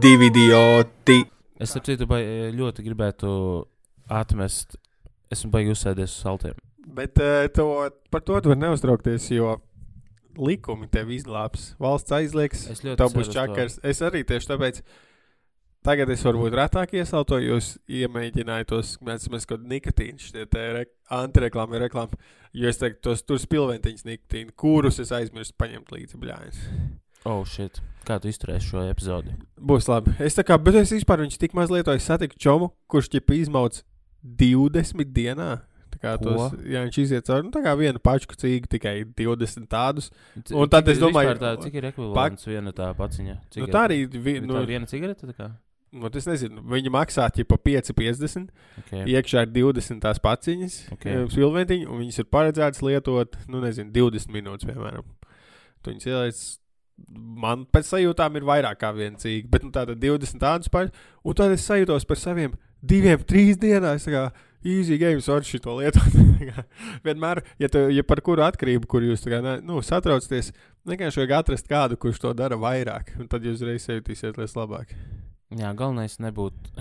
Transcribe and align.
divi 0.00 0.30
idioti. 0.30 1.20
Es 1.60 1.74
ap 1.76 1.84
citu 1.84 2.06
bai- 2.08 2.50
ļoti 2.56 2.84
gribētu 2.86 3.30
atmest. 4.10 4.78
Esmu 5.30 5.50
baigi 5.54 5.74
uzsēdies 5.74 6.10
uz 6.10 6.22
saltiem. 6.24 6.56
Bet 6.90 7.20
uh, 7.22 7.44
to, 7.54 7.66
par 8.10 8.24
to 8.26 8.40
tu 8.42 8.50
vari 8.50 8.62
neuztraukties, 8.64 9.28
jo 9.30 9.58
likumi 10.40 10.88
tev 10.90 11.12
izglābs. 11.14 11.74
Valsts 11.82 12.14
aizliegs, 12.16 12.64
tev 12.80 13.12
būs 13.12 13.28
uz 13.28 13.30
to. 13.30 13.36
čakars. 13.36 13.78
Es 13.86 14.00
arī 14.02 14.24
tieši 14.26 14.50
tāpēc. 14.50 14.82
Tagad 15.86 16.10
es 16.12 16.20
varbūt 16.26 16.52
retāk 16.58 16.90
iesaltoju, 16.98 17.54
jūs 17.54 17.68
iemēģinājāt 17.88 18.68
tos, 18.68 18.88
mēs 19.00 19.24
kaut 19.30 19.46
kādu 19.54 19.70
nikotīnu, 19.70 20.20
šitie 20.20 20.42
te 20.52 20.64
re, 20.76 20.82
antireklāmu, 21.16 21.78
reklāmu, 21.80 22.18
jo 22.52 22.68
es 22.68 22.76
teiktu, 22.82 23.00
tos 23.06 23.22
tur 23.24 23.40
spilventiņas 23.40 24.04
nikotīnu, 24.04 24.52
kurus 24.60 25.00
es 25.00 25.12
aizmirstu 25.16 25.56
paņemt 25.56 25.94
līdzi 25.94 26.20
bļājas. 26.20 26.60
Oh, 27.28 27.44
shit. 27.44 27.80
Kā 28.08 28.16
tu 28.20 28.30
izturēsi 28.32 28.70
šo 28.70 28.82
epizodi? 28.88 29.34
Būs 29.60 29.88
labi. 29.90 30.14
Es 30.24 30.34
tā 30.38 30.44
kā, 30.46 30.56
bet 30.56 30.74
es 30.80 30.92
vispār 30.94 31.20
viņš 31.20 31.36
tik 31.38 31.52
maz 31.54 31.68
lietoju, 31.72 32.00
es 32.00 32.06
satiku 32.08 32.38
čomu, 32.40 32.70
kurš 32.88 33.10
ķipa 33.12 33.36
izmauc 33.36 33.82
20 34.24 35.04
dienā. 35.12 35.50
Tā 35.90 35.98
kā 35.98 36.12
Ko? 36.16 36.30
tos, 36.30 36.52
jā, 36.64 36.80
viņš 36.86 36.98
iziet 37.02 37.26
cauri, 37.26 37.44
nu 37.48 37.50
tā 37.52 37.60
kā 37.64 37.72
vienu 37.76 37.98
pačku 38.00 38.36
cīgu, 38.38 38.68
tikai 38.70 39.02
20 39.18 39.66
tādus. 39.68 40.08
C- 40.46 40.54
Un 40.54 40.68
tad 40.70 40.88
es 40.88 41.00
domāju, 41.02 41.34
Tā, 41.40 41.56
cik 41.60 41.74
ir 41.80 41.88
ekvivalents 41.90 42.46
viena 42.46 42.72
tā 42.72 42.92
paciņa? 42.96 43.34
Cik 43.50 43.64
Nu, 43.64 43.66
tā 43.74 43.82
arī, 43.88 44.06
vi, 44.08 44.38
nu, 44.40 44.54
tā 44.54 44.62
viena 44.68 44.86
cigarete? 44.86 45.26
tā 45.26 45.34
kā? 45.34 45.50
nu, 45.92 46.06
es 46.14 46.24
nezinu, 46.30 46.62
viņi 46.62 46.92
maksā 46.94 47.26
ķipa 47.34 47.58
5,50. 47.58 48.48
Okay. 48.84 49.04
Iekšā 49.10 49.42
ir 49.42 49.50
20 49.50 50.00
tās 50.00 50.22
paciņas, 50.22 50.92
Ok. 50.94 51.00
okay. 51.04 51.26
spilventiņi, 51.34 51.86
un 51.90 51.98
viņas 52.04 52.18
ir 52.22 52.28
paredzētas 52.30 52.80
lietot, 52.86 53.36
nu 53.50 53.60
nezinu, 53.60 53.90
20 53.90 54.30
minūtes, 54.30 54.64
piemēram. 54.70 55.02
Tu 55.82 55.90
viņas 55.90 56.06
ieliec, 56.06 56.58
man 57.08 57.64
pēc 57.72 57.94
sajūtām 57.94 58.36
ir 58.38 58.46
vairāk 58.48 58.80
kā 58.82 58.92
viena 58.96 59.20
cīga, 59.20 59.48
bet 59.52 59.66
nu 59.66 59.72
tātad 59.74 60.00
20 60.02 60.42
tādus 60.42 60.72
paļus, 60.72 61.08
un 61.24 61.38
tad 61.38 61.54
es 61.54 61.66
sajūtos 61.68 62.06
par 62.08 62.20
saviem 62.20 62.56
diviem, 62.80 63.20
trīs 63.28 63.58
dienās, 63.60 64.08
easy 64.64 64.98
games 65.00 65.28
var 65.28 65.44
šito 65.46 65.76
lietot. 65.78 66.16
Vienmēr, 67.06 67.42
ja, 67.60 67.70
tu, 67.72 67.86
ja 67.92 68.04
par 68.06 68.20
kuru 68.24 68.44
atkarību, 68.44 68.88
kur 68.90 69.04
jūs 69.04 69.24
kā, 69.28 69.40
nu, 69.64 69.80
satraucaties, 69.84 70.52
vienkārši 70.88 71.22
vajag 71.22 71.36
atrast 71.38 71.70
kādu, 71.70 72.00
kurš 72.00 72.20
to 72.24 72.34
dara 72.36 72.58
vairāk, 72.60 73.14
un 73.20 73.30
tad 73.30 73.46
jūs 73.46 73.64
reiz 73.64 73.88
jutīsieties 73.88 74.56
labāk. 74.58 74.92
Jā, 75.56 75.72
galvenais 75.74 76.20
nebūtu. 76.22 76.76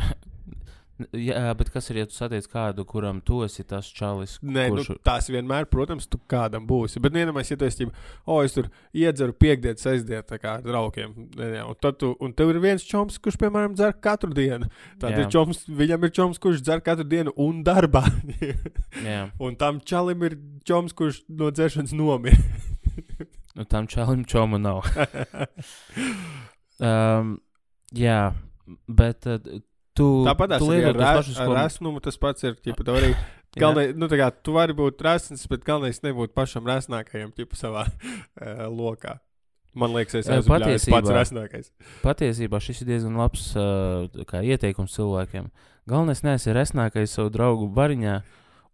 Jā, 1.16 1.54
bet 1.56 1.70
kas 1.72 1.86
ir, 1.94 2.02
ja 2.02 2.08
tu 2.10 2.16
satiec 2.16 2.44
kādu, 2.52 2.84
kuram 2.88 3.22
tu 3.24 3.38
esi 3.46 3.64
tas 3.68 3.88
čalis? 3.96 4.34
Nē, 4.44 4.66
kurš... 4.74 4.90
nu, 4.92 4.96
tās 5.08 5.30
vienmēr, 5.32 5.70
protams, 5.72 6.10
tu 6.12 6.20
kādam 6.30 6.66
būsi. 6.68 7.00
Bet 7.04 7.16
vienamais, 7.16 7.48
ja 7.48 7.56
tu 7.60 7.68
esi, 7.68 7.88
o, 8.26 8.40
es 8.44 8.58
tur 8.58 8.68
iedzeru 8.92 9.36
piekdienu, 9.40 9.80
sestdienu, 9.80 10.26
tā 10.28 10.40
kā 10.42 10.58
ar 10.58 10.66
draugiem. 10.66 11.14
Jā, 11.40 11.64
un, 11.64 11.78
tad 11.80 12.02
tu, 12.02 12.12
un 12.20 12.34
tev 12.36 12.52
ir 12.52 12.60
viens 12.64 12.84
čoms, 12.84 13.16
kurš, 13.24 13.40
piemēram, 13.40 13.78
dzer 13.80 13.96
katru 14.04 14.36
dienu. 14.36 14.68
Tad 15.00 15.16
Jā. 15.16 15.24
ir 15.24 15.32
čoms, 15.32 15.64
viņam 15.80 16.04
ir 16.04 16.14
čoms, 16.20 16.42
kurš 16.44 16.66
dzer 16.68 16.84
katru 16.84 17.08
dienu 17.08 17.36
un 17.40 17.64
darbā. 17.68 18.04
Un 19.46 19.56
tam 19.60 19.80
čalim 19.86 20.24
ir 20.28 20.36
čoms, 20.68 20.94
kurš 20.98 21.22
no 21.40 21.50
dzeršanas 21.54 21.96
nomira. 21.96 22.38
nu 23.58 23.66
tam 23.72 23.88
čalim 23.88 24.26
čomu 24.28 24.60
nav. 24.60 24.84
um, 26.90 27.38
jā, 27.96 28.22
bet 28.88 29.28
tu. 30.00 30.08
Tāpat 30.28 30.56
tu 30.58 30.70
arī 30.72 30.80
lieto 30.82 30.96
ar, 30.96 31.00
tos 31.00 31.20
pašus 31.22 31.40
ar 31.44 31.54
resnumu 31.60 32.02
tas 32.04 32.18
pats 32.20 32.48
ir. 32.48 32.56
Ķipa, 32.66 32.86
tev 32.88 32.98
arī, 33.02 33.14
Jā. 33.58 33.62
galvenais, 33.66 33.96
nu, 34.00 34.10
kā, 34.12 34.30
tu 34.46 34.56
vari 34.56 34.76
būt 34.78 35.02
resns, 35.06 35.44
bet 35.52 35.66
galvenais 35.68 36.00
nebūt 36.06 36.34
pašam 36.38 36.68
resnākajam 36.70 37.34
ķipa, 37.38 37.60
savā 37.60 37.86
uh, 37.90 38.66
lokā. 38.82 39.20
Man 39.80 39.94
liekas, 39.94 40.16
es 40.24 40.28
esmu 40.34 40.50
bļāvis 40.56 40.88
pats 40.90 40.90
patiesībā- 40.90 41.16
resnākais. 41.20 41.68
Patiesībā 42.02 42.58
šis 42.64 42.80
ir 42.82 42.88
diezgan 42.90 43.20
labs 43.22 43.52
uh, 43.54 44.08
kā 44.28 44.42
ieteikums 44.44 44.96
cilvēkiem. 44.98 45.52
Galvenais 45.90 46.24
neesi 46.26 46.56
resnākais 46.58 47.14
savu 47.14 47.30
draugu 47.34 47.68
bariņā, 47.78 48.16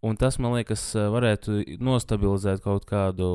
un 0.07 0.15
tas, 0.19 0.39
man 0.39 0.55
liekas, 0.55 0.85
uh, 0.95 1.09
varētu 1.13 1.59
nostabilizēt 1.83 2.63
kaut 2.63 2.87
kādu 2.89 3.27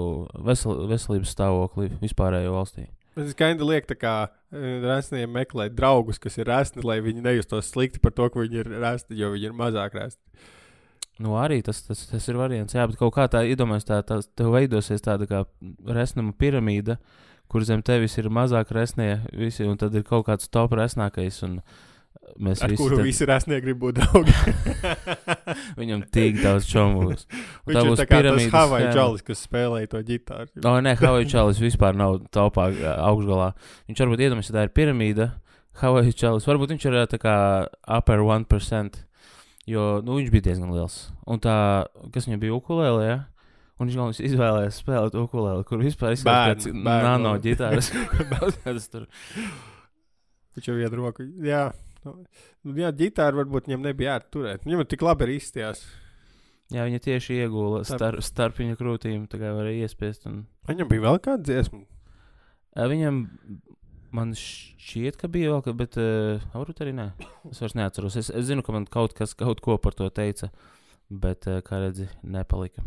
vesel 0.48 0.86
veselības 0.90 1.36
stāvokli 1.36 1.90
vispārējo 2.00 2.56
valstī. 2.56 2.88
Es 3.18 3.34
gaidīju, 3.34 3.66
liek, 3.66 3.88
tā 3.90 3.96
kā 3.98 4.14
eh, 4.28 4.78
resniem 4.84 5.32
meklēt 5.34 5.74
draugus, 5.74 6.20
kas 6.22 6.38
ir 6.38 6.46
resni, 6.50 6.84
lai 6.86 7.00
viņi 7.02 7.24
nejustos 7.24 7.72
slikti 7.72 8.02
par 8.02 8.14
to, 8.14 8.28
ka 8.30 8.42
viņi 8.44 8.62
ir 8.62 8.70
resni, 8.80 9.18
jo 9.18 9.32
viņi 9.34 9.50
ir 9.50 9.56
mazāk 9.56 9.96
resni. 9.98 10.22
Nu, 11.20 11.34
arī 11.36 11.58
tas, 11.64 11.82
tas, 11.84 12.06
tas 12.08 12.28
ir 12.32 12.38
variants. 12.40 12.72
Jā, 12.76 12.86
bet 12.88 12.96
kaut 12.96 13.12
kā 13.16 13.26
tā 13.28 13.42
iedomājās, 13.44 13.84
tā, 13.88 13.98
tā 14.06 14.22
tev 14.38 14.54
veidosies 14.54 15.04
tāda 15.04 15.26
kā 15.28 15.42
resnuma 15.84 16.32
piramīda, 16.32 16.96
kur 17.50 17.66
zem 17.66 17.82
tevis 17.84 18.16
ir 18.22 18.30
mazāk 18.32 18.70
resnie 18.72 19.18
visi, 19.36 19.66
un 19.68 19.76
tad 19.76 19.94
ir 19.98 20.06
kaut 20.06 20.28
kāds 20.30 20.48
top 20.48 20.72
resnākais. 20.78 21.42
un 21.44 21.58
Mēs 22.40 22.62
Ar 22.62 22.70
visi 22.70 22.78
kuru 22.80 22.96
tad- 23.00 23.04
visi 23.08 23.26
resnie 23.28 23.58
grib 23.60 23.80
būt 23.82 23.98
draugi. 23.98 24.32
Viņam 25.80 26.04
tik 26.14 26.38
daudz 26.40 26.68
čomus. 26.70 27.26
Un 27.66 27.72
Viņš 27.74 27.88
ir 27.90 27.98
tā 28.00 28.06
kā 28.08 28.20
tas 28.24 28.46
Havaju 28.54 28.86
schēma. 28.86 28.94
čalis, 28.96 29.24
kas 29.26 29.42
spēlēja 29.48 29.90
to 29.92 30.02
ģitāru. 30.06 30.48
O, 30.62 30.74
nē, 30.84 30.94
Havaju 31.00 31.28
čalis 31.32 31.60
vispār 31.62 31.98
nav 31.98 32.20
topā 32.32 32.68
ā, 32.70 32.94
augšgalā. 33.10 33.50
Viņš 33.90 34.02
varbūt 34.04 34.24
iedomājas, 34.24 34.52
ka 34.52 34.56
tā 34.56 34.64
ir 34.68 34.72
piramīda. 34.78 35.26
Havaju 35.82 36.14
čalis 36.22 36.46
varbūt 36.48 36.72
viņš 36.76 36.86
ir 36.88 36.98
tā 37.10 37.20
kā 37.20 37.34
upper 37.98 38.22
1%. 38.24 39.02
Jo 39.70 39.88
nu, 40.04 40.16
viņš 40.20 40.30
bija 40.32 40.48
diezgan 40.48 40.72
liels. 40.72 41.10
Un 41.30 41.42
tā, 41.42 41.58
kas 42.14 42.26
viņam 42.30 42.40
bija 42.46 42.56
ukulēlē, 42.56 43.04
ja? 43.10 43.18
un 43.80 43.88
viņš 43.88 43.96
galvenais 43.96 44.22
izvēlējās 44.28 44.80
spēlēt 44.82 45.14
ukulēli, 45.16 45.64
kur 45.68 45.80
vispār 45.80 46.12
izskatās 46.16 46.66
pēc 46.66 46.80
nano 46.84 47.36
ģitāras. 47.40 47.88
Viņš 50.56 50.66
jau 50.68 50.76
iet 50.80 50.96
roku. 50.96 51.24
Jā, 51.46 51.70
nu, 52.06 52.76
jā 52.80 52.90
ģitāra 52.96 53.36
varbūt 53.40 53.68
viņam 53.68 53.84
nebija 53.88 54.16
jāturēt. 54.18 54.64
Viņam 54.66 54.84
tik 54.88 55.02
labi 55.06 55.26
arī 55.26 55.36
izstījās. 55.40 55.82
Jā, 56.70 56.84
viņa 56.86 57.00
tieši 57.02 57.40
iegūla 57.42 57.80
Starp- 57.88 58.22
starp, 58.22 58.60
viņa 58.62 58.76
krūtīm, 58.78 59.24
tā 59.30 59.40
kā 59.40 59.50
varēja 59.56 59.88
iespiest. 59.88 60.28
Un... 60.30 60.44
Viņam 60.70 60.90
bija 60.92 61.02
vēl 61.08 61.18
kāda 61.24 61.42
dziesma. 61.48 61.80
Viņam, 62.92 63.16
man 64.14 64.34
šķiet, 64.38 65.18
ka 65.18 65.26
bija 65.34 65.50
vēl, 65.56 65.64
ka- 65.66 65.74
bet 65.80 65.98
uh, 65.98 66.38
varbūt 66.54 66.84
arī 66.86 66.94
nē. 66.94 67.08
Es 67.50 67.58
vairs 67.64 67.74
neatceros. 67.74 68.16
Es, 68.22 68.30
es 68.30 68.46
zinu, 68.46 68.62
ka 68.62 68.76
man 68.76 68.86
kaut 68.86 69.16
kas, 69.18 69.34
kaut 69.34 69.58
ko 69.66 69.76
par 69.82 69.98
to 69.98 70.06
teica, 70.14 70.52
bet, 71.10 71.50
uh, 71.50 71.58
kā 71.66 71.82
redzi, 71.82 72.06
nepalika. 72.22 72.86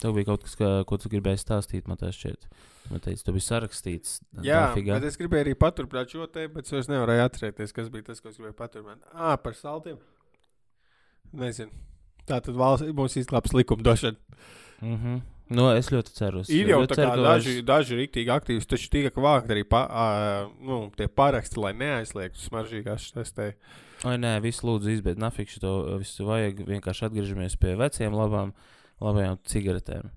Tev 0.00 0.14
bija 0.16 0.30
kaut 0.30 0.44
kas, 0.46 0.54
ka, 0.56 0.68
ko 0.88 0.96
tu 0.96 1.10
gribēji 1.12 1.42
stāstīt, 1.42 1.88
man 1.90 1.98
tas 2.00 2.16
šķiet. 2.16 2.46
Man 2.90 3.02
teica, 3.04 3.24
tu 3.26 3.34
biji 3.36 3.46
sarakstīts. 3.46 4.14
Jā, 4.42 4.70
dafigā. 4.70 4.96
bet 4.96 5.10
es 5.10 5.18
gribēju 5.20 5.44
arī 5.44 5.56
paturpināt 5.60 6.14
šo 6.14 6.26
te, 6.32 6.46
bet 6.48 6.72
es 6.72 6.88
nevarēju 6.88 7.26
atcerēties, 7.26 7.74
kas 7.76 7.90
bija 7.92 8.08
tas, 8.08 8.22
ko 8.22 8.32
es 8.32 8.38
gribēju 8.40 8.56
paturpināt. 8.56 9.04
Ah, 9.12 9.36
par 9.36 9.54
saltiem. 9.58 10.00
Nezinu. 11.36 11.70
Tā 12.26 12.40
tad 12.40 12.56
valsts 12.58 12.90
mums 12.96 13.18
izglābs 13.20 13.52
likumdošana. 13.54 14.16
Mm 14.80 14.96
-hmm. 14.96 15.20
Nu, 15.50 15.64
es 15.74 15.88
ļoti 15.90 16.12
ceru. 16.14 16.40
Es 16.44 16.48
Ir 16.48 16.68
jau 16.70 16.84
tā 16.86 16.94
kā 16.94 16.94
ceru, 17.02 17.22
daži, 17.26 17.54
vairs- 17.54 17.64
daži 17.66 17.96
rīktīgi 17.98 18.30
aktīvi, 18.30 18.66
taču 18.70 18.90
tika 18.90 19.20
vākt 19.20 19.50
arī 19.50 19.64
pa, 19.66 19.80
a, 19.90 20.04
nu, 20.62 20.92
tie 20.96 21.08
paraksti, 21.08 21.58
lai 21.58 21.72
neaizliegtu 21.72 22.38
smaržīgās 22.38 23.08
šīs 23.10 23.34
te. 23.34 23.54
Oi, 24.04 24.14
nē, 24.16 24.40
visu 24.40 24.66
lūdzu 24.66 24.94
izbeidz. 24.94 25.18
Nafikšu 25.18 25.60
to 25.60 25.72
visu 25.98 26.24
vajag. 26.24 26.62
Vienkārši 26.68 27.08
atgriežamies 27.08 27.58
pie 27.58 27.74
veciem, 27.76 28.14
labām, 28.14 28.54
labajām 29.00 29.38
cigaretēm. 29.48 30.10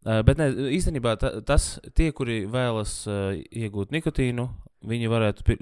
Uh, 0.00 0.22
bet 0.24 0.38
ne, 0.40 0.48
īstenībā 0.78 1.16
ta, 1.20 1.34
tas, 1.44 1.74
tie, 1.92 2.08
kuri 2.16 2.46
vēlas 2.48 2.94
uh, 3.10 3.34
iegūt 3.36 3.92
nikotīnu, 3.92 4.46
viņi 4.88 5.10
varētu, 5.12 5.56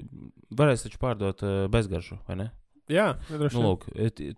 varēs 0.55 0.85
taču 0.85 1.01
pārdot 1.01 1.43
uh, 1.43 1.55
bezgaršu, 1.71 2.21
vai 2.29 2.37
ne? 2.39 2.49
Jā. 2.89 3.11
Nu, 3.29 3.49
lūk, 3.61 3.85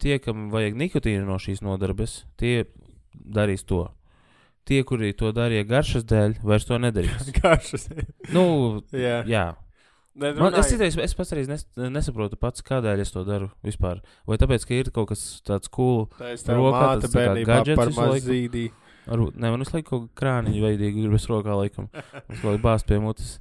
tie, 0.01 0.17
kam 0.19 0.50
vajag 0.51 0.75
nikotīnu 0.79 1.23
no 1.27 1.38
šīs 1.39 1.61
nodarbes, 1.63 2.23
tie 2.41 2.65
darīs 3.13 3.63
to. 3.67 3.85
Tie, 4.67 4.81
kuri 4.85 5.13
to 5.17 5.31
darīja 5.33 5.63
garšas 5.69 6.03
dēļ, 6.09 6.35
vairs 6.45 6.67
to 6.69 6.77
nedarīs. 6.81 7.31
Garšas. 7.39 7.88
nu, 8.35 8.44
Jā. 8.94 9.21
jā. 9.29 9.45
Ne, 10.11 10.33
Man, 10.35 10.51
es, 10.59 10.67
citreiz, 10.67 10.97
es 10.99 11.13
pats 11.15 11.29
arī 11.31 11.45
nes, 11.47 11.61
nesaprotu, 11.79 12.35
pats, 12.35 12.59
kādēļ 12.67 12.99
es 12.99 13.13
to 13.13 13.21
daru 13.23 13.47
vispār. 13.63 14.01
Vai 14.27 14.35
tāpēc, 14.41 14.65
ka 14.67 14.75
ir 14.75 14.89
kaut 14.91 15.07
kas 15.13 15.21
tāds 15.47 15.71
cool, 15.71 16.09
Tā 16.19 16.33
rokā 16.57 16.81
tas 16.99 17.13
tā 17.13 17.23
kā 17.29 17.35
gadgets 17.47 17.79
par 17.79 17.87
visu 17.93 18.01
maz 18.01 18.09
laiku. 18.17 18.27
zīdī. 18.27 18.63
Varbūt, 19.07 19.37
ne, 19.39 19.51
man 19.53 19.63
visu 19.63 19.75
laiku 19.77 19.87
kaut 19.93 20.09
kā 20.11 20.19
krāniņu 20.25 20.65
veidīgi 20.65 21.05
gribas 21.05 21.29
rokā 21.31 21.55
laikam. 21.55 21.87
Es 22.27 22.41
kaut 22.41 22.49
kā 22.49 22.57
bāzt 22.65 22.89
pie 22.91 22.99
mutes. 22.99 23.37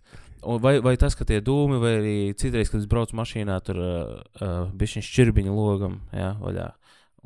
Un 0.46 0.62
vai, 0.62 0.76
vai 0.81 0.94
tas, 0.96 1.19
ka 1.19 1.26
tie 1.28 1.40
dūmi, 1.44 1.81
vai 1.82 1.90
arī 1.99 2.14
citreiz, 2.38 2.70
kad 2.73 2.81
es 2.81 2.87
braucu 2.88 3.19
mašīnā, 3.19 3.58
tur 3.66 3.76
uh, 3.82 4.23
uh, 4.38 4.55
bija 4.73 4.94
šis 4.94 5.11
čirbiņa 5.19 5.52
logam, 5.52 5.99
jā, 6.16 6.31
vaļā. 6.40 6.70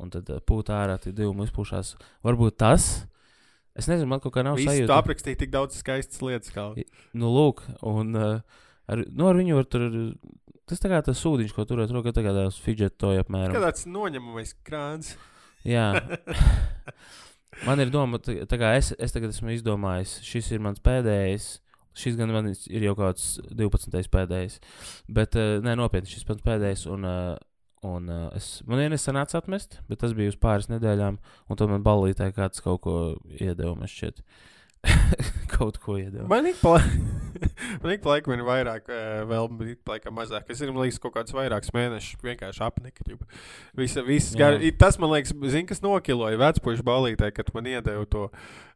Un 0.01 0.09
tad 0.11 0.27
uh, 0.33 0.41
pūt 0.43 0.73
ārā 0.73 0.97
tie 0.99 1.13
dūmi 1.15 1.45
izpūšās. 1.47 1.93
Varbūt 2.25 2.57
tas. 2.65 3.05
Es 3.77 3.87
nezinu, 3.91 4.09
man 4.09 4.19
kaut 4.25 4.33
kā 4.35 4.43
nav 4.43 4.57
Viss 4.57 4.67
tu 4.67 4.73
sajūta. 4.73 4.97
aprakstīja 4.99 5.39
tik 5.45 5.53
daudz 5.53 5.77
skaistas 5.79 6.19
lietas. 6.25 6.51
Kā. 6.51 6.71
Nu, 7.15 7.29
lūk, 7.31 7.61
un 7.87 8.11
uh, 8.19 8.61
ar, 8.91 9.03
nu, 9.11 9.29
ar 9.29 9.39
viņu 9.39 9.59
var 9.59 9.69
tur. 9.69 9.87
Tas 10.65 10.81
tā 10.81 10.89
kā 10.89 11.01
tas 11.05 11.19
sūdiņš, 11.21 11.53
ko 11.53 11.65
turēt 11.69 11.91
rokā, 11.93 12.13
tā 12.15 12.23
kā 12.25 12.33
tās 12.33 12.57
fidget 12.61 12.95
toja 12.97 13.21
apmēram. 13.21 13.53
Kā 13.53 13.67
tāds 13.67 13.85
noņemamais 13.85 14.55
krāns. 14.65 15.11
Jā. 15.65 15.91
Man 17.67 17.79
ir 17.79 17.91
doma, 17.93 18.17
tā, 18.19 18.41
tā 18.49 18.57
kā 18.59 18.73
es, 18.75 18.89
es 18.99 19.13
tagad 19.15 19.31
esmu 19.31 19.53
izdomājis, 19.53 20.17
šis 20.25 20.49
ir 20.57 20.63
mans 20.65 20.81
pēdējais, 20.83 21.53
Šis 21.95 22.17
gan 22.19 22.31
man 22.35 22.49
ir 22.51 22.83
jau 22.83 22.93
kāds 22.99 23.37
12. 23.55 24.09
pēdējais. 24.11 24.57
Bet, 25.07 25.37
uh, 25.39 25.61
nē, 25.63 25.77
nopietni, 25.79 26.11
šis 26.11 26.27
pats 26.27 26.43
pēdējais. 26.43 26.83
Un, 26.91 27.07
uh, 27.07 27.37
un 27.87 28.09
uh, 28.11 28.25
es, 28.35 28.59
man 28.67 28.81
vienreiz 28.83 29.05
sanāca 29.05 29.39
atmest, 29.39 29.79
bet 29.87 30.01
tas 30.03 30.15
bija 30.17 30.33
uz 30.33 30.35
pāris 30.39 30.67
nedēļām. 30.73 31.21
Un 31.47 31.59
tad 31.61 31.71
man 31.71 31.85
ballītē 31.85 32.27
kāds 32.35 32.63
kaut 32.65 32.83
ko 32.83 32.97
iedeva. 33.31 33.77
Man 33.79 33.91
šķiet, 33.91 34.19
kaut 35.55 35.79
ko 35.83 35.97
iedeva. 35.99 36.27
Man 37.83 37.91
ik 37.91 38.01
pa 38.03 38.13
laikam 38.13 38.33
ir 38.35 38.43
vairāk, 38.47 38.87
eh, 38.91 39.23
vēl 39.27 39.49
laikam 39.89 40.15
mazāk. 40.17 40.47
Es 40.51 40.61
man 40.63 40.79
liekas, 40.83 40.99
kaut 41.03 41.15
kāds 41.17 41.35
vairākus 41.35 41.73
mēnešus 41.75 42.21
vienkārši 42.23 42.63
apnika. 42.65 43.05
ģipa. 43.07 43.27
Visa, 43.77 44.03
visas 44.05 44.37
gar... 44.39 44.57
Tas 44.79 44.99
man 45.01 45.11
liekas, 45.13 45.35
zin, 45.51 45.67
kas 45.69 45.83
nokiloja 45.83 46.39
vecpušu 46.41 46.85
balītē, 46.85 47.31
kad 47.35 47.51
man 47.55 47.67
iedeva 47.69 48.05
to 48.09 48.29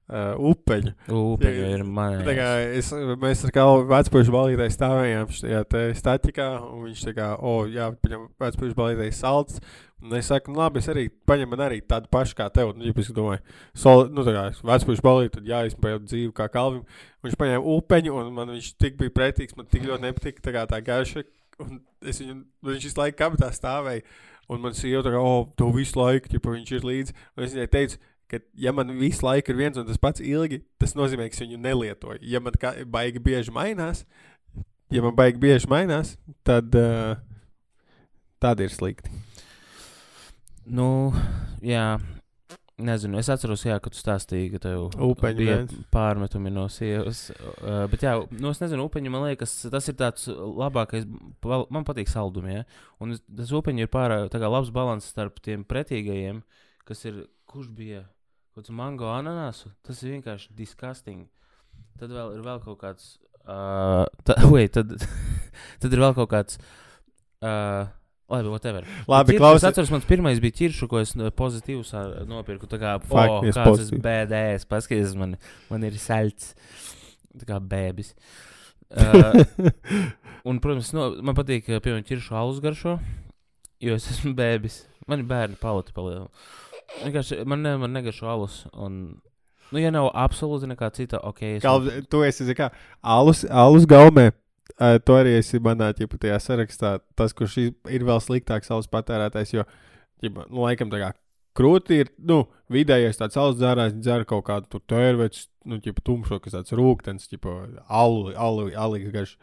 uh, 0.10 0.32
upeņu. 0.52 0.94
Upeņu 1.14 1.68
ir 1.74 1.84
man. 1.88 2.22
Tā 2.28 2.36
kā 2.38 2.48
es, 2.78 2.92
mēs 3.22 3.44
ar 3.48 3.54
kādu 3.56 3.86
vecpušu 3.90 4.34
balītē 4.34 4.70
stāvējām 4.74 5.36
šajā 5.38 5.62
statikā, 5.98 6.50
un 6.66 6.88
viņš 6.88 7.06
tā 7.10 7.16
kā, 7.18 7.30
o, 7.38 7.62
jā, 7.72 7.92
viņam 8.04 8.28
vecpušu 8.42 8.78
balītē 8.78 9.10
salds. 9.16 9.62
Un 10.00 10.14
es 10.16 10.30
saku, 10.32 10.54
nu, 10.54 10.62
labi, 10.62 10.80
es 10.80 10.88
arī 10.88 11.10
paņemu 11.28 11.52
man 11.52 11.66
arī 11.66 11.82
tādu 11.84 12.08
pašu 12.12 12.38
kā 12.38 12.46
tev. 12.56 12.72
Nu, 12.78 12.86
ja 12.88 12.96
es 12.96 13.10
domāju, 13.12 13.42
sol, 13.76 14.06
nu, 14.16 14.24
tā 14.24 14.32
kā 14.32 14.46
vecpušu 14.70 15.04
balīte, 15.04 15.34
tad 15.36 15.50
jāizpēj 15.50 15.98
dzīve 16.06 16.32
kā 16.38 16.48
kalvim. 16.54 16.86
Viņš 17.26 17.36
paņēma 17.42 17.76
upeņu, 17.76 18.16
un 18.16 18.32
man 18.38 18.54
viņš 18.56 18.72
tik 18.80 18.96
bija 19.02 19.12
pretīgs, 19.18 19.58
man 19.58 19.68
tik 19.68 19.84
ļoti 19.90 20.08
nepatika 20.08 20.46
tā, 20.46 20.64
tā 20.72 20.80
garša. 20.86 21.26
Un 21.60 21.82
es 22.08 22.22
viņu, 22.24 22.38
viņš 22.64 22.86
visu 22.88 23.02
laiku 23.02 23.20
kabatā 23.20 23.50
stāvēja, 23.52 24.06
un 24.48 24.64
man 24.64 24.78
sieva 24.78 25.04
tā 25.04 25.12
kā, 25.12 25.20
o, 25.20 25.44
tu 25.60 25.68
visu 25.76 26.00
laiku, 26.00 26.32
ja 26.32 26.40
viņš 26.46 26.72
ir 26.78 26.88
līdzi. 26.88 27.18
Un 27.36 27.44
es 27.44 27.58
viņai 27.58 27.70
teicu, 27.76 28.00
ka, 28.30 28.40
ja 28.54 28.74
man 28.76 28.92
visu 29.00 29.26
laiku 29.26 29.54
ir 29.54 29.60
viens 29.60 29.80
un 29.80 29.88
tas 29.88 30.00
pats 30.02 30.24
ilgi, 30.24 30.62
tas 30.82 30.96
nozīmē, 30.98 31.30
ka 31.30 31.38
es 31.38 31.44
viņu 31.44 31.62
nelietoju. 31.64 32.22
Ja 32.30 32.42
man 32.44 32.58
kā, 32.60 32.76
baigi 32.90 33.22
bieži 33.24 33.54
mainās, 33.56 34.06
ja 34.94 35.04
man 35.06 35.18
baigi 35.18 35.42
bieži 35.42 35.70
mainās, 35.72 36.16
tad 36.48 36.76
uh, 36.78 37.18
tāda 38.42 38.66
ir 38.66 38.74
slikti. 38.76 39.12
Nu, 40.70 41.12
jā. 41.66 41.98
Nezinu, 42.80 43.18
es 43.20 43.28
atceros, 43.28 43.66
jā, 43.68 43.76
ka 43.84 43.92
tu 43.92 44.00
stāstīji, 44.00 44.54
ka 44.54 44.60
tev 44.64 44.86
Upeņu 45.04 45.36
bija 45.36 45.56
viens. 45.58 45.74
pārmetumi 45.92 46.52
no 46.56 46.64
sievas. 46.72 47.26
Uh, 47.36 47.82
bet, 47.92 48.06
jā, 48.06 48.14
nu, 48.32 48.54
es 48.54 48.62
nezinu, 48.64 48.86
upeņi 48.88 49.12
man 49.12 49.26
liekas, 49.26 49.58
tas 49.74 49.92
ir 49.92 49.98
tāds 50.00 50.30
labākais. 50.32 51.04
Man 51.44 51.84
patīk 51.84 52.08
saldumi, 52.08 52.62
ja? 52.62 52.64
un 53.04 53.18
tas 53.20 53.52
upeņi 53.52 53.84
ir 53.84 53.92
pārāk 53.92 54.32
labs 54.32 54.72
līdzsvars 54.72 55.10
starp 55.12 55.44
tiem 55.44 55.68
pretīgajiem, 55.68 56.40
kas 56.88 57.04
ir, 57.10 57.26
kurš 57.52 57.68
bija 57.76 58.06
kaut 58.54 58.64
kāds 58.64 58.74
mango 58.76 59.10
ananāsu. 59.14 59.72
Tas 59.86 60.02
ir 60.04 60.18
vienkārši 60.18 60.54
disgusting. 60.58 61.28
Tad 62.00 62.12
vēl 62.16 62.36
ir 62.38 62.44
vēl 62.46 62.60
kaut 62.66 62.82
kāds. 62.82 63.14
Uh, 63.46 64.06
ta, 64.28 64.36
wait, 64.54 64.74
tad, 64.76 64.92
tad 65.82 65.96
ir 65.96 66.04
vēl 66.04 66.16
kaut 66.18 66.32
kāds. 66.34 66.60
Uh, 67.40 67.88
Labi, 68.30 68.50
whatever. 68.52 68.86
Labi, 69.10 69.34
Ķiršu- 69.34 69.40
Es 69.40 69.42
klausies. 69.42 69.64
atceros, 69.72 69.90
mans 69.90 70.06
pirmais 70.06 70.38
bija 70.44 70.54
ķiršu, 70.60 70.88
ko 70.92 71.00
es 71.02 71.16
pozitīvs 71.18 71.96
ā, 71.98 72.04
nopirku. 72.30 72.68
Tā 72.70 72.78
kā, 72.78 72.92
oh, 73.02 73.40
es 73.42 73.58
kāds 73.58 73.90
tas. 73.90 73.90
BDS, 74.06 74.68
paskaties, 74.70 75.16
man, 75.18 75.34
man 75.72 75.88
ir 75.88 75.98
salds. 75.98 76.52
Tā 77.42 77.48
kā 77.50 77.58
bēbis. 77.58 78.14
Uh, 78.90 79.42
un, 80.50 80.62
protams, 80.62 80.92
no, 80.94 81.10
man 81.26 81.38
patīk, 81.38 81.66
piemēram, 81.72 82.06
ķiršu 82.06 82.38
alus 82.38 82.62
garšo, 82.62 83.00
jo 83.82 83.98
es 83.98 84.06
esmu 84.14 84.36
bēbis. 84.38 84.84
Man 85.10 85.24
ir 85.24 85.30
bērni 85.30 85.58
palati 85.58 85.96
palielu. 85.96 86.30
Vienkārši 87.00 87.42
man, 87.50 87.64
ne, 87.66 87.76
man 87.82 87.96
negaršo 87.96 88.30
alus. 88.30 88.60
Un, 88.74 89.00
nu, 89.70 89.82
ja 89.82 89.94
nav 89.94 90.12
absolūti 90.18 90.70
nekā 90.72 90.92
cita, 90.96 91.22
ok. 91.30 91.42
Es 91.58 91.64
Galv, 91.66 91.90
tu 92.12 92.24
esi, 92.28 92.46
zini 92.48 92.58
kā, 92.60 92.72
alus, 93.18 93.46
alus 93.50 93.88
gaumē. 93.90 94.30
Uh, 94.80 94.96
tu 95.02 95.16
arī 95.18 95.34
esi 95.40 95.60
manā 95.64 95.90
ķipa, 95.98 96.20
tajā 96.22 96.38
sarakstā. 96.44 96.98
Tas, 97.18 97.34
kurš 97.36 97.58
ir 97.66 98.06
vēl 98.08 98.22
sliktāks 98.24 98.70
savs 98.70 98.90
patērētājs, 98.92 99.56
jo, 99.58 99.66
ķipa, 100.24 100.46
nu, 100.52 100.64
laikam, 100.68 100.92
tā 100.94 101.02
kā 101.02 101.10
krūti 101.60 102.04
ir, 102.04 102.12
nu, 102.30 102.44
vidējais 102.72 103.20
tāds 103.20 103.40
alus 103.40 103.58
dzērājs, 103.60 103.98
dzer 104.00 104.26
kaut 104.30 104.46
kādu 104.48 104.70
tur 104.72 104.84
tērveču, 104.90 105.48
nu, 105.70 105.80
ķipa, 105.84 106.04
tumšo, 106.06 106.40
kas 106.44 106.56
tāds 106.56 106.76
rūkstens, 106.78 107.28
ķipa, 107.32 107.56
alu, 108.02 108.34
alu, 108.38 108.70
alīgs 108.86 109.12
garš. 109.16 109.36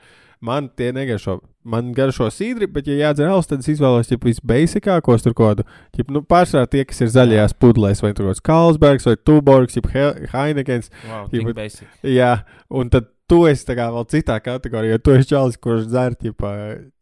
Man 0.45 0.69
tie 0.77 0.91
negaršo. 0.93 1.39
Man 1.67 1.89
garšo 1.97 2.29
sīdri, 2.31 2.69
bet, 2.71 2.87
ja 2.87 3.09
jādzer 3.09 3.27
alus, 3.33 3.49
tad 3.51 3.65
es 3.65 3.71
izvēlos 3.73 4.07
ķipa 4.11 4.29
visbeisikākos 4.29 5.25
tur 5.25 5.35
kaut 5.35 5.49
kādu. 5.57 5.65
Ķipa, 5.97 6.13
nu, 6.15 6.21
pārsvarā 6.23 6.69
tie, 6.71 6.85
kas 6.87 7.01
ir 7.03 7.09
zaļajās 7.15 7.57
pudelēs, 7.59 8.03
vai 8.05 8.13
tur 8.15 8.29
kaut 8.29 8.37
kāds 8.37 8.45
Kalsbergs 8.47 9.09
vai 9.09 9.17
Tuborgs, 9.17 9.75
He- 9.95 10.29
Heinekens. 10.35 10.93
Wow, 11.09 11.27
basic. 11.57 11.89
Jā, 12.07 12.45
un 12.71 12.93
tad 12.93 13.09
tu 13.31 13.41
esi 13.51 13.67
tā 13.67 13.75
kā 13.79 13.87
vēl 13.91 14.05
citā 14.11 14.37
kategorijā, 14.43 14.97
jo 14.97 15.03
tu 15.03 15.15
esi 15.17 15.29
čalis, 15.33 15.59
kurš 15.63 15.87
dzer 15.91 16.15
ķipa 16.21 16.51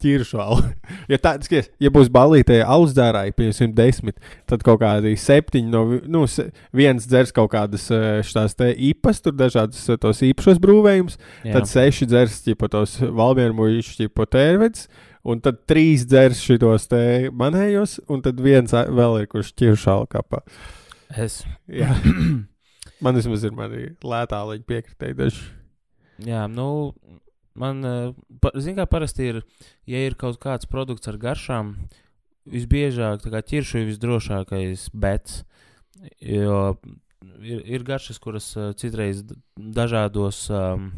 ķiršu 0.03 0.41
alu. 0.41 0.61
ja 1.12 1.19
tā, 1.21 1.35
skaties, 1.44 1.69
ja 1.82 1.91
būs 1.93 2.11
balītē 2.12 2.61
alus 2.65 2.94
dzērāji, 2.97 3.35
piemēram, 3.37 3.75
desmit, 3.76 4.21
tad 4.50 4.65
kaut 4.67 4.81
kādi 4.82 5.15
septiņi 5.21 5.73
no, 5.73 5.85
nu, 6.11 6.25
viens 6.76 7.09
dzers 7.09 7.35
kaut 7.37 7.53
kādas 7.55 7.87
eh, 7.93 8.21
šās 8.25 8.56
te 8.56 8.71
īpas, 8.73 9.21
tur 9.25 9.37
dažādas 9.37 9.82
eh, 9.88 10.00
tos 10.00 10.23
īpašos 10.25 10.62
brūvējumus, 10.65 11.19
tad 11.44 11.69
seši 11.71 12.09
dzers 12.09 12.41
ķipa 12.47 12.70
tos 12.73 12.97
valmiermuļus, 13.05 13.93
ķipa 14.00 14.29
tērvets, 14.32 14.88
un 15.29 15.44
tad 15.44 15.61
trīs 15.69 16.06
dzers 16.09 16.41
šitos 16.44 16.88
te 16.88 17.03
manējos, 17.37 17.99
un 18.09 18.25
tad 18.25 18.41
viens 18.44 18.73
vēl 18.73 19.20
ir, 19.20 19.29
kurš 19.32 19.53
ķiršu 19.61 19.93
alu 19.93 20.09
kapā. 20.17 20.41
Es. 21.20 21.43
Jā. 21.69 21.93
Man 23.05 23.19
vismaz 23.19 23.44
ir 23.44 23.53
mani 23.53 23.91
lētā 24.00 24.41
līņa 24.49 24.65
piekritēji 24.70 25.17
daži. 25.19 25.44
Jā, 26.23 26.45
nu, 26.47 26.95
man, 27.59 27.83
zināmā 28.55 28.85
kā 28.85 28.91
parasti 28.91 29.31
ir, 29.33 29.41
ja 29.91 30.03
ir 30.07 30.15
kaut 30.19 30.39
kāds 30.43 30.69
produkts 30.71 31.11
ar 31.11 31.19
garšām, 31.19 31.75
visbiežāk, 32.51 33.25
ķiršu 33.25 33.81
ir 33.81 33.89
visdrošākais 33.89 34.91
bets, 34.95 35.43
jo 36.21 36.77
ir, 37.41 37.65
ir 37.65 37.87
garšas, 37.87 38.21
kuras 38.23 38.51
uh, 38.59 38.73
citreiz 38.79 39.25
dažādos 39.57 40.45
um, 40.53 40.93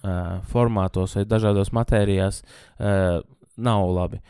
uh, 0.00 0.40
formātos 0.50 1.16
vai 1.18 1.26
dažādos 1.28 1.72
matērijās 1.76 2.42
uh, 2.42 3.20
nav 3.56 3.86
labi. 3.92 4.22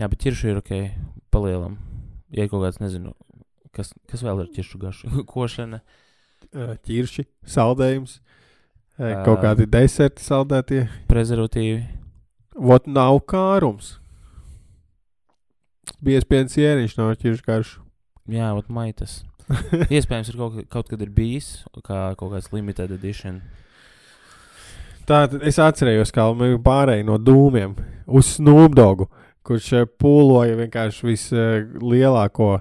Jā, 0.00 0.08
bet 0.08 0.22
ķiršu 0.24 0.50
ir 0.50 0.60
ok, 0.62 0.74
palielam. 1.32 1.78
Ja 2.32 2.44
ir 2.44 2.52
kaut 2.52 2.64
kāds, 2.64 2.80
nezinu, 2.82 3.14
kas, 3.76 3.92
kas 4.10 4.24
vēl 4.24 4.44
ir 4.44 4.52
ķiršu 4.56 4.82
garša, 4.82 5.16
košana. 5.32 5.82
ķirši, 6.52 7.28
saldējums, 7.48 8.18
Ā. 8.18 8.41
kaut 9.26 9.42
kādi 9.42 9.66
deserti 9.70 10.24
saldētie. 10.24 10.86
prezervatīvi. 11.10 11.82
Vot 12.56 12.86
nav 12.86 13.18
kārums. 13.26 13.96
Biezpienas 16.02 16.54
ieriņš 16.58 16.96
nav 16.98 17.14
ķiršu 17.20 17.46
garšu. 17.46 17.80
Jā, 18.30 18.52
vat 18.54 18.68
maitas. 18.70 19.22
Iespējams, 19.92 20.30
ir 20.30 20.38
kaut, 20.38 20.60
kaut 20.70 20.90
kad 20.90 21.02
ir 21.02 21.10
bijis 21.10 21.64
kā 21.82 22.12
kaut 22.18 22.32
kāds 22.34 22.52
limited 22.54 22.92
edition. 22.94 23.40
Tā 25.08 25.24
tad 25.26 25.42
es 25.42 25.58
atcerējos, 25.58 26.12
kā 26.14 26.28
mēs 26.38 26.60
pārējām 26.62 27.08
no 27.10 27.18
dūmiem 27.18 27.74
uz 28.06 28.36
Snubdogu, 28.36 29.08
kurš 29.42 29.88
pūloja 29.98 30.54
vienkārši 30.60 31.08
vislielāko 31.08 32.52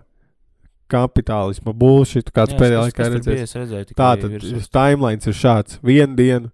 kapitālismu 0.91 1.73
bullshit, 1.77 2.31
kāds 2.35 2.57
pēdējā 2.59 2.87
laikā 2.87 3.07
redzējis. 3.15 3.93
Tā 3.95 4.11
tad 4.21 4.35
timelines 4.75 5.29
ir 5.29 5.37
šāds. 5.37 5.79
Vienu 5.85 6.17
dienu 6.19 6.51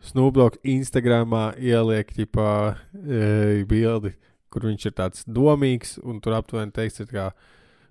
Snubdogs 0.00 0.60
Instagramā 0.64 1.50
ieliek 1.60 2.08
ķipā, 2.16 2.50
e, 2.96 3.64
bildi, 3.68 4.14
kur 4.50 4.64
viņš 4.70 4.86
ir 4.88 4.94
tāds 4.96 5.26
domīgs, 5.28 5.98
un 6.00 6.22
tur 6.24 6.38
aptuveni 6.38 6.72
teiks, 6.74 7.02
ir 7.04 7.10
kā, 7.12 7.26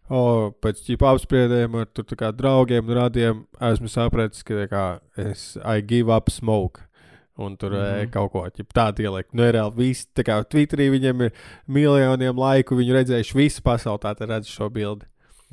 o, 0.10 0.50
pēc 0.64 0.82
ķipa 0.88 1.14
apspriedēm 1.14 1.78
ar 1.80 1.90
tur 1.94 2.10
kā 2.18 2.32
draugiem 2.36 2.90
un 2.90 2.98
radiem, 2.98 3.44
esmu 3.70 3.92
sapratis, 3.94 4.42
ka 4.44 4.66
kā 4.72 4.86
es 5.22 5.52
I 5.62 5.86
give 5.86 6.14
up 6.14 6.34
smoke. 6.34 6.86
Un 7.40 7.56
tur 7.56 7.72
mm. 7.72 7.80
-hmm. 7.80 8.10
kaut 8.12 8.32
ko 8.32 8.48
tādu 8.76 9.02
ielikt. 9.02 9.34
Nu, 9.34 9.44
reāli 9.44 9.76
viss, 9.76 10.08
tā 10.12 10.26
kā 10.28 10.44
Twitterī 10.44 10.90
viņam 10.92 11.22
ir 11.24 11.32
miljoniem 11.68 12.36
laiku, 12.36 12.76
viņi 12.76 12.94
redzējuši 12.94 13.36
visu 13.36 13.62
pasauli, 13.62 14.00
tā 14.00 14.28
redz 14.28 14.48
šo 14.48 14.70
bildi. 14.70 15.06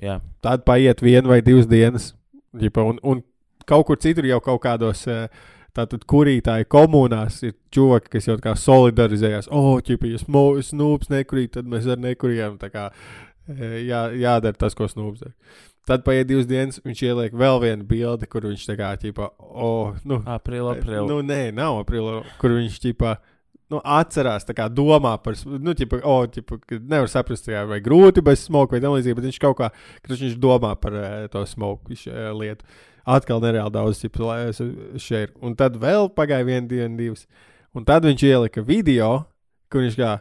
Jā, 0.03 0.19
Tad 0.45 0.65
paiet 0.69 1.01
viena 1.01 1.31
vai 1.31 1.41
divas 1.45 1.69
dienas, 1.71 2.11
ģipa, 2.57 2.85
un, 2.85 2.99
un 3.03 3.23
kaut 3.69 3.87
kur 3.89 4.01
citur 4.01 4.27
jau 4.29 4.41
kaut 4.45 4.61
kādos 4.65 5.07
eh, 5.11 5.29
tātad 5.77 6.05
kurītāju 6.09 6.69
komunās 6.73 7.41
ir 7.45 7.55
čūvaki, 7.75 8.13
kas 8.17 8.29
jau 8.29 8.37
tā 8.39 8.51
kā 8.51 8.57
solidarizējās. 8.61 9.49
O, 9.51 9.63
oh, 9.63 9.79
ķipa, 9.85 10.11
ja 10.13 10.21
snūps 10.21 11.11
nekurīt, 11.13 11.55
tad 11.57 11.71
mēs 11.71 11.89
arī 11.89 12.11
nekurījām. 12.11 12.59
Tā 12.61 12.71
kā 12.73 12.91
eh, 12.93 13.81
jā, 13.87 14.07
jādara 14.21 14.57
tas, 14.59 14.77
ko 14.77 14.89
snūps 14.91 15.25
dara. 15.25 15.35
Tad 15.87 16.03
paiet 16.03 16.27
divas 16.27 16.49
dienas, 16.51 16.81
viņš 16.83 17.01
ieliek 17.07 17.35
vēl 17.39 17.61
vienu 17.63 17.85
bildi, 17.87 18.27
kur 18.27 18.49
viņš 18.49 18.65
tā 18.67 18.75
kā, 18.79 18.91
ķipa, 18.99 19.29
o, 19.39 19.69
oh, 19.69 19.99
nu, 20.09 20.19
aprīlī, 20.27 20.81
aprīlī. 20.81 21.05
Nu, 21.07 21.21
nē, 21.23 21.53
nav 21.55 21.79
aprīlī, 21.85 22.25
kur 22.41 22.57
viņš 22.57 22.81
ķipā. 22.83 23.13
Nu, 23.73 23.81
atcerās, 23.83 24.45
tā 24.47 24.55
kā 24.55 24.69
domā 24.71 25.17
par, 25.19 25.35
nu, 25.51 25.73
ķipa, 25.75 25.99
o, 26.07 26.21
ķipa, 26.31 26.59
ka 26.63 26.77
nevar 26.79 27.11
saprast, 27.11 27.49
kā, 27.51 27.65
vai 27.67 27.81
grūti 27.83 28.23
bez 28.23 28.45
smoka 28.47 28.77
vai 28.77 28.83
tam 28.85 28.95
līdzīgi, 28.95 29.17
bet 29.19 29.27
viņš 29.27 29.41
kaut 29.43 29.57
kā, 29.59 29.71
kad 30.05 30.15
viņš 30.15 30.37
domā 30.43 30.71
par 30.79 30.95
uh, 30.95 31.25
to 31.33 31.43
smoku 31.51 31.91
viņš, 31.91 32.05
uh, 32.13 32.29
lietu. 32.39 32.69
Atkal 33.07 33.43
nereāli 33.43 33.75
daudz 33.75 34.03
šeit. 35.03 35.35
Un 35.43 35.55
tad 35.59 35.79
vēl 35.83 36.09
pagāja 36.15 36.47
viena 36.47 36.67
diena, 36.71 36.95
divas. 36.99 37.27
Un 37.75 37.87
tad 37.87 38.07
viņš 38.07 38.23
ielika 38.27 38.63
video, 38.67 39.11
kur 39.71 39.83
viņš 39.83 39.99
kā 39.99 40.13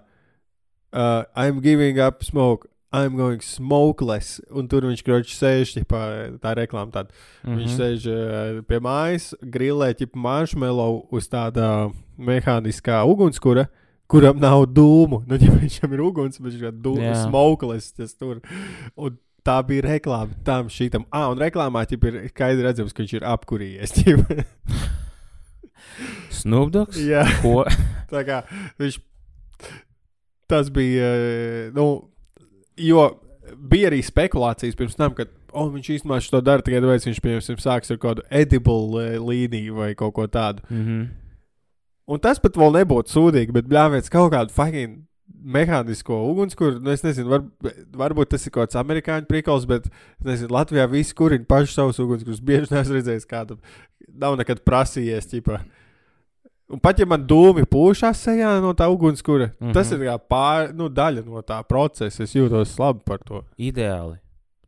uh, 0.95 1.23
I'm 1.37 1.61
giving 1.61 2.01
up 2.01 2.25
smoke. 2.25 2.69
I'm 2.95 3.15
going 3.19 3.41
smokeless. 3.43 4.37
Un 4.55 4.67
tur 4.71 4.85
viņš 4.87 5.01
kroķis 5.03 5.39
sēž, 5.41 5.73
ķipā, 5.79 6.01
tā 6.43 6.53
reklāma. 6.59 6.91
Tāda. 6.93 7.09
Mm 7.43 7.49
-hmm. 7.49 7.57
Viņš 7.59 7.75
sēž 7.79 8.07
uh, 8.11 8.61
pie 8.69 8.79
mājas, 8.79 9.33
grilē 9.41 9.91
ķipa 9.99 10.15
marshmallow 10.27 11.01
uz 11.11 11.27
tāda 11.27 11.91
mehāniskā 12.17 13.03
ugunskura, 13.05 13.67
kuram 14.07 14.39
nav 14.39 14.65
dūmu. 14.71 15.23
Nu, 15.27 15.35
ja 15.41 15.51
viņam 15.51 15.93
ir 15.93 16.01
uguns, 16.01 16.39
bet 16.39 16.53
viņš 16.53 16.63
ir 16.67 16.71
dūmu, 16.71 17.11
smokeless. 17.27 17.91
Tas 17.93 18.13
tur. 18.15 18.39
Un 18.95 19.17
tā 19.45 19.59
bija 19.67 19.81
reklāma 19.81 20.33
tam 20.43 20.69
šitam. 20.69 21.05
Ah, 21.11 21.29
un 21.29 21.37
reklāmā 21.37 21.85
ķip, 21.85 22.03
ir 22.09 22.29
skaidri 22.29 22.63
redzams, 22.63 22.93
ka 22.93 23.03
viņš 23.03 23.13
ir 23.13 23.23
apkurījies. 23.29 23.93
Snoopdogs? 26.29 26.97
Jā. 26.99 27.23
Ko? 27.41 27.63
Tā 28.11 28.23
kā 28.27 28.41
viņš. 28.79 28.99
Tas 30.47 30.69
bija. 30.69 31.05
eh, 31.15 31.71
Nu, 31.73 32.09
jo 32.77 33.05
bija 33.55 33.89
arī 33.91 34.01
spekulācijas 34.03 34.77
pirms 34.77 34.97
tam, 34.97 35.13
ka 35.17 35.27
oh, 35.55 35.69
viņš 35.73 35.91
īstenībā 35.97 36.19
to 36.29 36.41
dara 36.43 36.65
tikai 36.65 36.81
tāpēc, 36.83 37.03
ka 37.05 37.11
viņš 37.11 37.21
piemēram 37.23 37.61
sāks 37.63 37.93
ar 37.93 38.01
kādu 38.01 38.25
edible 38.29 39.03
eh, 39.03 39.17
līniju 39.21 39.79
vai 39.79 39.93
kaut 39.97 40.15
ko 40.17 40.27
tādu. 40.27 40.63
Mm 40.69 40.85
-hmm. 40.85 41.07
Un 42.05 42.19
tas 42.21 42.39
pat 42.39 42.57
vēl 42.57 42.73
nebūtu 42.81 43.09
sūdīgi, 43.09 43.51
bet 43.51 43.65
bļāviens 43.65 44.11
kaut 44.13 44.31
kādu 44.33 44.53
fucking 44.53 45.05
mehānisko 45.45 46.17
ugunskura. 46.31 46.79
Nu, 46.79 46.91
es 46.91 47.03
nezinu, 47.05 47.29
var, 47.29 47.43
varbūt 47.97 48.33
tas 48.33 48.45
ir 48.45 48.53
kaut 48.53 48.69
kāds 48.69 48.79
amerikāņu 48.81 49.25
prikals, 49.29 49.65
bet 49.65 49.87
nezinu, 50.25 50.53
Latvijā 50.53 50.85
visi 50.89 51.15
kurina 51.17 51.45
paši 51.45 51.73
savus 51.73 51.99
ugunskurus. 51.99 52.43
Bieži 52.45 52.73
neesmu 52.73 52.97
redzējis 52.97 53.25
kādu. 53.29 53.57
Nav 54.07 54.37
nekad 54.37 54.61
prasījies, 54.65 55.29
ķipā. 55.31 55.59
Un 56.73 56.81
pat 56.81 56.97
ja 56.97 57.05
man 57.05 57.21
dūmi 57.29 57.67
pūšās 57.69 58.23
sejā 58.25 58.55
no 58.63 58.71
tā 58.73 58.87
ugunskura, 58.89 59.51
mm. 59.51 59.67
-hmm. 59.67 59.73
tas 59.73 59.91
ir 59.91 60.01
kā 60.01 60.17
pār, 60.17 60.73
nu, 60.73 60.89
daļa 60.89 61.25
no 61.25 61.41
tā 61.45 61.61
procesa. 61.63 62.23
Es 62.23 62.33
jūtos 62.33 62.79
labi 62.81 63.03
par 63.05 63.19
to. 63.21 63.43
Ideāli. 63.57 64.17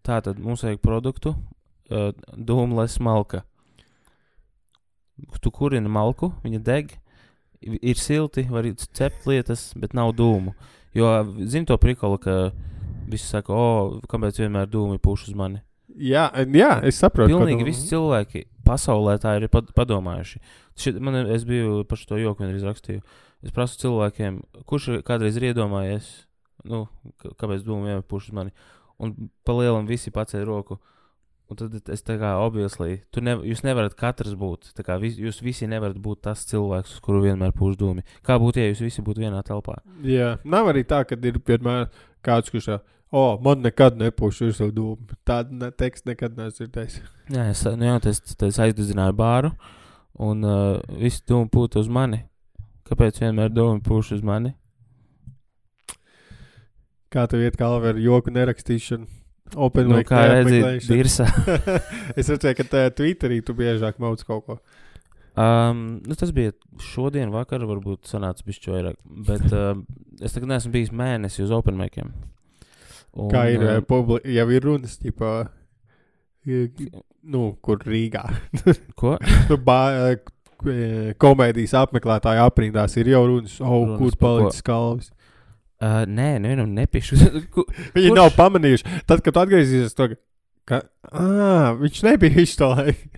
Tā 0.05 0.21
tad 0.21 0.39
mums 0.39 0.63
vajag 0.63 0.79
produktu, 0.79 1.33
uh, 1.89 2.11
dūmless 2.37 2.99
malka. 2.99 3.43
Tu 5.41 5.51
kurini 5.51 5.89
malku, 5.89 6.31
viņa 6.43 6.59
deg, 6.63 6.93
ir 7.61 7.97
silti, 7.97 8.45
var 8.49 8.67
cept 8.93 9.25
lietas, 9.25 9.73
bet 9.75 9.93
nav 9.93 10.13
dūmu. 10.13 10.53
Jo, 10.93 11.23
zini 11.45 11.65
to 11.65 11.77
prikolu, 11.77 12.17
ka 12.17 12.51
visi 13.09 13.25
saka, 13.25 13.53
o, 13.53 13.99
kāpēc 14.09 14.37
vienmēr 14.37 14.69
dūmi 14.69 15.01
puš 15.01 15.29
uz 15.29 15.35
mani? 15.37 15.63
Jā, 15.97 16.29
jā 16.53 16.71
es 16.85 16.99
saprotu. 17.01 17.33
Pilnīgi 17.33 17.65
visi 17.65 17.87
cilvēki 17.89 18.43
pasaulē 18.67 19.15
tā 19.23 19.37
ir 19.39 19.47
pad- 19.51 19.71
padomājuši. 19.77 20.41
Šit, 20.77 20.99
man, 21.01 21.15
es 21.33 21.47
biju 21.47 21.83
par 21.87 22.03
to 22.03 22.19
joku 22.19 22.43
vienreiz 22.43 22.65
rakstīju. 22.67 23.01
Es 23.45 23.53
prasu 23.53 23.79
cilvēkiem, 23.85 24.41
kurš 24.69 24.99
kādreiz 25.07 25.37
ir 25.39 25.49
iedomājies, 25.51 26.09
nu, 26.67 26.85
kāpēc 27.23 27.63
dūmi 27.65 27.87
vienmēr 27.89 28.05
puš 28.09 28.29
uz 28.31 28.37
mani. 28.37 28.53
Un 28.99 29.29
pa 29.45 29.53
lielam 29.53 29.87
visi 29.89 30.11
pacēla 30.13 30.47
roku. 30.49 30.79
Un 31.47 31.55
tad 31.55 31.75
es 31.93 32.01
tā 32.03 32.17
kā 32.19 32.33
tu 33.13 33.21
ne, 33.23 33.37
jūs 33.47 33.61
nevarat 33.63 33.93
katrs 33.95 34.33
būt. 34.35 34.73
Kā, 34.83 34.97
vis, 34.99 35.15
jūs 35.15 35.39
visi 35.41 35.67
nevarat 35.69 35.95
būt 35.95 36.25
tas 36.27 36.43
cilvēks, 36.49 36.97
uz 36.97 36.99
kuru 36.99 37.21
vienmēr 37.23 37.53
pūš 37.55 37.77
dūmi. 37.79 38.03
Kā 38.25 38.35
būtu, 38.41 38.59
ja 38.59 38.73
jūs 38.73 38.81
visi 38.83 39.01
būtu 39.05 39.23
vienā 39.23 39.39
telpā? 39.47 39.77
Jā, 40.03 40.33
nav 40.43 40.67
arī 40.73 40.83
tā, 40.83 41.05
ka 41.07 41.15
ir 41.15 41.39
vienmēr 41.39 41.87
kāds, 42.25 42.51
kurš 42.51 42.67
tā, 42.67 42.79
o, 43.11 43.23
man 43.43 43.63
nekad 43.65 43.97
nepūš 43.99 44.41
virsū 44.45 44.69
dūmu. 44.75 45.17
Tādu 45.27 45.57
ne, 45.61 45.71
tekstu 45.71 46.11
nekad 46.11 46.37
neesmu 46.37 46.65
dzirdējis. 46.65 47.01
Jā, 47.33 47.49
es, 47.51 47.65
nu, 47.67 47.89
jā, 47.89 47.97
tas, 48.03 48.21
tas 48.39 48.61
aizdedzināju 48.67 49.17
bāru, 49.17 49.51
un 50.27 50.47
uh, 50.47 50.97
visi 50.99 51.23
dūmi 51.29 51.51
pūta 51.53 51.81
uz 51.83 51.91
mani. 51.91 52.23
Kāpēc 52.87 53.21
vienmēr 53.23 53.51
dūmi 53.51 53.83
pūš 53.83 54.15
uz 54.17 54.25
mani? 54.25 54.53
Kā 57.11 57.23
tev 57.31 57.43
iet 57.43 57.55
galvā 57.59 57.93
ar 57.93 58.01
joku 58.01 58.31
nerakstīšanu? 58.35 59.07
Open 59.55 59.87
Nu, 59.87 60.01
kā 60.03 60.25
redzēt, 60.27 60.89
virsā. 60.91 61.27
es 62.19 62.27
redzēju, 62.27 62.55
ka 62.57 62.65
tā 62.67 62.81
Twitterī 62.91 63.39
tu 63.45 63.55
biežāk 63.55 63.99
mauc 64.03 64.23
kaut 64.27 64.43
ko. 64.43 64.57
Um, 65.37 66.01
nu, 66.03 66.17
tas 66.19 66.33
bija 66.35 66.51
šodien, 66.81 67.29
vakar, 67.31 67.63
varbūt 67.69 68.09
sanāca 68.09 68.43
bišķi 68.47 68.73
vairāk. 68.73 68.97
Bet 69.27 69.45
uh, 69.53 69.77
es 70.19 70.35
tagad 70.35 70.51
neesmu 70.51 70.73
bijis 70.73 70.91
mēnesi 70.91 71.45
uz 71.45 71.53
Open 71.55 71.77
Maikiem. 71.79 72.11
Un, 73.15 73.29
Kā 73.31 73.47
ir, 73.53 73.61
uh, 73.63 73.77
uh, 73.77 73.85
publi... 73.87 74.19
jau 74.35 74.47
ir 74.53 74.65
runas, 74.67 74.97
tipā, 75.01 75.47
nu, 76.47 77.43
kur 77.63 77.81
Rīgā. 77.85 78.23
ko? 78.99 79.15
nu, 79.49 79.57
bā, 79.63 79.79
eh, 80.11 80.33
eh, 80.71 81.13
komēdijas 81.19 81.75
apmeklētāju 81.81 82.43
aprindās 82.45 82.97
ir 82.99 83.13
jau 83.13 83.23
runas, 83.27 83.57
oh, 83.61 83.83
Runas 83.83 83.99
kur 84.01 84.19
palicis 84.21 84.65
kalvis. 84.65 85.11
Uh, 85.77 86.01
nē, 86.09 86.39
nevienam 86.41 86.71
nepiešu. 86.73 87.19
Ku- 87.53 87.67
Viņi 87.93 88.09
Kurš? 88.09 88.17
nav 88.17 88.31
pamanījuši. 88.37 88.95
Tad, 89.05 89.21
kad 89.21 89.35
tu 89.35 89.41
atgriezīsies, 89.43 89.93
to, 89.97 90.09
ka 90.65 90.81
ah, 91.11 91.75
viņš 91.77 92.01
nebija 92.07 92.33
visu 92.39 92.57
to 92.57 92.71
laiku. 92.71 93.11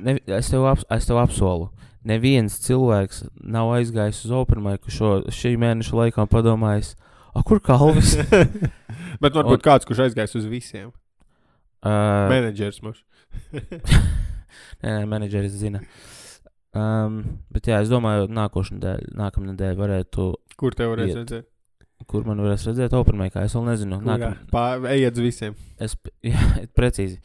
ne, 0.00 0.16
es, 0.38 0.48
tev 0.48 0.64
ap, 0.70 0.80
es 0.96 1.08
tev 1.08 1.20
apsolu. 1.20 1.68
Neviens 2.08 2.56
cilvēks 2.64 3.26
nav 3.44 3.74
aizgājis 3.76 4.22
uz 4.24 4.32
Open 4.32 4.62
Maiku 4.64 4.88
šo 4.92 5.18
šī 5.28 5.52
mēneša 5.60 5.98
laikā 5.98 6.24
un 6.24 6.30
padomājis, 6.32 6.94
ah, 7.34 7.42
kur 7.46 7.60
kalvis? 7.64 8.16
Bet 9.22 9.36
varbūt 9.36 9.62
kāds, 9.64 9.86
kurš 9.88 10.06
aizgājis 10.08 10.36
uz 10.40 10.46
visiem. 10.50 10.90
uh, 11.84 12.26
Menedžers 12.32 12.80
mums. 12.84 13.02
Nē, 14.80 14.90
nē, 14.96 15.04
menedžeris 15.06 15.52
zina. 15.60 15.80
Um, 16.74 17.20
bet 17.52 17.66
jā, 17.68 17.80
es 17.84 17.90
domāju, 17.90 18.28
nākošais 18.32 18.76
nedēļa, 18.78 19.10
nākamā 19.18 19.50
nedēļa 19.52 19.76
varētu, 19.78 20.26
Kur 20.60 20.74
te 20.78 20.86
varēs 20.88 21.10
Iet. 21.12 21.18
redzēt? 21.20 21.46
kur 22.10 22.24
man 22.24 22.40
varēs 22.40 22.64
redzēt 22.64 22.94
Openmaikā. 22.96 23.42
Es 23.44 23.52
vēl 23.54 23.66
nezinu. 23.68 23.98
Nākam, 24.06 24.38
Pā- 24.50 24.80
Ejiet 24.94 25.18
uz 25.20 25.24
visiem. 25.26 25.56
es, 25.78 25.94
jā, 26.32 26.40
precīzi. 26.74 27.18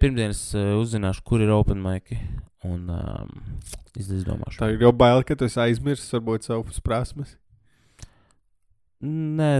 Pirmdien 0.00 0.34
es 0.34 0.42
uh, 0.54 0.74
uzzināšu, 0.80 1.24
kur 1.26 1.40
ir 1.44 1.50
Openmaiki. 1.54 2.18
Un 2.68 2.84
um, 2.92 3.30
es 3.96 4.10
izdomāšu. 4.12 4.60
Tā 4.60 4.68
ir 4.74 4.84
jau 4.84 4.92
bail, 4.92 5.22
ka 5.24 5.34
tu 5.40 5.48
esi 5.48 5.56
aizmirsis 5.64 6.12
varbūt 6.18 6.44
savus 6.50 6.82
prasmes. 6.84 7.32
Nē, 9.00 9.52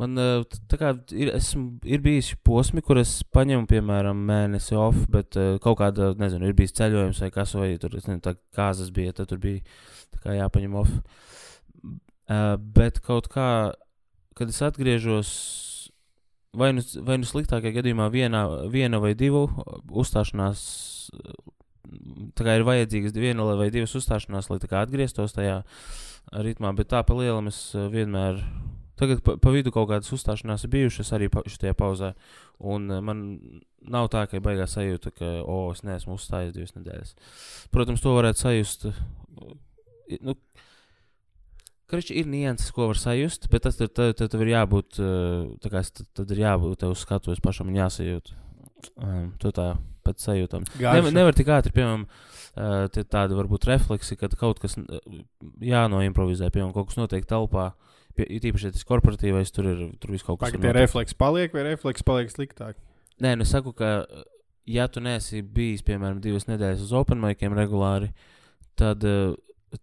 man 0.00 0.20
uh, 0.20 0.44
tā 0.70 0.78
kā 0.80 0.92
ir, 1.12 1.32
esmu, 1.36 1.76
ir 1.84 2.00
bijis 2.04 2.30
posmi, 2.46 2.80
kur 2.84 3.00
es 3.00 3.18
paņemu, 3.36 3.66
piemēram, 3.68 4.22
mēnesi 4.28 4.78
off, 4.80 5.04
bet 5.12 5.36
uh, 5.36 5.56
kaut 5.62 5.80
kāda, 5.82 6.14
nezinu, 6.20 6.48
ir 6.48 6.56
bijis 6.56 6.76
ceļojums 6.78 7.20
vai 7.24 7.30
kas, 7.34 7.52
vai 7.58 7.74
tur, 7.82 7.98
nezinu, 7.98 8.22
tā 8.24 8.36
kāzas 8.56 8.92
bija, 8.96 9.12
tad 9.16 9.28
tur 9.32 9.42
bija 9.42 9.60
kā 10.22 10.38
jāpaņem 10.38 10.78
off. 10.80 10.94
Uh, 12.26 12.56
bet 12.56 13.02
kaut 13.04 13.28
kā, 13.30 13.48
kad 14.38 14.50
es 14.50 14.62
atgriežos, 14.64 15.34
vai 16.56 16.72
nu, 16.74 16.82
vai 17.06 17.20
nu 17.20 17.28
sliktākajā 17.28 17.76
gadījumā 17.76 18.08
vienā, 18.14 18.42
viena 18.72 18.98
vai 19.02 19.12
divu 19.18 19.44
uzstāšanās, 19.92 20.64
uh, 21.12 21.36
tā 22.36 22.48
kā 22.48 22.56
ir 22.56 22.66
vajadzīgas 22.66 23.14
viena 23.20 23.46
vai 23.60 23.68
divas 23.74 23.94
uzstāšanās, 23.98 24.50
lai 24.50 24.58
atgrieztos 24.80 25.36
tajā 25.36 25.60
ritmā, 26.32 26.72
bet 26.76 26.90
tā 26.92 27.02
pa 27.06 27.14
lielam 27.16 27.50
es 27.50 27.60
uh, 27.74 27.86
vienmēr. 27.92 28.40
Tagad 28.96 29.20
pa, 29.20 29.34
pa 29.36 29.52
vidu 29.52 29.68
kaut 29.74 29.90
kādas 29.90 30.08
uzstāšanās 30.16 30.64
ir 30.64 30.72
bijušas 30.72 31.12
arī 31.12 31.28
pa, 31.32 31.42
šajā 31.44 31.74
pauzē. 31.76 32.14
Un 32.64 32.88
uh, 32.90 33.02
man 33.04 33.24
nav 33.86 34.08
tā, 34.12 34.24
ka 34.26 34.38
ir 34.38 34.44
baigā 34.44 34.66
sajūta, 34.70 35.12
ka, 35.12 35.32
o, 35.44 35.66
oh, 35.66 35.74
es 35.76 35.84
neesmu 35.86 36.16
uzstājies 36.16 36.54
divas 36.56 36.74
nedēļas. 36.78 37.14
Protams, 37.74 38.02
to 38.04 38.14
varētu 38.16 38.42
sajust. 38.46 38.88
i- 40.08 40.22
Nu, 40.22 40.34
Krišķi 41.86 42.16
ir 42.18 42.26
nianses, 42.26 42.72
ko 42.74 42.88
var 42.90 42.98
sajust, 42.98 43.46
bet 43.50 43.62
tas 43.62 43.76
tad, 43.78 43.92
tad, 43.94 44.16
tad 44.18 44.32
ir 44.42 44.48
jābūt, 44.50 44.96
kā 45.62 45.82
tad, 45.86 46.06
tad 46.18 46.32
ir 46.34 46.40
jābūt 46.42 46.80
tev 46.82 46.96
uz 46.96 47.04
skatuves 47.04 47.38
pašam 47.38 47.68
un 47.70 47.78
jāsajūt. 47.78 48.32
Um, 48.98 49.28
to 49.38 49.52
tā 49.54 49.76
pēc 50.06 50.22
sajūtām. 50.24 50.66
Nevar, 50.80 51.12
nevar 51.14 51.36
tik 51.36 51.50
ātri, 51.52 51.74
piemēram, 51.76 52.06
uh, 52.06 52.86
tādi 52.96 53.36
varbūt 53.38 53.68
refleksi, 53.68 54.16
kad 54.20 54.36
kaut 54.38 54.62
kas 54.62 54.78
jānoimprovizē, 55.60 56.50
piemēram, 56.54 56.72
kaut 56.76 56.90
kas 56.90 57.00
notiek 57.00 57.26
telpā. 57.28 57.72
It 58.16 58.46
īpaši, 58.48 58.70
ja 58.70 58.72
tas 58.72 58.86
korporatīvais, 58.88 59.52
tur 59.52 59.66
ir 59.68 59.80
tur 60.00 60.14
viss 60.14 60.24
kaut 60.24 60.38
kas 60.40 60.48
Pagaid, 60.48 60.62
var 60.62 60.72
tie 60.72 60.86
refleksi 60.86 61.16
paliek 61.20 61.52
vai 61.52 61.66
refleksi 61.66 62.06
paliek 62.06 62.32
sliktāk? 62.32 62.78
Nē, 63.20 63.34
nu 63.36 63.44
es 63.44 63.52
saku, 63.52 63.74
ka, 63.76 64.06
ja 64.68 64.86
tu 64.88 65.02
neesi 65.04 65.42
bijis, 65.44 65.84
piemēram, 65.84 66.22
divas 66.24 66.48
nedēļas 66.48 66.86
uz 66.86 66.94
open 66.96 67.20
maikiem 67.20 67.52
regulāri, 67.56 68.08
tad 68.80 69.04
uh, 69.04 69.34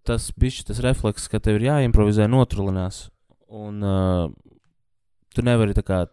tas 0.08 0.32
bišķi, 0.34 0.66
tas 0.72 0.82
refleks, 0.82 1.30
ka 1.30 1.42
tev 1.44 1.60
ir 1.60 1.68
jāimprovizē, 1.70 2.26
notrulinās. 2.32 3.06
Un 3.54 3.86
uh, 3.86 4.32
tu 5.36 5.46
nevari 5.46 5.78
tā 5.78 5.86
kā 5.86 6.04